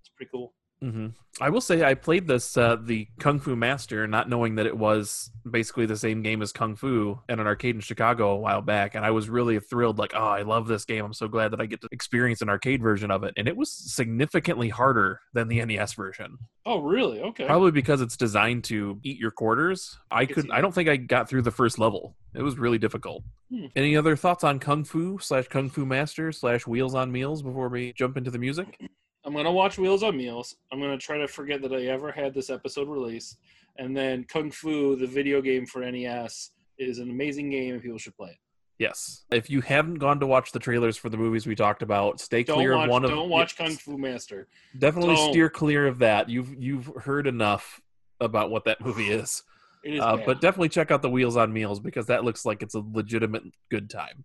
It's 0.00 0.08
pretty 0.16 0.30
cool. 0.30 0.54
Hmm 0.90 1.06
I 1.40 1.50
will 1.50 1.60
say 1.60 1.82
I 1.82 1.94
played 1.94 2.28
this 2.28 2.56
uh, 2.56 2.76
the 2.80 3.08
Kung 3.18 3.40
Fu 3.40 3.56
Master, 3.56 4.06
not 4.06 4.28
knowing 4.28 4.54
that 4.54 4.66
it 4.66 4.76
was 4.76 5.30
basically 5.50 5.84
the 5.84 5.96
same 5.96 6.22
game 6.22 6.42
as 6.42 6.52
Kung 6.52 6.76
Fu 6.76 7.18
at 7.28 7.40
an 7.40 7.46
arcade 7.46 7.74
in 7.74 7.80
Chicago 7.80 8.30
a 8.30 8.36
while 8.36 8.62
back, 8.62 8.94
and 8.94 9.04
I 9.04 9.10
was 9.10 9.28
really 9.28 9.58
thrilled. 9.58 9.98
Like, 9.98 10.12
oh, 10.14 10.24
I 10.24 10.42
love 10.42 10.68
this 10.68 10.84
game! 10.84 11.04
I'm 11.04 11.12
so 11.12 11.26
glad 11.26 11.50
that 11.50 11.60
I 11.60 11.66
get 11.66 11.80
to 11.80 11.88
experience 11.90 12.40
an 12.40 12.48
arcade 12.48 12.80
version 12.80 13.10
of 13.10 13.24
it, 13.24 13.34
and 13.36 13.48
it 13.48 13.56
was 13.56 13.68
significantly 13.68 14.68
harder 14.68 15.20
than 15.32 15.48
the 15.48 15.64
NES 15.64 15.94
version. 15.94 16.38
Oh, 16.66 16.78
really? 16.78 17.20
Okay. 17.20 17.46
Probably 17.46 17.72
because 17.72 18.00
it's 18.00 18.16
designed 18.16 18.62
to 18.64 19.00
eat 19.02 19.18
your 19.18 19.32
quarters. 19.32 19.98
I 20.12 20.26
could. 20.26 20.48
I 20.52 20.60
don't 20.60 20.72
think 20.72 20.88
I 20.88 20.96
got 20.96 21.28
through 21.28 21.42
the 21.42 21.50
first 21.50 21.80
level. 21.80 22.14
It 22.34 22.42
was 22.42 22.58
really 22.58 22.78
difficult. 22.78 23.24
Hmm. 23.50 23.66
Any 23.74 23.96
other 23.96 24.14
thoughts 24.14 24.44
on 24.44 24.60
Kung 24.60 24.84
Fu 24.84 25.18
slash 25.18 25.48
Kung 25.48 25.68
Fu 25.68 25.84
Master 25.84 26.30
slash 26.30 26.64
Wheels 26.64 26.94
on 26.94 27.10
Meals 27.10 27.42
before 27.42 27.68
we 27.68 27.92
jump 27.94 28.16
into 28.16 28.30
the 28.30 28.38
music? 28.38 28.78
I'm 29.24 29.34
gonna 29.34 29.52
watch 29.52 29.78
Wheels 29.78 30.02
on 30.02 30.16
Meals. 30.16 30.56
I'm 30.70 30.80
gonna 30.80 30.98
try 30.98 31.18
to 31.18 31.28
forget 31.28 31.62
that 31.62 31.72
I 31.72 31.86
ever 31.86 32.12
had 32.12 32.34
this 32.34 32.50
episode 32.50 32.88
released. 32.88 33.38
And 33.78 33.96
then 33.96 34.24
Kung 34.24 34.50
Fu, 34.50 34.96
the 34.96 35.06
video 35.06 35.40
game 35.40 35.66
for 35.66 35.80
NES, 35.80 36.50
is 36.78 36.98
an 36.98 37.10
amazing 37.10 37.50
game 37.50 37.74
and 37.74 37.82
people 37.82 37.98
should 37.98 38.16
play 38.16 38.30
it. 38.30 38.36
Yes. 38.78 39.24
If 39.30 39.48
you 39.50 39.60
haven't 39.60 39.94
gone 39.94 40.20
to 40.20 40.26
watch 40.26 40.52
the 40.52 40.58
trailers 40.58 40.96
for 40.96 41.08
the 41.08 41.16
movies 41.16 41.46
we 41.46 41.54
talked 41.54 41.82
about, 41.82 42.20
stay 42.20 42.42
Don't 42.42 42.56
clear 42.56 42.76
watch 42.76 42.84
of 42.84 42.90
one 42.90 43.04
of 43.04 43.10
don't 43.10 43.28
watch 43.28 43.56
Kung 43.56 43.70
Fu 43.70 43.96
Master. 43.96 44.48
Definitely 44.78 45.14
Don't. 45.16 45.32
steer 45.32 45.48
clear 45.48 45.86
of 45.86 45.98
that. 46.00 46.28
You've 46.28 46.54
you've 46.60 46.86
heard 47.02 47.26
enough 47.26 47.80
about 48.20 48.50
what 48.50 48.64
that 48.64 48.80
movie 48.80 49.10
is. 49.10 49.42
It 49.84 49.94
is 49.94 50.00
Uh, 50.00 50.16
but 50.24 50.40
definitely 50.40 50.70
check 50.70 50.90
out 50.90 51.02
the 51.02 51.10
Wheels 51.10 51.36
on 51.36 51.52
Meals 51.52 51.78
because 51.78 52.06
that 52.06 52.24
looks 52.24 52.44
like 52.44 52.62
it's 52.62 52.74
a 52.74 52.82
legitimate 52.92 53.44
good 53.70 53.88
time. 53.90 54.24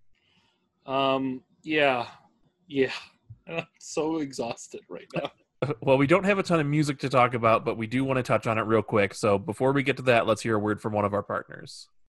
um 0.86 1.42
yeah. 1.64 2.08
Yeah. 2.68 2.92
I'm 3.50 3.66
so 3.80 4.18
exhausted 4.18 4.82
right 4.90 5.08
now. 5.16 5.32
Well, 5.82 5.98
we 5.98 6.08
don't 6.08 6.24
have 6.24 6.40
a 6.40 6.44
ton 6.44 6.62
of 6.62 6.68
music 6.68 7.00
to 7.00 7.10
talk 7.10 7.34
about, 7.34 7.66
but 7.66 7.76
we 7.76 7.86
do 7.86 8.06
want 8.06 8.16
to 8.16 8.24
touch 8.24 8.48
on 8.48 8.58
it 8.58 8.62
real 8.62 8.82
quick. 8.82 9.14
So 9.14 9.38
before 9.38 9.74
we 9.74 9.84
get 9.84 9.98
to 9.98 10.04
that, 10.04 10.26
let's 10.26 10.42
hear 10.42 10.56
a 10.56 10.60
word 10.60 10.82
from 10.82 10.94
one 10.94 11.04
of 11.04 11.14
our 11.14 11.22
partners. 11.22 11.90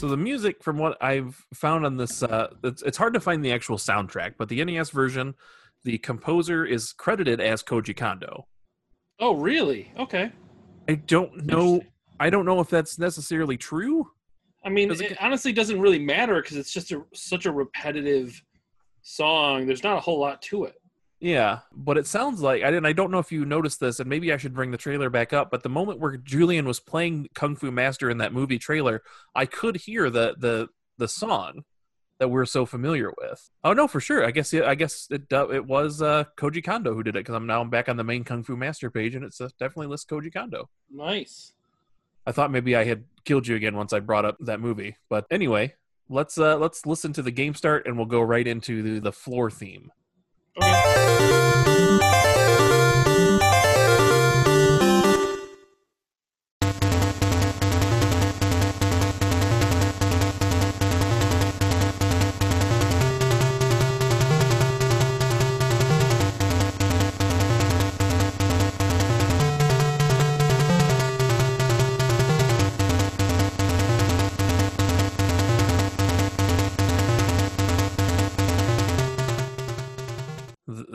So 0.00 0.08
the 0.08 0.16
music, 0.16 0.62
from 0.62 0.78
what 0.78 0.96
I've 1.02 1.36
found 1.52 1.84
on 1.84 1.98
this, 1.98 2.22
uh, 2.22 2.48
it's, 2.64 2.80
it's 2.80 2.96
hard 2.96 3.12
to 3.12 3.20
find 3.20 3.44
the 3.44 3.52
actual 3.52 3.76
soundtrack, 3.76 4.36
but 4.38 4.48
the 4.48 4.64
NES 4.64 4.88
version, 4.88 5.34
the 5.84 5.98
composer 5.98 6.64
is 6.64 6.94
credited 6.94 7.38
as 7.38 7.62
Koji 7.62 7.94
Kondo. 7.94 8.46
Oh 9.18 9.34
really? 9.34 9.92
Okay. 9.98 10.32
I 10.88 10.94
don't 10.94 11.44
know. 11.44 11.82
I 12.18 12.30
don't 12.30 12.46
know 12.46 12.60
if 12.60 12.70
that's 12.70 12.98
necessarily 12.98 13.58
true. 13.58 14.10
I 14.64 14.70
mean, 14.70 14.90
it 14.90 15.02
it, 15.02 15.18
honestly 15.20 15.52
doesn't 15.52 15.78
really 15.78 15.98
matter 15.98 16.40
because 16.40 16.56
it's 16.56 16.72
just 16.72 16.92
a, 16.92 17.02
such 17.12 17.44
a 17.44 17.52
repetitive 17.52 18.42
song. 19.02 19.66
There's 19.66 19.84
not 19.84 19.98
a 19.98 20.00
whole 20.00 20.18
lot 20.18 20.40
to 20.44 20.64
it. 20.64 20.79
Yeah, 21.20 21.60
but 21.72 21.98
it 21.98 22.06
sounds 22.06 22.40
like 22.40 22.62
I 22.62 22.70
didn't. 22.70 22.86
I 22.86 22.94
don't 22.94 23.10
know 23.10 23.18
if 23.18 23.30
you 23.30 23.44
noticed 23.44 23.78
this, 23.78 24.00
and 24.00 24.08
maybe 24.08 24.32
I 24.32 24.38
should 24.38 24.54
bring 24.54 24.70
the 24.70 24.78
trailer 24.78 25.10
back 25.10 25.34
up. 25.34 25.50
But 25.50 25.62
the 25.62 25.68
moment 25.68 26.00
where 26.00 26.16
Julian 26.16 26.66
was 26.66 26.80
playing 26.80 27.28
Kung 27.34 27.56
Fu 27.56 27.70
Master 27.70 28.08
in 28.08 28.18
that 28.18 28.32
movie 28.32 28.58
trailer, 28.58 29.02
I 29.34 29.44
could 29.44 29.76
hear 29.76 30.08
the 30.08 30.34
the 30.38 30.68
the 30.96 31.08
song 31.08 31.64
that 32.20 32.28
we're 32.28 32.46
so 32.46 32.64
familiar 32.64 33.10
with. 33.18 33.50
Oh 33.62 33.74
no, 33.74 33.86
for 33.86 34.00
sure. 34.00 34.24
I 34.24 34.30
guess 34.30 34.54
I 34.54 34.74
guess 34.74 35.08
it 35.10 35.24
it 35.30 35.66
was 35.66 36.00
uh, 36.00 36.24
Koji 36.38 36.64
Kondo 36.64 36.94
who 36.94 37.02
did 37.02 37.16
it 37.16 37.20
because 37.20 37.34
I'm 37.34 37.46
now 37.46 37.60
I'm 37.60 37.70
back 37.70 37.90
on 37.90 37.98
the 37.98 38.04
main 38.04 38.24
Kung 38.24 38.42
Fu 38.42 38.56
Master 38.56 38.90
page, 38.90 39.14
and 39.14 39.24
it's 39.24 39.42
uh, 39.42 39.50
definitely 39.58 39.88
lists 39.88 40.10
Koji 40.10 40.32
Kondo. 40.32 40.70
Nice. 40.90 41.52
I 42.26 42.32
thought 42.32 42.50
maybe 42.50 42.76
I 42.76 42.84
had 42.84 43.04
killed 43.24 43.46
you 43.46 43.56
again 43.56 43.76
once 43.76 43.92
I 43.92 44.00
brought 44.00 44.24
up 44.24 44.36
that 44.40 44.60
movie, 44.60 44.96
but 45.10 45.26
anyway, 45.30 45.74
let's 46.08 46.38
uh 46.38 46.56
let's 46.56 46.86
listen 46.86 47.12
to 47.14 47.22
the 47.22 47.30
game 47.30 47.54
start, 47.54 47.86
and 47.86 47.98
we'll 47.98 48.06
go 48.06 48.22
right 48.22 48.46
into 48.46 48.82
the, 48.82 49.00
the 49.00 49.12
floor 49.12 49.50
theme. 49.50 49.90
Música 50.60 51.99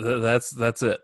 Th- 0.06 0.18
th- 0.18 0.22
that's 0.22 0.52
that's 0.52 0.84
it. 0.84 1.02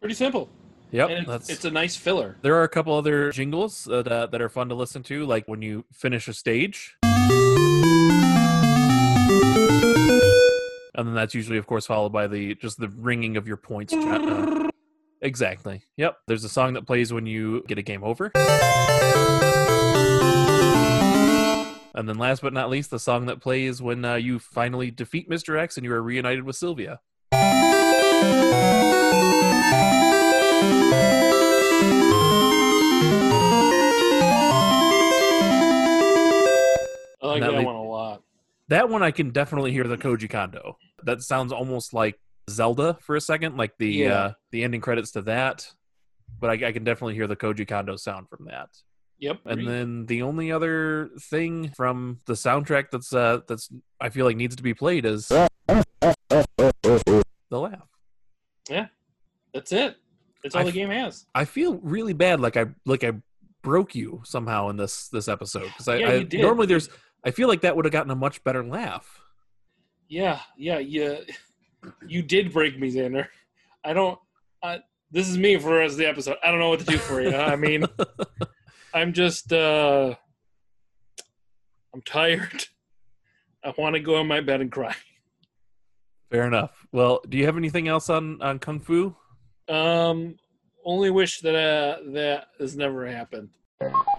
Pretty 0.00 0.16
simple. 0.16 0.50
Yep, 0.90 1.10
and 1.10 1.28
it's, 1.28 1.48
it's 1.48 1.64
a 1.64 1.70
nice 1.70 1.94
filler. 1.94 2.36
There 2.42 2.56
are 2.56 2.64
a 2.64 2.68
couple 2.68 2.94
other 2.94 3.30
jingles 3.30 3.84
that 3.84 4.08
uh, 4.08 4.26
that 4.26 4.42
are 4.42 4.48
fun 4.48 4.68
to 4.70 4.74
listen 4.74 5.04
to, 5.04 5.24
like 5.24 5.46
when 5.46 5.62
you 5.62 5.84
finish 5.92 6.26
a 6.26 6.34
stage. 6.34 6.96
And 10.94 11.08
then 11.08 11.14
that's 11.14 11.34
usually, 11.34 11.58
of 11.58 11.66
course, 11.68 11.86
followed 11.86 12.12
by 12.12 12.26
the 12.26 12.56
just 12.56 12.80
the 12.80 12.88
ringing 12.88 13.36
of 13.36 13.46
your 13.46 13.56
points. 13.56 13.94
uh, 13.94 14.68
exactly. 15.20 15.84
Yep. 15.96 16.16
There's 16.26 16.42
a 16.42 16.48
song 16.48 16.74
that 16.74 16.86
plays 16.86 17.12
when 17.12 17.26
you 17.26 17.62
get 17.68 17.78
a 17.78 17.82
game 17.82 18.02
over. 18.02 18.32
And 21.94 22.08
then, 22.08 22.18
last 22.18 22.42
but 22.42 22.52
not 22.52 22.68
least, 22.68 22.90
the 22.90 22.98
song 22.98 23.26
that 23.26 23.40
plays 23.40 23.80
when 23.80 24.04
uh, 24.04 24.14
you 24.16 24.40
finally 24.40 24.90
defeat 24.90 25.30
Mr. 25.30 25.56
X 25.58 25.76
and 25.76 25.84
you 25.84 25.92
are 25.92 26.02
reunited 26.02 26.42
with 26.42 26.56
Sylvia. 26.56 27.00
I 37.22 37.26
like 37.26 37.40
That 37.42 37.52
that 37.52 37.64
one 37.64 37.74
a 37.76 37.82
lot. 37.82 38.22
That 38.68 38.88
one 38.88 39.02
I 39.02 39.10
can 39.10 39.30
definitely 39.30 39.72
hear 39.72 39.84
the 39.84 39.96
Koji 39.98 40.28
Kondo. 40.28 40.76
That 41.04 41.22
sounds 41.22 41.52
almost 41.52 41.92
like 41.92 42.18
Zelda 42.50 42.98
for 43.00 43.16
a 43.16 43.20
second, 43.20 43.56
like 43.56 43.72
the 43.78 43.88
Yeah. 43.88 44.14
uh, 44.14 44.32
the 44.50 44.64
ending 44.64 44.80
credits 44.80 45.12
to 45.12 45.22
that. 45.22 45.70
But 46.40 46.50
I, 46.50 46.68
I 46.68 46.72
can 46.72 46.82
definitely 46.84 47.14
hear 47.14 47.26
the 47.26 47.36
Koji 47.36 47.66
Kondo 47.68 47.96
sound 47.96 48.28
from 48.28 48.46
that. 48.46 48.68
Yep. 49.18 49.40
And 49.44 49.68
then 49.68 50.06
the 50.06 50.22
only 50.22 50.50
other 50.50 51.10
thing 51.20 51.68
from 51.76 52.20
the 52.26 52.32
soundtrack 52.32 52.86
that's 52.90 53.12
uh, 53.14 53.40
that's 53.46 53.70
I 54.00 54.08
feel 54.08 54.26
like 54.26 54.36
needs 54.36 54.56
to 54.56 54.62
be 54.64 54.74
played 54.74 55.04
is 55.04 55.28
the 55.28 55.48
laugh. 57.50 57.88
Yeah, 58.68 58.86
that's 59.54 59.72
it. 59.72 59.96
That's 60.42 60.54
all 60.56 60.62
I 60.62 60.64
the 60.64 60.72
game 60.72 60.90
has. 60.90 61.26
I 61.34 61.44
feel 61.44 61.74
really 61.82 62.14
bad, 62.14 62.40
like 62.40 62.56
I 62.56 62.66
like 62.84 63.04
I 63.04 63.12
broke 63.62 63.94
you 63.94 64.22
somehow 64.24 64.70
in 64.70 64.76
this 64.76 65.08
this 65.08 65.28
episode 65.28 65.66
because 65.66 65.86
I, 65.88 65.96
Yeah, 65.98 66.08
I 66.10 66.26
normally 66.32 66.66
there's 66.66 66.88
I 67.24 67.30
feel 67.30 67.48
like 67.48 67.60
that 67.62 67.76
would 67.76 67.84
have 67.84 67.92
gotten 67.92 68.10
a 68.10 68.16
much 68.16 68.42
better 68.44 68.64
laugh. 68.64 69.20
Yeah, 70.08 70.40
yeah, 70.56 70.78
yeah. 70.78 71.20
You 72.06 72.22
did 72.22 72.52
break 72.52 72.78
me, 72.78 72.90
Xander. 72.92 73.28
I 73.84 73.92
don't. 73.92 74.18
I, 74.62 74.80
this 75.10 75.28
is 75.28 75.38
me 75.38 75.56
for 75.58 75.70
the 75.70 75.74
rest 75.76 75.92
of 75.92 75.98
the 75.98 76.08
episode. 76.08 76.36
I 76.42 76.50
don't 76.50 76.60
know 76.60 76.68
what 76.68 76.80
to 76.80 76.86
do 76.86 76.98
for 76.98 77.20
you. 77.20 77.34
I 77.34 77.56
mean, 77.56 77.86
I'm 78.94 79.12
just. 79.12 79.52
uh 79.52 80.14
I'm 81.94 82.02
tired. 82.02 82.64
I 83.64 83.72
want 83.76 83.94
to 83.94 84.00
go 84.00 84.18
in 84.20 84.26
my 84.26 84.40
bed 84.40 84.60
and 84.60 84.72
cry. 84.72 84.94
Fair 86.30 86.46
enough. 86.46 86.86
Well, 86.90 87.20
do 87.28 87.36
you 87.36 87.44
have 87.46 87.56
anything 87.56 87.88
else 87.88 88.08
on 88.08 88.40
on 88.40 88.58
Kung 88.58 88.80
Fu? 88.80 89.14
Um, 89.68 90.36
only 90.84 91.10
wish 91.10 91.40
that 91.40 91.54
uh, 91.54 92.12
that 92.12 92.46
has 92.58 92.76
never 92.76 93.06
happened. 93.06 93.50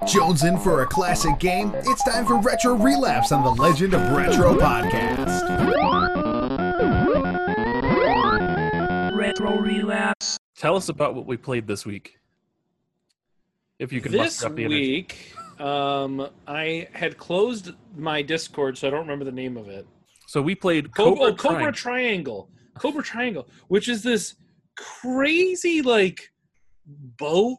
Jones 0.07 0.43
in 0.43 0.57
for 0.57 0.81
a 0.81 0.85
classic 0.85 1.39
game? 1.39 1.73
It's 1.75 2.03
time 2.03 2.25
for 2.25 2.39
Retro 2.39 2.75
Relapse 2.75 3.31
on 3.31 3.43
the 3.43 3.61
Legend 3.61 3.93
of 3.93 4.01
Retro 4.11 4.55
podcast. 4.55 5.43
Retro 9.15 9.57
Relapse. 9.59 10.37
Tell 10.57 10.75
us 10.75 10.89
about 10.89 11.15
what 11.15 11.25
we 11.25 11.37
played 11.37 11.67
this 11.67 11.85
week. 11.85 12.17
If 13.79 13.91
you 13.91 14.01
can 14.01 14.11
this 14.11 14.43
up 14.43 14.55
the 14.55 14.67
week, 14.67 15.33
um, 15.59 16.29
I 16.47 16.87
had 16.93 17.17
closed 17.17 17.71
my 17.95 18.21
Discord, 18.21 18.77
so 18.77 18.87
I 18.87 18.91
don't 18.91 19.01
remember 19.01 19.25
the 19.25 19.31
name 19.31 19.57
of 19.57 19.67
it. 19.67 19.87
So 20.27 20.41
we 20.41 20.55
played 20.55 20.93
Cobra, 20.95 21.15
Cobra, 21.15 21.31
oh, 21.31 21.35
Cobra 21.35 21.71
Triangle. 21.71 21.73
Triangle. 21.73 22.49
Cobra 22.77 23.03
Triangle, 23.03 23.47
which 23.67 23.87
is 23.87 24.03
this 24.03 24.35
crazy 24.75 25.81
like 25.81 26.31
boat 26.85 27.57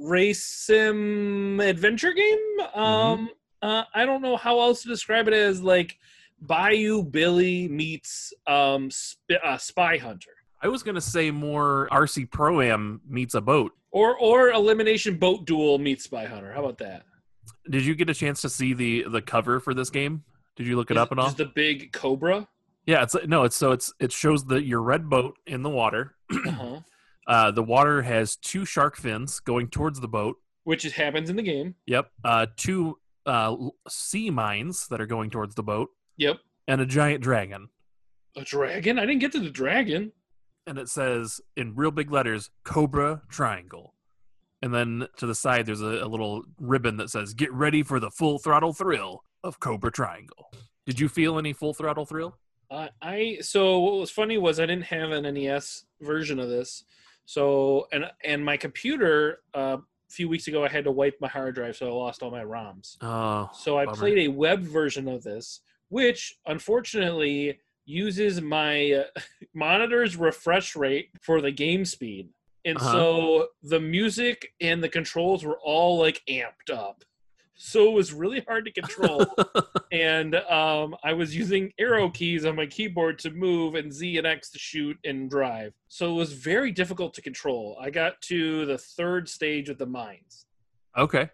race 0.00 0.44
sim 0.44 1.60
adventure 1.60 2.12
game. 2.12 2.38
Um, 2.74 3.28
uh, 3.62 3.84
I 3.94 4.06
don't 4.06 4.22
know 4.22 4.36
how 4.36 4.60
else 4.60 4.82
to 4.82 4.88
describe 4.88 5.28
it 5.28 5.34
as 5.34 5.62
like 5.62 5.98
Bayou 6.40 7.02
Billy 7.02 7.68
meets 7.68 8.32
um 8.46 8.90
sp- 8.90 9.38
uh, 9.44 9.58
Spy 9.58 9.98
Hunter. 9.98 10.30
I 10.62 10.68
was 10.68 10.82
gonna 10.82 11.00
say 11.00 11.30
more 11.30 11.88
RC 11.92 12.30
Pro 12.30 12.60
Am 12.60 13.00
meets 13.08 13.34
a 13.34 13.40
boat. 13.40 13.72
Or, 13.92 14.16
or 14.18 14.52
Eliminator 14.52 15.18
Boat 15.18 15.46
Duel 15.46 15.78
meets 15.78 16.04
Spy 16.04 16.24
Hunter. 16.24 16.52
How 16.52 16.60
about 16.60 16.78
that? 16.78 17.02
Did 17.68 17.84
you 17.84 17.94
get 17.96 18.08
a 18.08 18.14
chance 18.14 18.40
to 18.42 18.48
see 18.48 18.72
the 18.72 19.04
the 19.08 19.20
cover 19.22 19.60
for 19.60 19.74
this 19.74 19.90
game? 19.90 20.22
Did 20.56 20.66
you 20.66 20.76
look 20.76 20.90
it 20.90 20.96
Is- 20.96 21.00
up 21.02 21.12
at 21.12 21.18
all? 21.18 21.28
Is 21.28 21.34
the 21.34 21.46
big 21.46 21.92
cobra? 21.92 22.46
Yeah, 22.86 23.02
it's 23.02 23.14
no, 23.26 23.44
it's 23.44 23.56
so 23.56 23.72
it's 23.72 23.92
it 24.00 24.10
shows 24.12 24.44
the 24.44 24.62
your 24.62 24.80
red 24.82 25.08
boat 25.10 25.36
in 25.46 25.62
the 25.62 25.70
water. 25.70 26.14
Uh-huh. 26.46 26.80
Uh, 27.30 27.50
the 27.50 27.62
water 27.62 28.02
has 28.02 28.36
two 28.36 28.64
shark 28.64 28.96
fins 28.96 29.38
going 29.40 29.68
towards 29.68 30.00
the 30.00 30.08
boat. 30.08 30.36
Which 30.64 30.84
is, 30.84 30.92
happens 30.92 31.30
in 31.30 31.36
the 31.36 31.42
game. 31.42 31.74
Yep. 31.86 32.10
Uh, 32.24 32.46
two 32.56 32.98
uh, 33.24 33.56
sea 33.88 34.30
mines 34.30 34.88
that 34.88 35.00
are 35.00 35.06
going 35.06 35.30
towards 35.30 35.54
the 35.54 35.62
boat, 35.62 35.90
Yep. 36.16 36.38
and 36.68 36.80
a 36.80 36.86
giant 36.86 37.22
dragon. 37.22 37.68
A 38.36 38.42
dragon? 38.42 38.98
I 38.98 39.06
didn't 39.06 39.20
get 39.20 39.32
to 39.32 39.40
the 39.40 39.50
dragon. 39.50 40.12
And 40.66 40.78
it 40.78 40.88
says 40.88 41.40
in 41.56 41.74
real 41.74 41.90
big 41.90 42.10
letters, 42.10 42.50
Cobra 42.64 43.22
Triangle. 43.30 43.94
And 44.62 44.74
then 44.74 45.06
to 45.16 45.26
the 45.26 45.34
side, 45.34 45.66
there's 45.66 45.80
a, 45.80 46.04
a 46.04 46.06
little 46.06 46.42
ribbon 46.58 46.98
that 46.98 47.10
says, 47.10 47.32
"Get 47.32 47.52
ready 47.52 47.82
for 47.82 47.98
the 47.98 48.10
full 48.10 48.38
throttle 48.38 48.72
thrill 48.74 49.24
of 49.42 49.58
Cobra 49.58 49.90
Triangle." 49.90 50.52
Did 50.86 51.00
you 51.00 51.08
feel 51.08 51.38
any 51.38 51.52
full 51.54 51.72
throttle 51.74 52.04
thrill? 52.04 52.36
Uh, 52.70 52.88
I 53.00 53.38
so 53.40 53.78
what 53.80 53.94
was 53.94 54.10
funny 54.10 54.36
was 54.38 54.60
I 54.60 54.66
didn't 54.66 54.84
have 54.84 55.10
an 55.12 55.22
NES 55.34 55.86
version 56.02 56.38
of 56.38 56.48
this, 56.50 56.84
so 57.34 57.86
and 57.92 58.04
and 58.24 58.44
my 58.44 58.56
computer 58.56 59.38
uh, 59.54 59.76
a 59.78 60.12
few 60.12 60.28
weeks 60.28 60.48
ago 60.48 60.64
I 60.64 60.68
had 60.68 60.82
to 60.84 60.90
wipe 60.90 61.16
my 61.20 61.28
hard 61.28 61.54
drive, 61.54 61.76
so 61.76 61.86
I 61.86 61.92
lost 61.92 62.22
all 62.24 62.30
my 62.32 62.42
ROMs. 62.42 62.96
Oh, 63.00 63.48
So 63.54 63.78
I 63.78 63.84
bummer. 63.84 63.96
played 63.96 64.18
a 64.18 64.28
web 64.28 64.62
version 64.62 65.06
of 65.06 65.22
this, 65.22 65.60
which 65.90 66.34
unfortunately 66.46 67.60
uses 67.86 68.40
my 68.40 68.92
uh, 68.92 69.04
monitor's 69.54 70.16
refresh 70.16 70.74
rate 70.74 71.10
for 71.22 71.40
the 71.40 71.52
game 71.52 71.84
speed, 71.84 72.30
and 72.64 72.76
Uh-huh. 72.78 72.92
so 72.92 73.48
the 73.62 73.78
music 73.80 74.52
and 74.60 74.82
the 74.82 74.88
controls 74.88 75.44
were 75.44 75.60
all 75.62 75.98
like 76.00 76.20
amped 76.28 76.70
up. 76.74 77.04
So 77.62 77.88
it 77.88 77.92
was 77.92 78.14
really 78.14 78.42
hard 78.48 78.64
to 78.64 78.72
control 78.72 79.26
and 79.92 80.34
um, 80.34 80.96
I 81.04 81.12
was 81.12 81.36
using 81.36 81.74
arrow 81.78 82.08
keys 82.08 82.46
on 82.46 82.56
my 82.56 82.64
keyboard 82.64 83.18
to 83.18 83.30
move 83.30 83.74
and 83.74 83.92
Z 83.92 84.16
and 84.16 84.26
X 84.26 84.48
to 84.52 84.58
shoot 84.58 84.96
and 85.04 85.28
drive. 85.28 85.74
So 85.86 86.10
it 86.10 86.14
was 86.14 86.32
very 86.32 86.72
difficult 86.72 87.12
to 87.14 87.22
control. 87.22 87.76
I 87.78 87.90
got 87.90 88.18
to 88.22 88.64
the 88.64 88.78
third 88.78 89.28
stage 89.28 89.68
with 89.68 89.76
the 89.76 89.84
mines. 89.84 90.46
Okay. 90.96 91.28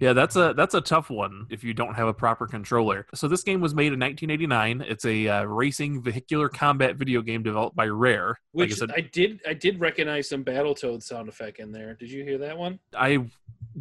Yeah, 0.00 0.14
that's 0.14 0.36
a 0.36 0.54
that's 0.56 0.74
a 0.74 0.80
tough 0.80 1.10
one 1.10 1.46
if 1.50 1.62
you 1.62 1.74
don't 1.74 1.94
have 1.94 2.08
a 2.08 2.14
proper 2.14 2.46
controller. 2.46 3.06
So 3.14 3.28
this 3.28 3.42
game 3.42 3.60
was 3.60 3.74
made 3.74 3.92
in 3.92 4.00
1989. 4.00 4.80
It's 4.88 5.04
a 5.04 5.28
uh, 5.28 5.42
racing 5.44 6.02
vehicular 6.02 6.48
combat 6.48 6.96
video 6.96 7.20
game 7.20 7.42
developed 7.42 7.76
by 7.76 7.86
Rare. 7.86 8.40
Which 8.52 8.70
like 8.70 8.76
I 8.76 8.80
said, 8.80 8.92
I 8.96 9.00
did 9.02 9.40
I 9.46 9.52
did 9.52 9.78
recognize 9.78 10.30
some 10.30 10.44
Battletoad 10.44 11.02
sound 11.02 11.28
effect 11.28 11.60
in 11.60 11.70
there. 11.72 11.94
Did 11.94 12.10
you 12.10 12.24
hear 12.24 12.38
that 12.38 12.56
one? 12.56 12.80
I 12.96 13.26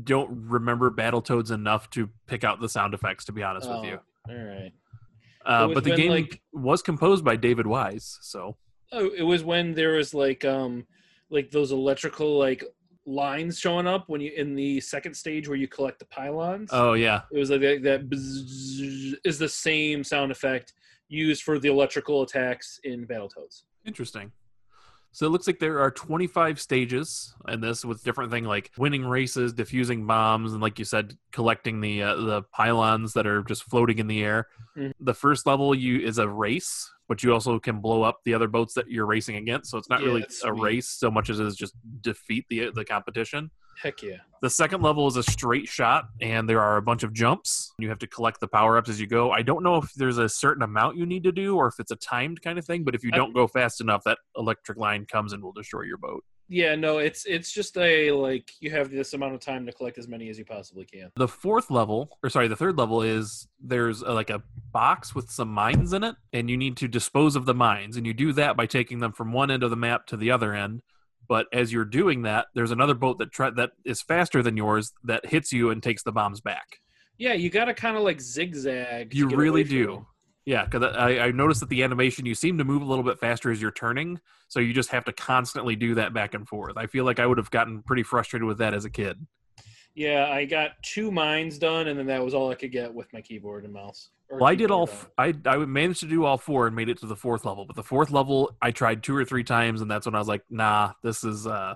don't 0.04 0.30
remember 0.50 0.90
Battletoads 0.92 1.52
enough 1.52 1.90
to 1.92 2.10
pick 2.28 2.44
out 2.44 2.60
the 2.62 2.70
sound 2.70 2.94
effects. 2.94 3.26
To 3.26 3.32
be 3.32 3.44
honest 3.44 3.70
with 3.70 3.84
you, 3.86 4.00
All 4.30 4.36
right. 4.36 4.72
uh, 5.46 5.68
but 5.70 5.84
the 5.84 5.96
game 5.96 6.12
like- 6.12 6.42
was 6.54 6.82
composed 6.82 7.24
by 7.26 7.36
David 7.36 7.68
Wise. 7.68 8.18
So 8.22 8.58
Oh, 8.94 9.10
it 9.16 9.24
was 9.24 9.44
when 9.44 9.74
there 9.74 9.94
was 9.94 10.14
like 10.14 10.44
um 10.46 10.86
like 11.30 11.50
those 11.52 11.72
electrical 11.72 12.38
like 12.38 12.64
lines 13.06 13.58
showing 13.58 13.88
up 13.88 14.04
when 14.08 14.22
you 14.22 14.32
in 14.36 14.54
the 14.54 14.80
second 14.82 15.14
stage 15.16 15.48
where 15.48 15.58
you 15.58 15.68
collect 15.68 15.98
the 16.00 16.06
pylons. 16.06 16.70
oh 16.72 16.94
yeah, 16.94 17.22
It 17.32 17.38
was 17.40 17.50
like 17.50 17.62
that, 17.62 17.84
that 17.84 18.02
is 19.24 19.40
the 19.40 19.50
same 19.50 20.04
sound 20.04 20.32
effect 20.32 20.74
used 21.08 21.44
for 21.44 21.58
the 21.60 21.68
electrical 21.70 22.22
attacks 22.22 22.80
in 22.84 23.06
Battletoads. 23.08 23.64
interesting. 23.86 24.32
So 25.14 25.26
it 25.26 25.30
looks 25.30 25.46
like 25.46 25.60
there 25.60 25.80
are 25.80 25.92
25 25.92 26.60
stages 26.60 27.36
in 27.48 27.60
this 27.60 27.84
with 27.84 28.04
different 28.04 28.32
thing 28.32 28.46
like 28.46 28.72
winning 28.78 29.06
races, 29.06 29.54
defusing 29.54 30.08
bombs, 30.08 30.54
and 30.54 30.62
like 30.62 30.80
you 30.80 30.86
said, 30.86 31.18
collecting 31.32 31.82
the 31.82 32.04
uh, 32.04 32.16
the 32.16 32.44
pylons 32.44 33.14
that 33.14 33.28
are 33.28 33.44
just 33.44 33.64
floating 33.64 34.00
in 34.00 34.08
the 34.08 34.24
air. 34.24 34.48
Mhm. 34.78 34.94
The 35.00 35.14
first 35.14 35.46
level 35.46 35.76
you 35.76 36.00
is 36.00 36.18
a 36.18 36.28
race, 36.30 36.90
but 37.12 37.22
you 37.22 37.34
also 37.34 37.60
can 37.60 37.82
blow 37.82 38.04
up 38.04 38.22
the 38.24 38.34
other 38.34 38.48
boats 38.48 38.74
that 38.74 38.90
you're 38.90 39.06
racing 39.06 39.36
against. 39.36 39.70
So 39.70 39.78
it's 39.78 39.90
not 39.90 40.00
Yeah, 40.00 40.06
really 40.08 40.22
a 40.24 40.30
sweet. 40.32 40.62
race 40.62 40.88
so 40.88 41.12
much 41.12 41.30
as 41.30 41.42
it 41.42 41.46
is 41.46 41.58
just 41.58 41.74
defeat 42.00 42.46
the 42.50 42.72
the 42.74 42.86
competition. 42.86 43.52
Heck 43.84 44.02
yeah. 44.02 44.20
The 44.42 44.50
second 44.50 44.82
level 44.82 45.08
is 45.08 45.18
a 45.18 45.24
straight 45.24 45.68
shot, 45.68 46.06
and 46.22 46.48
there 46.48 46.62
are 46.62 46.78
a 46.78 46.82
bunch 46.82 47.04
of 47.04 47.12
jumps. 47.12 47.74
You 47.80 47.90
have 47.90 48.00
to 48.00 48.08
collect 48.08 48.40
the 48.40 48.48
power 48.48 48.78
ups 48.78 48.90
as 48.90 49.02
you 49.02 49.08
go. 49.08 49.30
I 49.32 49.42
don't 49.42 49.62
know 49.62 49.76
if 49.76 49.92
there's 49.98 50.20
a 50.20 50.30
certain 50.30 50.64
amount 50.64 50.96
you 50.96 51.06
need 51.06 51.24
to 51.24 51.34
do 51.34 51.58
or 51.58 51.68
if 51.68 51.80
it's 51.80 51.92
a 51.92 51.98
timed 51.98 52.42
kind 52.42 52.58
of 52.58 52.64
thing, 52.64 52.86
but 52.86 52.96
if 52.96 53.04
you 53.04 53.12
don't 53.12 53.34
go 53.34 53.46
fast 53.46 53.82
enough, 53.82 54.04
that 54.06 54.18
electric 54.38 54.78
line 54.78 55.06
comes 55.06 55.34
and 55.34 55.44
will 55.44 55.52
destroy 55.52 55.82
your 55.82 55.98
boat. 55.98 56.24
Yeah, 56.54 56.76
no, 56.76 56.98
it's 56.98 57.26
it's 57.26 57.50
just 57.50 57.78
a 57.78 58.12
like 58.12 58.52
you 58.60 58.72
have 58.72 58.92
this 58.92 59.14
amount 59.14 59.36
of 59.36 59.40
time 59.40 59.66
to 59.68 59.72
collect 59.72 59.98
as 59.98 60.10
many 60.10 60.28
as 60.28 60.38
you 60.38 60.44
possibly 60.44 60.84
can. 60.84 61.10
The 61.16 61.30
fourth 61.30 61.72
level, 61.72 62.10
or 62.22 62.30
sorry, 62.30 62.50
the 62.50 62.58
third 62.58 62.78
level 62.78 63.02
is 63.02 63.48
there's 63.62 64.02
a, 64.02 64.12
like 64.12 64.30
a 64.30 64.44
box 64.74 65.16
with 65.16 65.32
some 65.32 65.48
mines 65.48 65.94
in 65.94 66.04
it, 66.04 66.16
and 66.34 66.50
you 66.50 66.58
need 66.58 66.76
to 66.78 66.90
dispose 66.90 67.38
of 67.38 67.46
the 67.46 67.54
mines, 67.54 67.96
and 67.96 68.06
you 68.06 68.14
do 68.14 68.34
that 68.34 68.58
by 68.58 68.66
taking 68.66 69.00
them 69.00 69.14
from 69.14 69.32
one 69.32 69.50
end 69.50 69.64
of 69.64 69.70
the 69.70 69.78
map 69.78 70.08
to 70.08 70.18
the 70.18 70.32
other 70.32 70.54
end. 70.54 70.82
But 71.26 71.48
as 71.54 71.72
you're 71.72 71.86
doing 71.86 72.24
that, 72.24 72.48
there's 72.54 72.72
another 72.72 72.96
boat 72.96 73.20
that 73.20 73.32
try, 73.32 73.50
that 73.52 73.72
is 73.86 74.02
faster 74.02 74.44
than 74.44 74.58
yours 74.58 74.92
that 75.06 75.26
hits 75.26 75.54
you 75.54 75.70
and 75.70 75.82
takes 75.82 76.04
the 76.04 76.12
bombs 76.12 76.42
back. 76.42 76.82
Yeah, 77.18 77.32
you 77.32 77.50
got 77.50 77.66
to 77.66 77.74
kind 77.74 77.96
of 77.96 78.04
like 78.04 78.20
zigzag. 78.20 79.14
You 79.14 79.30
really 79.30 79.64
do. 79.64 80.06
Yeah, 80.46 80.66
because 80.66 80.96
I, 80.96 81.20
I 81.20 81.32
noticed 81.32 81.60
that 81.60 81.70
the 81.70 81.84
animation 81.84 82.26
you 82.26 82.34
seem 82.34 82.58
to 82.58 82.64
move 82.64 82.82
a 82.82 82.86
little 82.86 83.04
bit 83.04 83.20
faster 83.20 83.52
as 83.52 83.62
you're 83.62 83.72
turning, 83.72 84.20
so 84.48 84.60
you 84.60 84.74
just 84.74 84.90
have 84.90 85.06
to 85.06 85.14
constantly 85.14 85.76
do 85.76 85.96
that 85.96 86.14
back 86.14 86.34
and 86.34 86.48
forth. 86.48 86.78
I 86.78 86.88
feel 86.88 87.06
like 87.06 87.20
I 87.20 87.28
would 87.28 87.38
have 87.38 87.52
gotten 87.52 87.84
pretty 87.84 88.04
frustrated 88.04 88.48
with 88.48 88.58
that 88.58 88.74
as 88.74 88.84
a 88.84 88.90
kid. 88.90 89.26
Yeah, 89.94 90.30
I 90.32 90.46
got 90.46 90.72
two 90.82 91.12
mines 91.12 91.58
done, 91.58 91.90
and 91.90 92.00
then 92.00 92.08
that 92.08 92.24
was 92.24 92.34
all 92.34 92.50
I 92.50 92.56
could 92.56 92.72
get 92.72 92.92
with 92.94 93.12
my 93.14 93.22
keyboard 93.22 93.66
and 93.66 93.74
mouse. 93.74 94.10
Well, 94.32 94.46
I 94.46 94.56
did 94.56 94.72
all. 94.72 94.84
F- 94.84 95.10
I 95.18 95.34
I 95.46 95.58
managed 95.58 96.00
to 96.00 96.08
do 96.08 96.24
all 96.24 96.38
four 96.38 96.66
and 96.66 96.76
made 96.76 96.88
it 96.88 97.00
to 97.00 97.06
the 97.06 97.16
fourth 97.16 97.44
level, 97.44 97.66
but 97.66 97.76
the 97.76 97.84
fourth 97.84 98.12
level 98.12 98.56
I 98.62 98.72
tried 98.72 99.04
two 99.04 99.16
or 99.16 99.26
three 99.26 99.44
times, 99.44 99.82
and 99.82 99.92
that's 99.92 100.06
when 100.06 100.16
I 100.16 100.20
was 100.20 100.30
like, 100.30 100.44
"Nah, 100.50 100.94
this 101.04 101.26
is 101.26 101.46
uh, 101.46 101.76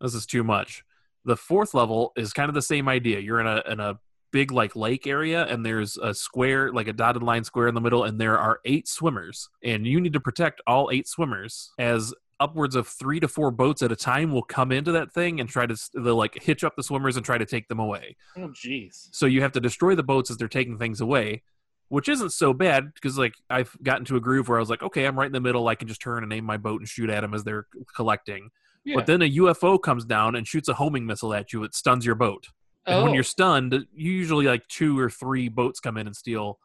this 0.00 0.14
is 0.14 0.24
too 0.24 0.44
much." 0.44 0.84
The 1.24 1.36
fourth 1.36 1.74
level 1.74 2.12
is 2.16 2.32
kind 2.32 2.48
of 2.48 2.54
the 2.54 2.62
same 2.62 2.88
idea. 2.88 3.18
You're 3.18 3.40
in 3.40 3.48
a 3.48 3.62
in 3.68 3.80
a 3.80 3.98
big 4.32 4.50
like 4.50 4.74
lake 4.74 5.06
area, 5.06 5.44
and 5.46 5.64
there's 5.64 5.96
a 5.98 6.12
square, 6.12 6.72
like 6.72 6.88
a 6.88 6.92
dotted 6.92 7.22
line 7.22 7.44
square 7.44 7.68
in 7.68 7.74
the 7.74 7.80
middle, 7.80 8.04
and 8.04 8.20
there 8.20 8.38
are 8.38 8.60
eight 8.64 8.88
swimmers, 8.88 9.48
and 9.62 9.86
you 9.86 10.00
need 10.00 10.14
to 10.14 10.20
protect 10.20 10.60
all 10.66 10.90
eight 10.90 11.06
swimmers 11.06 11.70
as 11.78 12.12
upwards 12.40 12.74
of 12.74 12.88
three 12.88 13.20
to 13.20 13.28
four 13.28 13.52
boats 13.52 13.82
at 13.82 13.92
a 13.92 13.96
time 13.96 14.32
will 14.32 14.42
come 14.42 14.72
into 14.72 14.90
that 14.90 15.12
thing 15.12 15.38
and 15.38 15.48
try 15.48 15.64
to 15.64 15.76
they'll 15.94 16.16
like 16.16 16.42
hitch 16.42 16.64
up 16.64 16.74
the 16.74 16.82
swimmers 16.82 17.16
and 17.16 17.24
try 17.24 17.38
to 17.38 17.46
take 17.46 17.68
them 17.68 17.78
away. 17.78 18.16
Oh, 18.36 18.48
jeez. 18.48 19.08
So 19.12 19.26
you 19.26 19.42
have 19.42 19.52
to 19.52 19.60
destroy 19.60 19.94
the 19.94 20.02
boats 20.02 20.28
as 20.28 20.38
they're 20.38 20.48
taking 20.48 20.76
things 20.76 21.00
away, 21.00 21.42
which 21.88 22.08
isn't 22.08 22.32
so 22.32 22.52
bad 22.52 22.92
because 22.94 23.16
like 23.16 23.34
I've 23.48 23.76
gotten 23.82 24.04
to 24.06 24.16
a 24.16 24.20
groove 24.20 24.48
where 24.48 24.58
I 24.58 24.60
was 24.60 24.70
like, 24.70 24.82
okay, 24.82 25.04
I'm 25.04 25.16
right 25.16 25.26
in 25.26 25.32
the 25.32 25.40
middle. 25.40 25.68
I 25.68 25.76
can 25.76 25.86
just 25.86 26.02
turn 26.02 26.24
and 26.24 26.32
aim 26.32 26.44
my 26.44 26.56
boat 26.56 26.80
and 26.80 26.88
shoot 26.88 27.10
at 27.10 27.20
them 27.20 27.32
as 27.32 27.44
they're 27.44 27.66
collecting. 27.94 28.50
Yeah. 28.84 28.96
But 28.96 29.06
then 29.06 29.22
a 29.22 29.30
UFO 29.30 29.80
comes 29.80 30.04
down 30.04 30.34
and 30.34 30.46
shoots 30.46 30.68
a 30.68 30.74
homing 30.74 31.06
missile 31.06 31.32
at 31.32 31.52
you. 31.52 31.62
It 31.62 31.76
stuns 31.76 32.04
your 32.04 32.16
boat. 32.16 32.48
And 32.86 32.96
oh, 32.96 33.04
when 33.04 33.14
you're 33.14 33.22
stunned, 33.22 33.86
usually 33.94 34.46
like 34.46 34.66
two 34.68 34.98
or 34.98 35.08
three 35.08 35.48
boats 35.48 35.80
come 35.80 35.96
in 35.96 36.06
and 36.06 36.16
steal 36.16 36.58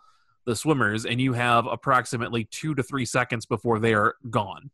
the 0.45 0.55
swimmers, 0.55 1.05
and 1.05 1.20
you 1.20 1.34
have 1.34 1.65
approximately 1.68 2.45
two 2.45 2.74
to 2.76 2.84
three 2.84 3.05
seconds 3.05 3.45
before 3.45 3.80
they 3.80 3.93
are 3.93 4.15
gone. 4.30 4.72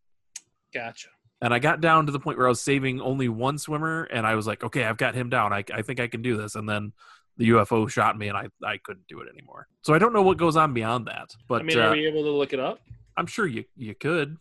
gotcha. 0.73 1.09
And 1.41 1.53
I 1.53 1.59
got 1.59 1.81
down 1.81 2.05
to 2.05 2.13
the 2.13 2.19
point 2.19 2.37
where 2.37 2.47
I 2.47 2.49
was 2.49 2.61
saving 2.61 3.01
only 3.01 3.27
one 3.27 3.57
swimmer, 3.57 4.03
and 4.03 4.25
I 4.25 4.35
was 4.35 4.47
like, 4.47 4.63
okay, 4.63 4.85
I've 4.85 4.97
got 4.97 5.13
him 5.13 5.29
down. 5.29 5.51
I, 5.51 5.65
I 5.73 5.81
think 5.81 5.99
I 5.99 6.07
can 6.07 6.21
do 6.21 6.37
this. 6.37 6.55
And 6.55 6.69
then 6.69 6.93
the 7.35 7.49
UFO 7.49 7.89
shot 7.89 8.17
me, 8.17 8.29
and 8.29 8.37
I, 8.37 8.47
I 8.63 8.77
couldn't 8.77 9.07
do 9.09 9.19
it 9.19 9.27
anymore. 9.27 9.67
So 9.81 9.93
I 9.93 9.99
don't 9.99 10.13
know 10.13 10.21
what 10.21 10.37
goes 10.37 10.55
on 10.55 10.73
beyond 10.73 11.07
that, 11.07 11.35
but 11.49 11.61
I 11.61 11.63
mean, 11.65 11.77
uh, 11.77 11.87
are 11.87 11.91
we 11.91 12.07
able 12.07 12.23
to 12.23 12.31
look 12.31 12.53
it 12.53 12.59
up? 12.61 12.79
I'm 13.17 13.27
sure 13.27 13.45
you 13.45 13.65
you 13.75 13.93
could 13.93 14.37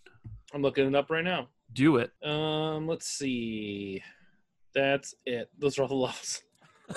I'm 0.55 0.62
looking 0.62 0.86
it 0.86 0.94
up 0.94 1.11
right 1.11 1.24
now. 1.24 1.48
do 1.72 1.96
it. 1.96 2.12
Um, 2.22 2.86
let's 2.86 3.07
see. 3.07 4.03
That's 4.74 5.14
it. 5.24 5.48
Those 5.59 5.78
are 5.78 5.82
all 5.82 5.88
the 5.88 5.94
levels. 6.07 6.42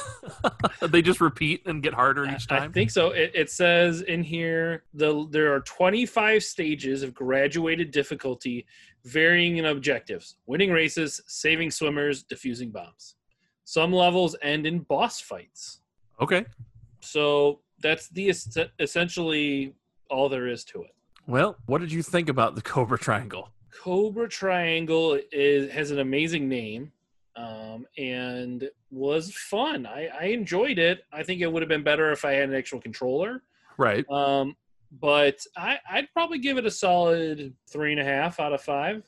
they 0.89 1.01
just 1.01 1.21
repeat 1.21 1.63
and 1.65 1.81
get 1.83 1.93
harder 1.93 2.25
each 2.25 2.47
time. 2.47 2.69
I 2.69 2.73
think 2.73 2.91
so. 2.91 3.09
It, 3.11 3.31
it 3.33 3.49
says 3.49 4.01
in 4.01 4.23
here 4.23 4.83
the 4.93 5.27
there 5.29 5.53
are 5.53 5.61
25 5.61 6.43
stages 6.43 7.03
of 7.03 7.13
graduated 7.13 7.91
difficulty, 7.91 8.65
varying 9.03 9.57
in 9.57 9.65
objectives: 9.65 10.35
winning 10.45 10.71
races, 10.71 11.21
saving 11.27 11.71
swimmers, 11.71 12.23
defusing 12.23 12.71
bombs. 12.71 13.15
Some 13.63 13.91
levels 13.91 14.35
end 14.41 14.65
in 14.65 14.79
boss 14.79 15.19
fights. 15.19 15.81
okay. 16.21 16.45
So 17.01 17.59
that's 17.81 18.07
the 18.09 18.29
es- 18.29 18.57
essentially 18.79 19.75
all 20.09 20.29
there 20.29 20.47
is 20.47 20.63
to 20.65 20.81
it. 20.83 20.95
Well, 21.27 21.55
what 21.65 21.81
did 21.81 21.91
you 21.91 22.01
think 22.03 22.29
about 22.29 22.55
the 22.55 22.61
Cobra 22.61 22.97
Triangle? 22.97 23.49
Cobra 23.71 24.29
Triangle 24.29 25.19
is 25.31 25.71
has 25.71 25.91
an 25.91 25.99
amazing 25.99 26.47
name, 26.47 26.91
um, 27.35 27.85
and 27.97 28.69
was 28.91 29.33
fun. 29.33 29.85
I, 29.85 30.07
I 30.07 30.23
enjoyed 30.25 30.79
it. 30.79 31.03
I 31.11 31.23
think 31.23 31.41
it 31.41 31.51
would 31.51 31.61
have 31.61 31.69
been 31.69 31.83
better 31.83 32.11
if 32.11 32.23
I 32.25 32.31
had 32.33 32.49
an 32.49 32.55
actual 32.55 32.79
controller. 32.79 33.43
Right. 33.77 34.09
Um, 34.09 34.55
but 35.01 35.39
I, 35.57 35.79
I'd 35.89 36.11
probably 36.13 36.39
give 36.39 36.57
it 36.57 36.65
a 36.65 36.71
solid 36.71 37.53
three 37.69 37.91
and 37.91 37.99
a 37.99 38.05
half 38.05 38.39
out 38.39 38.53
of 38.53 38.61
five. 38.61 39.03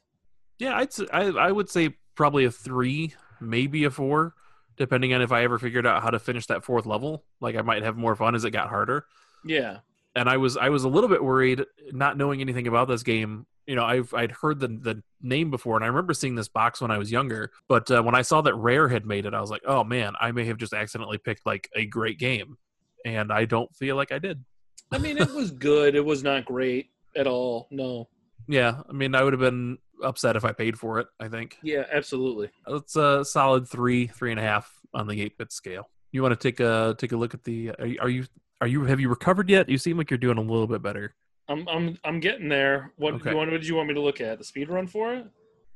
Yeah, 0.60 0.76
I'd 0.76 1.38
I 1.38 1.52
would 1.52 1.70
say 1.70 1.96
probably 2.16 2.46
a 2.46 2.52
three, 2.52 3.14
maybe 3.40 3.84
a 3.86 3.92
four, 3.92 4.34
depending 4.76 5.14
on 5.14 5.22
if 5.22 5.32
I 5.32 5.44
ever 5.44 5.60
figured 5.60 5.86
out 5.86 6.02
how 6.02 6.10
to 6.10 6.20
finish 6.20 6.48
that 6.48 6.64
fourth 6.64 6.86
level. 6.86 7.24
Like 7.40 7.56
I 7.56 7.62
might 7.62 7.84
have 7.84 7.96
more 7.96 8.16
fun 8.16 8.36
as 8.36 8.44
it 8.44 8.52
got 8.52 8.70
harder. 8.70 9.06
Yeah. 9.46 9.78
and 10.16 10.28
I 10.28 10.38
was 10.38 10.58
I 10.58 10.70
was 10.70 10.84
a 10.84 10.90
little 10.90 11.10
bit 11.10 11.24
worried, 11.24 11.64
not 11.92 12.18
knowing 12.18 12.42
anything 12.42 12.68
about 12.68 12.88
this 12.88 13.04
game. 13.04 13.46
You 13.68 13.76
know, 13.76 13.84
I've 13.84 14.14
I'd 14.14 14.32
heard 14.32 14.60
the 14.60 14.68
the 14.70 15.04
name 15.22 15.52
before, 15.52 15.76
and 15.76 15.84
I 15.84 15.88
remember 15.88 16.14
seeing 16.14 16.36
this 16.36 16.48
box 16.48 16.82
when 16.82 16.90
I 16.90 16.98
was 16.98 17.12
younger. 17.12 17.52
But 17.68 17.92
uh, 17.92 18.02
when 18.02 18.16
I 18.16 18.22
saw 18.22 18.42
that 18.42 18.56
Rare 18.56 18.88
had 18.88 19.06
made 19.06 19.26
it, 19.26 19.34
I 19.34 19.42
was 19.42 19.52
like, 19.52 19.64
oh 19.66 19.84
man, 19.84 20.14
I 20.20 20.32
may 20.32 20.46
have 20.46 20.58
just 20.58 20.74
accidentally 20.74 21.18
picked 21.18 21.46
like 21.46 21.70
a 21.76 21.86
great 21.86 22.18
game, 22.18 22.58
and 23.06 23.32
I 23.32 23.46
don't 23.46 23.74
feel 23.76 23.96
like 23.96 24.12
I 24.12 24.20
did. 24.20 24.44
I 24.92 24.98
mean, 24.98 25.18
it 25.18 25.32
was 25.34 25.52
good. 25.52 25.96
It 25.96 26.06
was 26.06 26.24
not 26.24 26.46
great 26.46 26.90
at 27.16 27.28
all. 27.28 27.68
No. 27.70 28.08
Yeah, 28.48 28.82
I 28.90 28.94
mean, 28.94 29.14
I 29.16 29.24
would 29.24 29.34
have 29.34 29.42
been 29.42 29.78
upset 30.02 30.36
if 30.38 30.46
I 30.46 30.54
paid 30.54 30.80
for 30.80 31.00
it. 31.00 31.08
I 31.20 31.28
think 31.28 31.58
Yeah, 31.62 31.84
absolutely. 31.92 32.50
it's 32.68 32.96
a 32.96 33.26
solid 33.26 33.68
three, 33.68 34.08
three 34.08 34.32
and 34.32 34.40
a 34.40 34.44
half 34.44 34.72
on 34.94 35.08
the 35.08 35.22
eight 35.22 35.38
bit 35.38 35.52
scale. 35.52 35.90
You 36.14 36.22
want 36.22 36.40
to 36.40 36.48
take 36.52 36.62
a 36.62 36.96
take 36.98 37.12
a 37.12 37.18
look 37.18 37.34
at 37.34 37.44
the? 37.44 37.72
Are 37.72 37.86
you, 37.86 37.98
are 38.00 38.10
you 38.10 38.26
are 38.62 38.68
you 38.68 38.86
have 38.86 39.00
you 39.00 39.10
recovered 39.10 39.50
yet? 39.50 39.68
You 39.68 39.78
seem 39.78 39.98
like 39.98 40.10
you're 40.10 40.18
doing 40.18 40.38
a 40.38 40.42
little 40.42 40.68
bit 40.68 40.82
better. 40.82 41.14
I'm 41.50 41.68
I'm 41.68 41.98
I'm 42.04 42.20
getting 42.20 42.50
there. 42.50 42.92
What 42.98 43.16
Okay. 43.16 43.32
you 43.32 43.38
want? 43.38 43.52
What 43.52 43.58
did 43.58 43.68
you 43.68 43.76
want 43.76 43.88
me 43.88 43.94
to 43.96 44.02
look 44.02 44.20
at? 44.22 44.38
The 44.38 44.44
speed 44.44 44.70
run 44.70 44.88
for 44.88 45.14
it? 45.14 45.26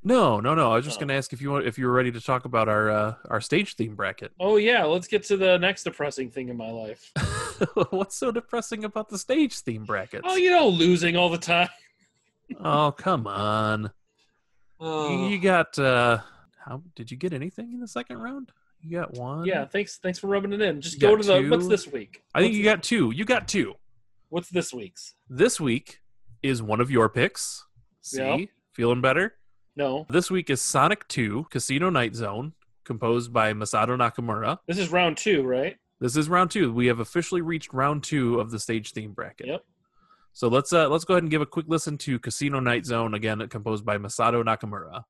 No, 0.03 0.39
no, 0.39 0.55
no. 0.55 0.71
I 0.71 0.75
was 0.77 0.85
just 0.85 0.97
Oh. 0.97 1.01
going 1.01 1.09
to 1.09 1.13
ask 1.13 1.31
if 1.31 1.41
you 1.41 1.51
want 1.51 1.65
if 1.67 1.77
you 1.77 1.85
were 1.85 1.93
ready 1.93 2.11
to 2.11 2.19
talk 2.19 2.45
about 2.45 2.67
our 2.67 2.89
uh, 2.89 3.13
our 3.29 3.39
stage 3.39 3.75
theme 3.75 3.95
bracket. 3.95 4.31
Oh 4.39 4.57
yeah. 4.57 4.83
Let's 4.83 5.07
get 5.07 5.23
to 5.25 5.37
the 5.37 5.57
next 5.59 5.83
depressing 5.83 6.29
thing 6.31 6.49
in 6.49 6.57
my 6.57 6.69
life. 6.71 7.11
What's 7.91 8.15
so 8.17 8.31
depressing 8.31 8.83
about 8.83 9.09
the 9.09 9.17
stage 9.17 9.59
theme 9.59 9.85
bracket? 9.85 10.21
Oh, 10.23 10.35
you 10.35 10.49
know, 10.51 10.67
losing 10.67 11.15
all 11.17 11.29
the 11.29 11.37
time. 11.37 11.69
Oh, 12.59 12.91
come 12.91 13.27
on. 13.27 13.91
You, 14.81 15.27
you 15.29 15.39
got 15.39 15.79
uh 15.79 16.17
how 16.65 16.81
did 16.95 17.09
you 17.09 17.15
get 17.15 17.31
anything 17.31 17.71
in 17.71 17.79
the 17.79 17.87
second 17.87 18.17
round? 18.17 18.51
You 18.81 18.97
got 18.99 19.13
one? 19.13 19.45
yeah. 19.45 19.63
Thanks. 19.65 19.99
Thanks 19.99 20.19
for 20.19 20.27
rubbing 20.27 20.51
it 20.51 20.59
in. 20.61 20.81
Just 20.81 20.95
You 20.95 21.01
go 21.07 21.15
to 21.15 21.23
the. 21.23 21.39
two? 21.39 21.49
What's 21.49 21.67
this 21.67 21.87
week? 21.87 22.23
I 22.35 22.39
think 22.41 22.49
What's 22.51 22.57
you 22.57 22.63
got 22.65 22.83
two. 22.83 23.11
You 23.11 23.23
got 23.25 23.47
two. 23.47 23.75
What's 24.31 24.47
this 24.47 24.73
week's? 24.73 25.15
This 25.29 25.59
week 25.59 25.99
is 26.41 26.63
one 26.63 26.79
of 26.79 26.89
your 26.89 27.09
picks. 27.09 27.65
See? 27.99 28.19
Yep. 28.19 28.49
Feeling 28.71 29.01
better? 29.01 29.33
No. 29.75 30.05
This 30.09 30.31
week 30.31 30.49
is 30.49 30.61
Sonic 30.61 31.05
2 31.09 31.47
Casino 31.51 31.89
Night 31.89 32.15
Zone, 32.15 32.53
composed 32.85 33.33
by 33.33 33.51
Masato 33.51 33.89
Nakamura. 33.97 34.59
This 34.67 34.77
is 34.77 34.89
round 34.89 35.17
two, 35.17 35.43
right? 35.43 35.75
This 35.99 36.15
is 36.15 36.29
round 36.29 36.49
two. 36.49 36.71
We 36.71 36.87
have 36.87 37.01
officially 37.01 37.41
reached 37.41 37.73
round 37.73 38.05
two 38.05 38.39
of 38.39 38.51
the 38.51 38.59
stage 38.59 38.93
theme 38.93 39.11
bracket. 39.11 39.47
Yep. 39.47 39.65
So 40.31 40.47
let's 40.47 40.71
uh, 40.71 40.87
let's 40.87 41.03
go 41.03 41.15
ahead 41.15 41.23
and 41.23 41.29
give 41.29 41.41
a 41.41 41.45
quick 41.45 41.65
listen 41.67 41.97
to 41.97 42.17
Casino 42.17 42.61
Night 42.61 42.85
Zone 42.85 43.13
again, 43.13 43.45
composed 43.49 43.85
by 43.85 43.97
Masato 43.97 44.45
Nakamura. 44.45 45.03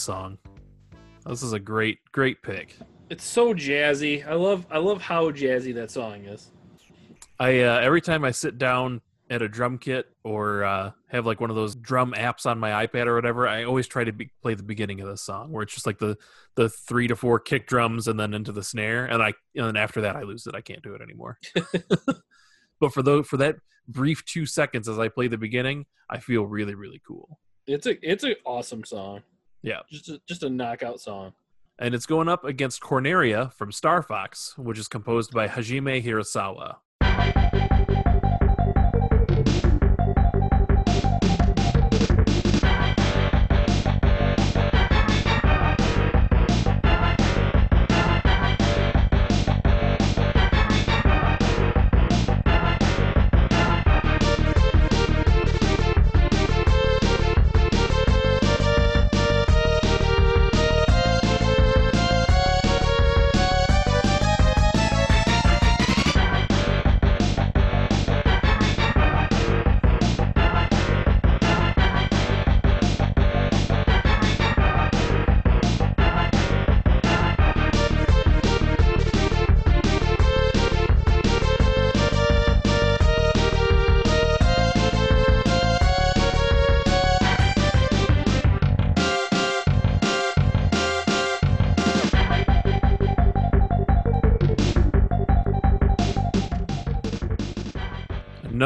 This 0.00 0.06
song. 0.06 0.38
This 1.26 1.42
is 1.42 1.52
a 1.52 1.60
great, 1.60 1.98
great 2.10 2.42
pick. 2.42 2.74
It's 3.10 3.24
so 3.24 3.52
jazzy. 3.52 4.26
I 4.26 4.34
love 4.34 4.66
I 4.70 4.78
love 4.78 5.02
how 5.02 5.30
jazzy 5.30 5.74
that 5.74 5.90
song 5.90 6.24
is. 6.24 6.50
I 7.38 7.60
uh, 7.60 7.80
every 7.80 8.00
time 8.00 8.24
I 8.24 8.30
sit 8.30 8.56
down 8.56 9.02
at 9.28 9.42
a 9.42 9.48
drum 9.48 9.76
kit 9.78 10.06
or 10.24 10.64
uh, 10.64 10.92
have 11.08 11.26
like 11.26 11.40
one 11.40 11.50
of 11.50 11.56
those 11.56 11.76
drum 11.76 12.14
apps 12.16 12.46
on 12.46 12.58
my 12.58 12.86
iPad 12.86 13.06
or 13.06 13.14
whatever, 13.14 13.46
I 13.46 13.64
always 13.64 13.86
try 13.86 14.02
to 14.02 14.12
be, 14.12 14.30
play 14.42 14.54
the 14.54 14.62
beginning 14.62 15.00
of 15.00 15.08
the 15.08 15.16
song 15.16 15.52
where 15.52 15.62
it's 15.62 15.74
just 15.74 15.86
like 15.86 15.98
the 15.98 16.16
the 16.54 16.70
three 16.70 17.06
to 17.08 17.16
four 17.16 17.38
kick 17.38 17.66
drums 17.66 18.08
and 18.08 18.18
then 18.18 18.32
into 18.32 18.52
the 18.52 18.64
snare, 18.64 19.04
and 19.04 19.22
I 19.22 19.34
and 19.54 19.66
then 19.66 19.76
after 19.76 20.00
that 20.02 20.16
I 20.16 20.22
lose 20.22 20.46
it. 20.46 20.54
I 20.54 20.62
can't 20.62 20.82
do 20.82 20.94
it 20.94 21.02
anymore. 21.02 21.38
but 22.80 22.94
for 22.94 23.02
those 23.02 23.26
for 23.26 23.36
that 23.36 23.56
brief 23.86 24.24
two 24.24 24.46
seconds 24.46 24.88
as 24.88 24.98
I 24.98 25.08
play 25.08 25.28
the 25.28 25.36
beginning, 25.36 25.84
I 26.08 26.20
feel 26.20 26.46
really 26.46 26.74
really 26.74 27.02
cool. 27.06 27.38
It's 27.66 27.86
a 27.86 27.96
it's 28.02 28.24
an 28.24 28.36
awesome 28.46 28.84
song. 28.84 29.22
Yeah. 29.62 29.80
Just 29.90 30.08
a, 30.08 30.20
just 30.26 30.42
a 30.42 30.50
knockout 30.50 31.00
song. 31.00 31.32
And 31.78 31.94
it's 31.94 32.06
going 32.06 32.28
up 32.28 32.44
against 32.44 32.82
Corneria 32.82 33.52
from 33.54 33.72
Star 33.72 34.02
Fox, 34.02 34.56
which 34.58 34.78
is 34.78 34.86
composed 34.86 35.32
by 35.32 35.48
Hajime 35.48 36.04
Hirasawa. 36.04 36.76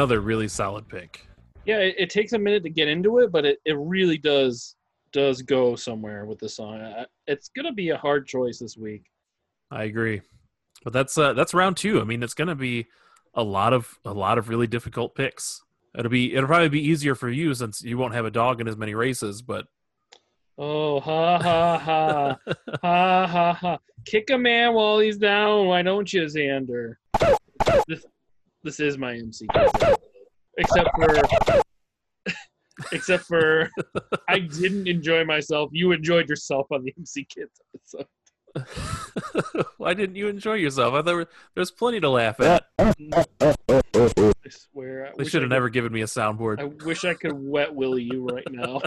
Another 0.05 0.21
really 0.21 0.47
solid 0.47 0.87
pick. 0.87 1.27
Yeah, 1.65 1.79
it, 1.79 1.95
it 1.97 2.09
takes 2.11 2.33
a 2.33 2.37
minute 2.37 2.61
to 2.61 2.69
get 2.69 2.87
into 2.87 3.17
it, 3.17 3.31
but 3.31 3.43
it, 3.43 3.57
it 3.65 3.75
really 3.75 4.19
does 4.19 4.75
does 5.11 5.41
go 5.41 5.75
somewhere 5.75 6.25
with 6.27 6.37
the 6.37 6.47
song. 6.47 6.79
I- 6.79 7.07
It's 7.25 7.49
gonna 7.49 7.73
be 7.73 7.89
a 7.89 7.97
hard 7.97 8.27
choice 8.27 8.59
this 8.59 8.77
week. 8.77 9.05
I 9.71 9.85
agree. 9.85 10.21
But 10.83 10.93
that's 10.93 11.17
uh, 11.17 11.33
that's 11.33 11.55
round 11.55 11.75
two. 11.77 11.99
I 12.01 12.03
mean, 12.03 12.21
it's 12.21 12.35
going 12.35 12.49
to 12.49 12.53
be 12.55 12.85
a 13.33 13.41
lot 13.41 13.73
of 13.73 13.97
a 14.05 14.13
lot 14.13 14.37
of 14.37 14.47
really 14.47 14.67
difficult 14.67 15.15
picks. 15.15 15.63
It'll 15.97 16.11
be 16.11 16.35
it'll 16.35 16.45
probably 16.45 16.69
be 16.69 16.85
easier 16.87 17.15
for 17.15 17.27
you 17.31 17.55
since 17.55 17.81
you 17.81 17.97
won't 17.97 18.13
have 18.13 18.25
a 18.25 18.31
dog 18.31 18.61
in 18.61 18.67
as 18.67 18.77
many 18.77 18.93
races. 18.93 19.41
But 19.41 19.65
Oh 20.59 20.99
ha 20.99 21.39
ha 21.39 21.79
ha 21.79 22.37
ha 22.83 23.25
ha 23.27 23.53
ha! 23.53 23.77
Kick 24.05 24.29
a 24.29 24.37
man 24.37 24.75
while 24.75 24.99
he's 24.99 25.17
down. 25.17 25.65
Why 25.65 25.81
don't 25.81 26.13
you, 26.13 26.21
Xander? 26.25 26.97
This 27.87 28.05
this 28.63 28.79
is 28.79 28.97
my 28.99 29.13
MC. 29.15 29.47
Except 30.57 30.89
for 30.95 31.61
except 32.91 33.23
for 33.25 33.69
I 34.27 34.39
didn't 34.39 34.87
enjoy 34.87 35.25
myself. 35.25 35.69
You 35.73 35.91
enjoyed 35.91 36.29
yourself 36.29 36.67
on 36.71 36.83
the 36.83 36.93
MC 36.97 37.25
Kids 37.25 37.61
episode. 37.73 38.07
why 39.77 39.93
didn't 39.93 40.15
you 40.15 40.27
enjoy 40.27 40.53
yourself? 40.53 40.93
I 40.93 41.01
thought 41.01 41.27
there's 41.55 41.71
plenty 41.71 41.99
to 41.99 42.09
laugh 42.09 42.39
at. 42.39 42.67
I 42.79 42.93
swear. 44.49 45.07
I 45.07 45.11
They 45.17 45.25
should 45.25 45.41
have 45.41 45.49
never 45.49 45.69
given 45.69 45.91
me 45.91 46.01
a 46.01 46.05
soundboard. 46.05 46.59
I 46.59 46.85
wish 46.85 47.03
I 47.03 47.13
could 47.13 47.33
wet 47.33 47.73
willy 47.73 48.03
you 48.03 48.25
right 48.25 48.47
now. 48.49 48.81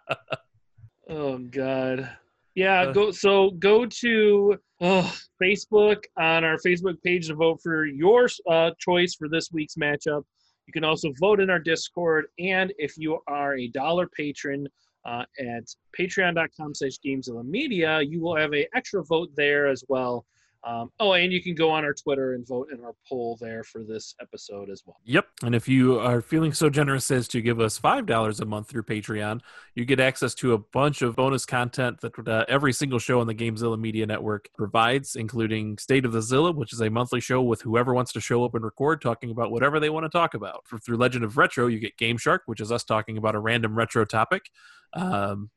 oh 1.08 1.38
God. 1.38 2.10
Yeah, 2.54 2.82
Uh. 2.82 2.92
go 2.92 3.10
so 3.10 3.50
go 3.50 3.86
to 3.86 4.56
oh, 4.80 5.16
Facebook 5.42 6.04
on 6.16 6.44
our 6.44 6.56
Facebook 6.64 7.02
page 7.02 7.28
to 7.28 7.34
vote 7.34 7.60
for 7.62 7.84
your 7.84 8.28
uh, 8.50 8.70
choice 8.78 9.14
for 9.14 9.28
this 9.28 9.50
week's 9.52 9.74
matchup. 9.74 10.24
You 10.66 10.72
can 10.72 10.84
also 10.84 11.12
vote 11.20 11.40
in 11.40 11.50
our 11.50 11.58
Discord, 11.58 12.26
and 12.38 12.72
if 12.78 12.96
you 12.96 13.18
are 13.26 13.56
a 13.56 13.68
dollar 13.68 14.06
patron 14.08 14.66
uh, 15.04 15.24
at 15.38 15.64
patreon.com 15.98 16.74
slash 16.74 16.98
GameZilla 17.04 17.44
Media, 17.44 18.00
you 18.00 18.20
will 18.20 18.36
have 18.36 18.52
an 18.52 18.64
extra 18.74 19.04
vote 19.04 19.30
there 19.36 19.66
as 19.68 19.84
well. 19.88 20.24
Um, 20.66 20.90
oh, 20.98 21.12
and 21.12 21.32
you 21.32 21.42
can 21.42 21.54
go 21.54 21.70
on 21.70 21.84
our 21.84 21.92
Twitter 21.92 22.32
and 22.32 22.46
vote 22.46 22.68
in 22.72 22.82
our 22.82 22.94
poll 23.08 23.36
there 23.40 23.62
for 23.64 23.82
this 23.82 24.14
episode 24.20 24.70
as 24.70 24.82
well. 24.86 24.96
Yep. 25.04 25.26
And 25.42 25.54
if 25.54 25.68
you 25.68 25.98
are 26.00 26.22
feeling 26.22 26.52
so 26.52 26.70
generous 26.70 27.10
as 27.10 27.28
to 27.28 27.42
give 27.42 27.60
us 27.60 27.78
$5 27.78 28.40
a 28.40 28.44
month 28.46 28.68
through 28.68 28.84
Patreon, 28.84 29.40
you 29.74 29.84
get 29.84 30.00
access 30.00 30.34
to 30.36 30.54
a 30.54 30.58
bunch 30.58 31.02
of 31.02 31.16
bonus 31.16 31.44
content 31.44 32.00
that 32.00 32.26
uh, 32.26 32.44
every 32.48 32.72
single 32.72 32.98
show 32.98 33.20
on 33.20 33.26
the 33.26 33.34
GameZilla 33.34 33.78
Media 33.78 34.06
Network 34.06 34.48
provides, 34.56 35.16
including 35.16 35.76
State 35.76 36.06
of 36.06 36.12
the 36.12 36.22
Zilla, 36.22 36.52
which 36.52 36.72
is 36.72 36.80
a 36.80 36.88
monthly 36.88 37.20
show 37.20 37.42
with 37.42 37.60
whoever 37.60 37.92
wants 37.92 38.12
to 38.12 38.20
show 38.20 38.44
up 38.44 38.54
and 38.54 38.64
record 38.64 39.02
talking 39.02 39.30
about 39.30 39.50
whatever 39.50 39.78
they 39.78 39.90
want 39.90 40.04
to 40.04 40.10
talk 40.10 40.34
about. 40.34 40.66
For, 40.66 40.78
through 40.78 40.96
Legend 40.96 41.24
of 41.24 41.36
Retro, 41.36 41.66
you 41.66 41.78
get 41.78 41.98
Game 41.98 42.16
Shark, 42.16 42.42
which 42.46 42.60
is 42.60 42.72
us 42.72 42.84
talking 42.84 43.18
about 43.18 43.34
a 43.34 43.40
random 43.40 43.74
retro 43.76 44.04
topic. 44.04 44.50
Um, 44.94 45.50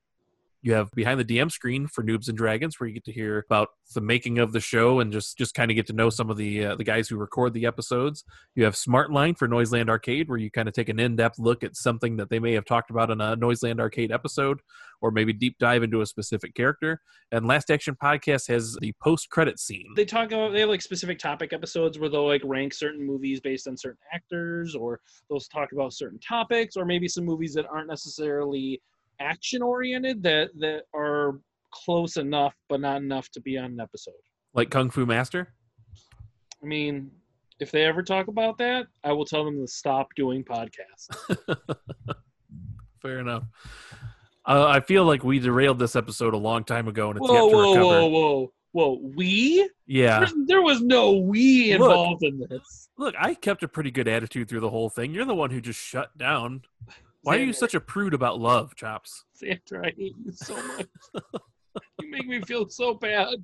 you 0.61 0.73
have 0.73 0.91
behind 0.91 1.19
the 1.19 1.25
DM 1.25 1.51
screen 1.51 1.87
for 1.87 2.03
Noobs 2.03 2.27
and 2.27 2.37
Dragons, 2.37 2.79
where 2.79 2.87
you 2.87 2.93
get 2.93 3.05
to 3.05 3.11
hear 3.11 3.45
about 3.49 3.69
the 3.93 4.01
making 4.01 4.39
of 4.39 4.53
the 4.53 4.59
show 4.59 4.99
and 4.99 5.11
just 5.11 5.37
just 5.37 5.53
kind 5.53 5.71
of 5.71 5.75
get 5.75 5.87
to 5.87 5.93
know 5.93 6.09
some 6.09 6.29
of 6.29 6.37
the 6.37 6.65
uh, 6.65 6.75
the 6.75 6.83
guys 6.83 7.07
who 7.07 7.17
record 7.17 7.53
the 7.53 7.65
episodes. 7.65 8.23
You 8.55 8.63
have 8.65 8.75
Smart 8.75 9.11
Line 9.11 9.35
for 9.35 9.47
Noiseland 9.47 9.89
Arcade, 9.89 10.29
where 10.29 10.37
you 10.37 10.49
kind 10.49 10.67
of 10.67 10.73
take 10.73 10.89
an 10.89 10.99
in 10.99 11.15
depth 11.15 11.39
look 11.39 11.63
at 11.63 11.75
something 11.75 12.17
that 12.17 12.29
they 12.29 12.39
may 12.39 12.53
have 12.53 12.65
talked 12.65 12.89
about 12.89 13.11
in 13.11 13.21
a 13.21 13.35
Noiseland 13.35 13.79
Arcade 13.79 14.11
episode, 14.11 14.59
or 15.01 15.11
maybe 15.11 15.31
deep 15.33 15.57
dive 15.59 15.83
into 15.83 16.01
a 16.01 16.05
specific 16.05 16.55
character. 16.55 17.01
And 17.31 17.45
Last 17.45 17.69
Action 17.69 17.95
Podcast 18.01 18.47
has 18.47 18.75
the 18.81 18.93
post 19.01 19.29
credit 19.29 19.59
scene. 19.59 19.93
they 19.95 20.05
talk 20.05 20.31
about 20.31 20.53
they 20.53 20.61
have 20.61 20.69
like 20.69 20.81
specific 20.81 21.19
topic 21.19 21.53
episodes 21.53 21.99
where 21.99 22.09
they'll 22.09 22.27
like 22.27 22.41
rank 22.43 22.73
certain 22.73 23.05
movies 23.05 23.39
based 23.39 23.67
on 23.67 23.77
certain 23.77 23.97
actors 24.13 24.75
or 24.75 24.99
they'll 25.29 25.39
talk 25.39 25.71
about 25.71 25.93
certain 25.93 26.19
topics 26.19 26.75
or 26.75 26.85
maybe 26.85 27.07
some 27.07 27.25
movies 27.25 27.53
that 27.53 27.65
aren't 27.67 27.87
necessarily 27.87 28.81
action 29.19 29.61
oriented 29.61 30.21
that 30.23 30.49
that 30.59 30.83
are 30.93 31.39
close 31.71 32.17
enough 32.17 32.53
but 32.69 32.79
not 32.81 33.01
enough 33.01 33.29
to 33.31 33.41
be 33.41 33.57
on 33.57 33.65
an 33.65 33.79
episode 33.79 34.13
like 34.53 34.69
Kung 34.69 34.89
Fu 34.89 35.05
Master. 35.05 35.53
i 36.63 36.65
mean 36.65 37.11
if 37.59 37.71
they 37.71 37.83
ever 37.85 38.01
talk 38.03 38.27
about 38.27 38.57
that 38.57 38.87
i 39.03 39.11
will 39.11 39.25
tell 39.25 39.43
them 39.43 39.57
to 39.59 39.67
stop 39.67 40.07
doing 40.15 40.43
podcasts 40.43 41.09
Fair 43.01 43.19
enough. 43.19 43.43
Uh, 44.45 44.65
I 44.67 44.79
feel 44.79 45.05
like 45.05 45.23
we 45.23 45.37
derailed 45.39 45.77
this 45.77 45.95
episode 45.95 46.33
a 46.33 46.37
long 46.37 46.63
time 46.63 46.87
ago, 46.87 47.09
and 47.11 47.17
it's 47.19 47.27
whoa 47.27 47.33
yet 47.45 47.51
to 47.51 47.55
whoa 47.55 47.69
recover. 47.73 47.85
whoa 47.85 48.07
whoa 48.07 48.51
whoa 48.71 49.11
we 49.15 49.69
Yeah. 49.85 50.19
There's- 50.19 50.33
there 50.47 50.61
was 50.63 50.81
no 50.81 51.13
we 51.17 51.77
Look. 51.77 51.89
involved 51.91 52.23
in 52.23 52.39
this 52.49 52.89
Look, 52.97 53.13
I 53.19 53.35
kept 53.35 53.61
a 53.61 53.67
pretty 53.67 53.91
good 53.91 54.07
attitude 54.07 54.49
through 54.49 54.61
the 54.61 54.69
whole 54.71 54.89
thing. 54.89 55.13
You're 55.13 55.25
the 55.25 55.35
one 55.35 55.51
who 55.51 55.61
just 55.61 55.79
shut 55.79 56.17
down. 56.17 56.63
Why 57.23 57.37
are 57.37 57.41
you 57.41 57.53
such 57.53 57.73
a 57.73 57.79
prude 57.79 58.13
about 58.13 58.39
love, 58.39 58.75
Chops? 58.75 59.25
Xander, 59.41 59.85
I 59.85 59.93
hate 59.97 60.15
you 60.23 60.31
so 60.31 60.55
much. 60.55 60.87
you 61.99 62.09
make 62.09 62.27
me 62.27 62.41
feel 62.41 62.69
so 62.69 62.93
bad. 62.93 63.37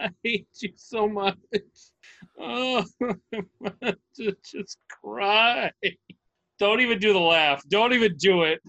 I 0.00 0.10
hate 0.24 0.48
you 0.60 0.72
so 0.76 1.08
much. 1.08 1.36
Oh, 2.38 2.84
to 4.16 4.36
just 4.44 4.78
cry. 4.88 5.70
Don't 6.58 6.80
even 6.80 6.98
do 6.98 7.12
the 7.12 7.18
laugh. 7.18 7.62
Don't 7.68 7.92
even 7.92 8.16
do 8.16 8.42
it. 8.42 8.60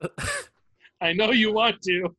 I 1.00 1.12
know 1.12 1.32
you 1.32 1.52
want 1.52 1.82
to. 1.82 2.14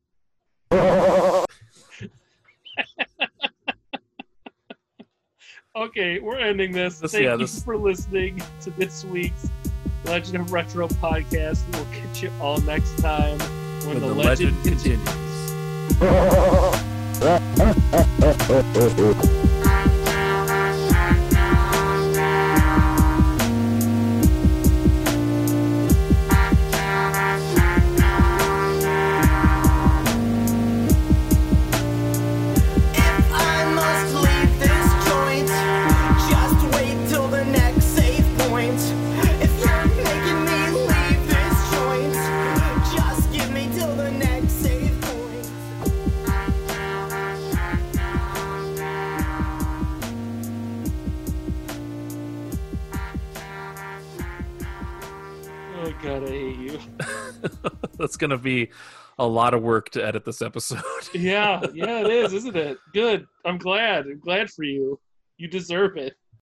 okay, 5.76 6.18
we're 6.20 6.38
ending 6.38 6.72
this. 6.72 7.00
This- 7.00 7.12
Thank 7.12 7.24
yeah, 7.24 7.36
you 7.36 7.46
for 7.46 7.76
listening 7.76 8.42
to 8.60 8.70
this 8.72 9.04
week's 9.04 9.48
Legend 10.04 10.36
of 10.36 10.52
Retro 10.52 10.88
podcast. 10.88 11.62
We'll 11.72 11.86
catch 11.86 12.22
you 12.22 12.30
all 12.40 12.60
next 12.62 12.98
time 12.98 13.38
when 13.86 14.00
When 14.00 14.00
the, 14.00 14.08
the 14.08 14.14
legend, 14.14 14.56
legend 14.64 14.82
continues. 14.82 15.24
If 18.76 19.38
That's 57.98 58.16
gonna 58.16 58.38
be 58.38 58.70
a 59.18 59.26
lot 59.26 59.54
of 59.54 59.62
work 59.62 59.90
to 59.90 60.04
edit 60.04 60.24
this 60.24 60.42
episode. 60.42 60.82
Yeah, 61.12 61.62
yeah, 61.72 62.00
it 62.00 62.10
is, 62.10 62.32
isn't 62.34 62.56
it? 62.56 62.78
Good. 62.92 63.26
I'm 63.44 63.58
glad. 63.58 64.06
I'm 64.06 64.20
glad 64.20 64.50
for 64.50 64.64
you. 64.64 64.98
You 65.36 65.48
deserve 65.48 65.96
it. 65.96 66.14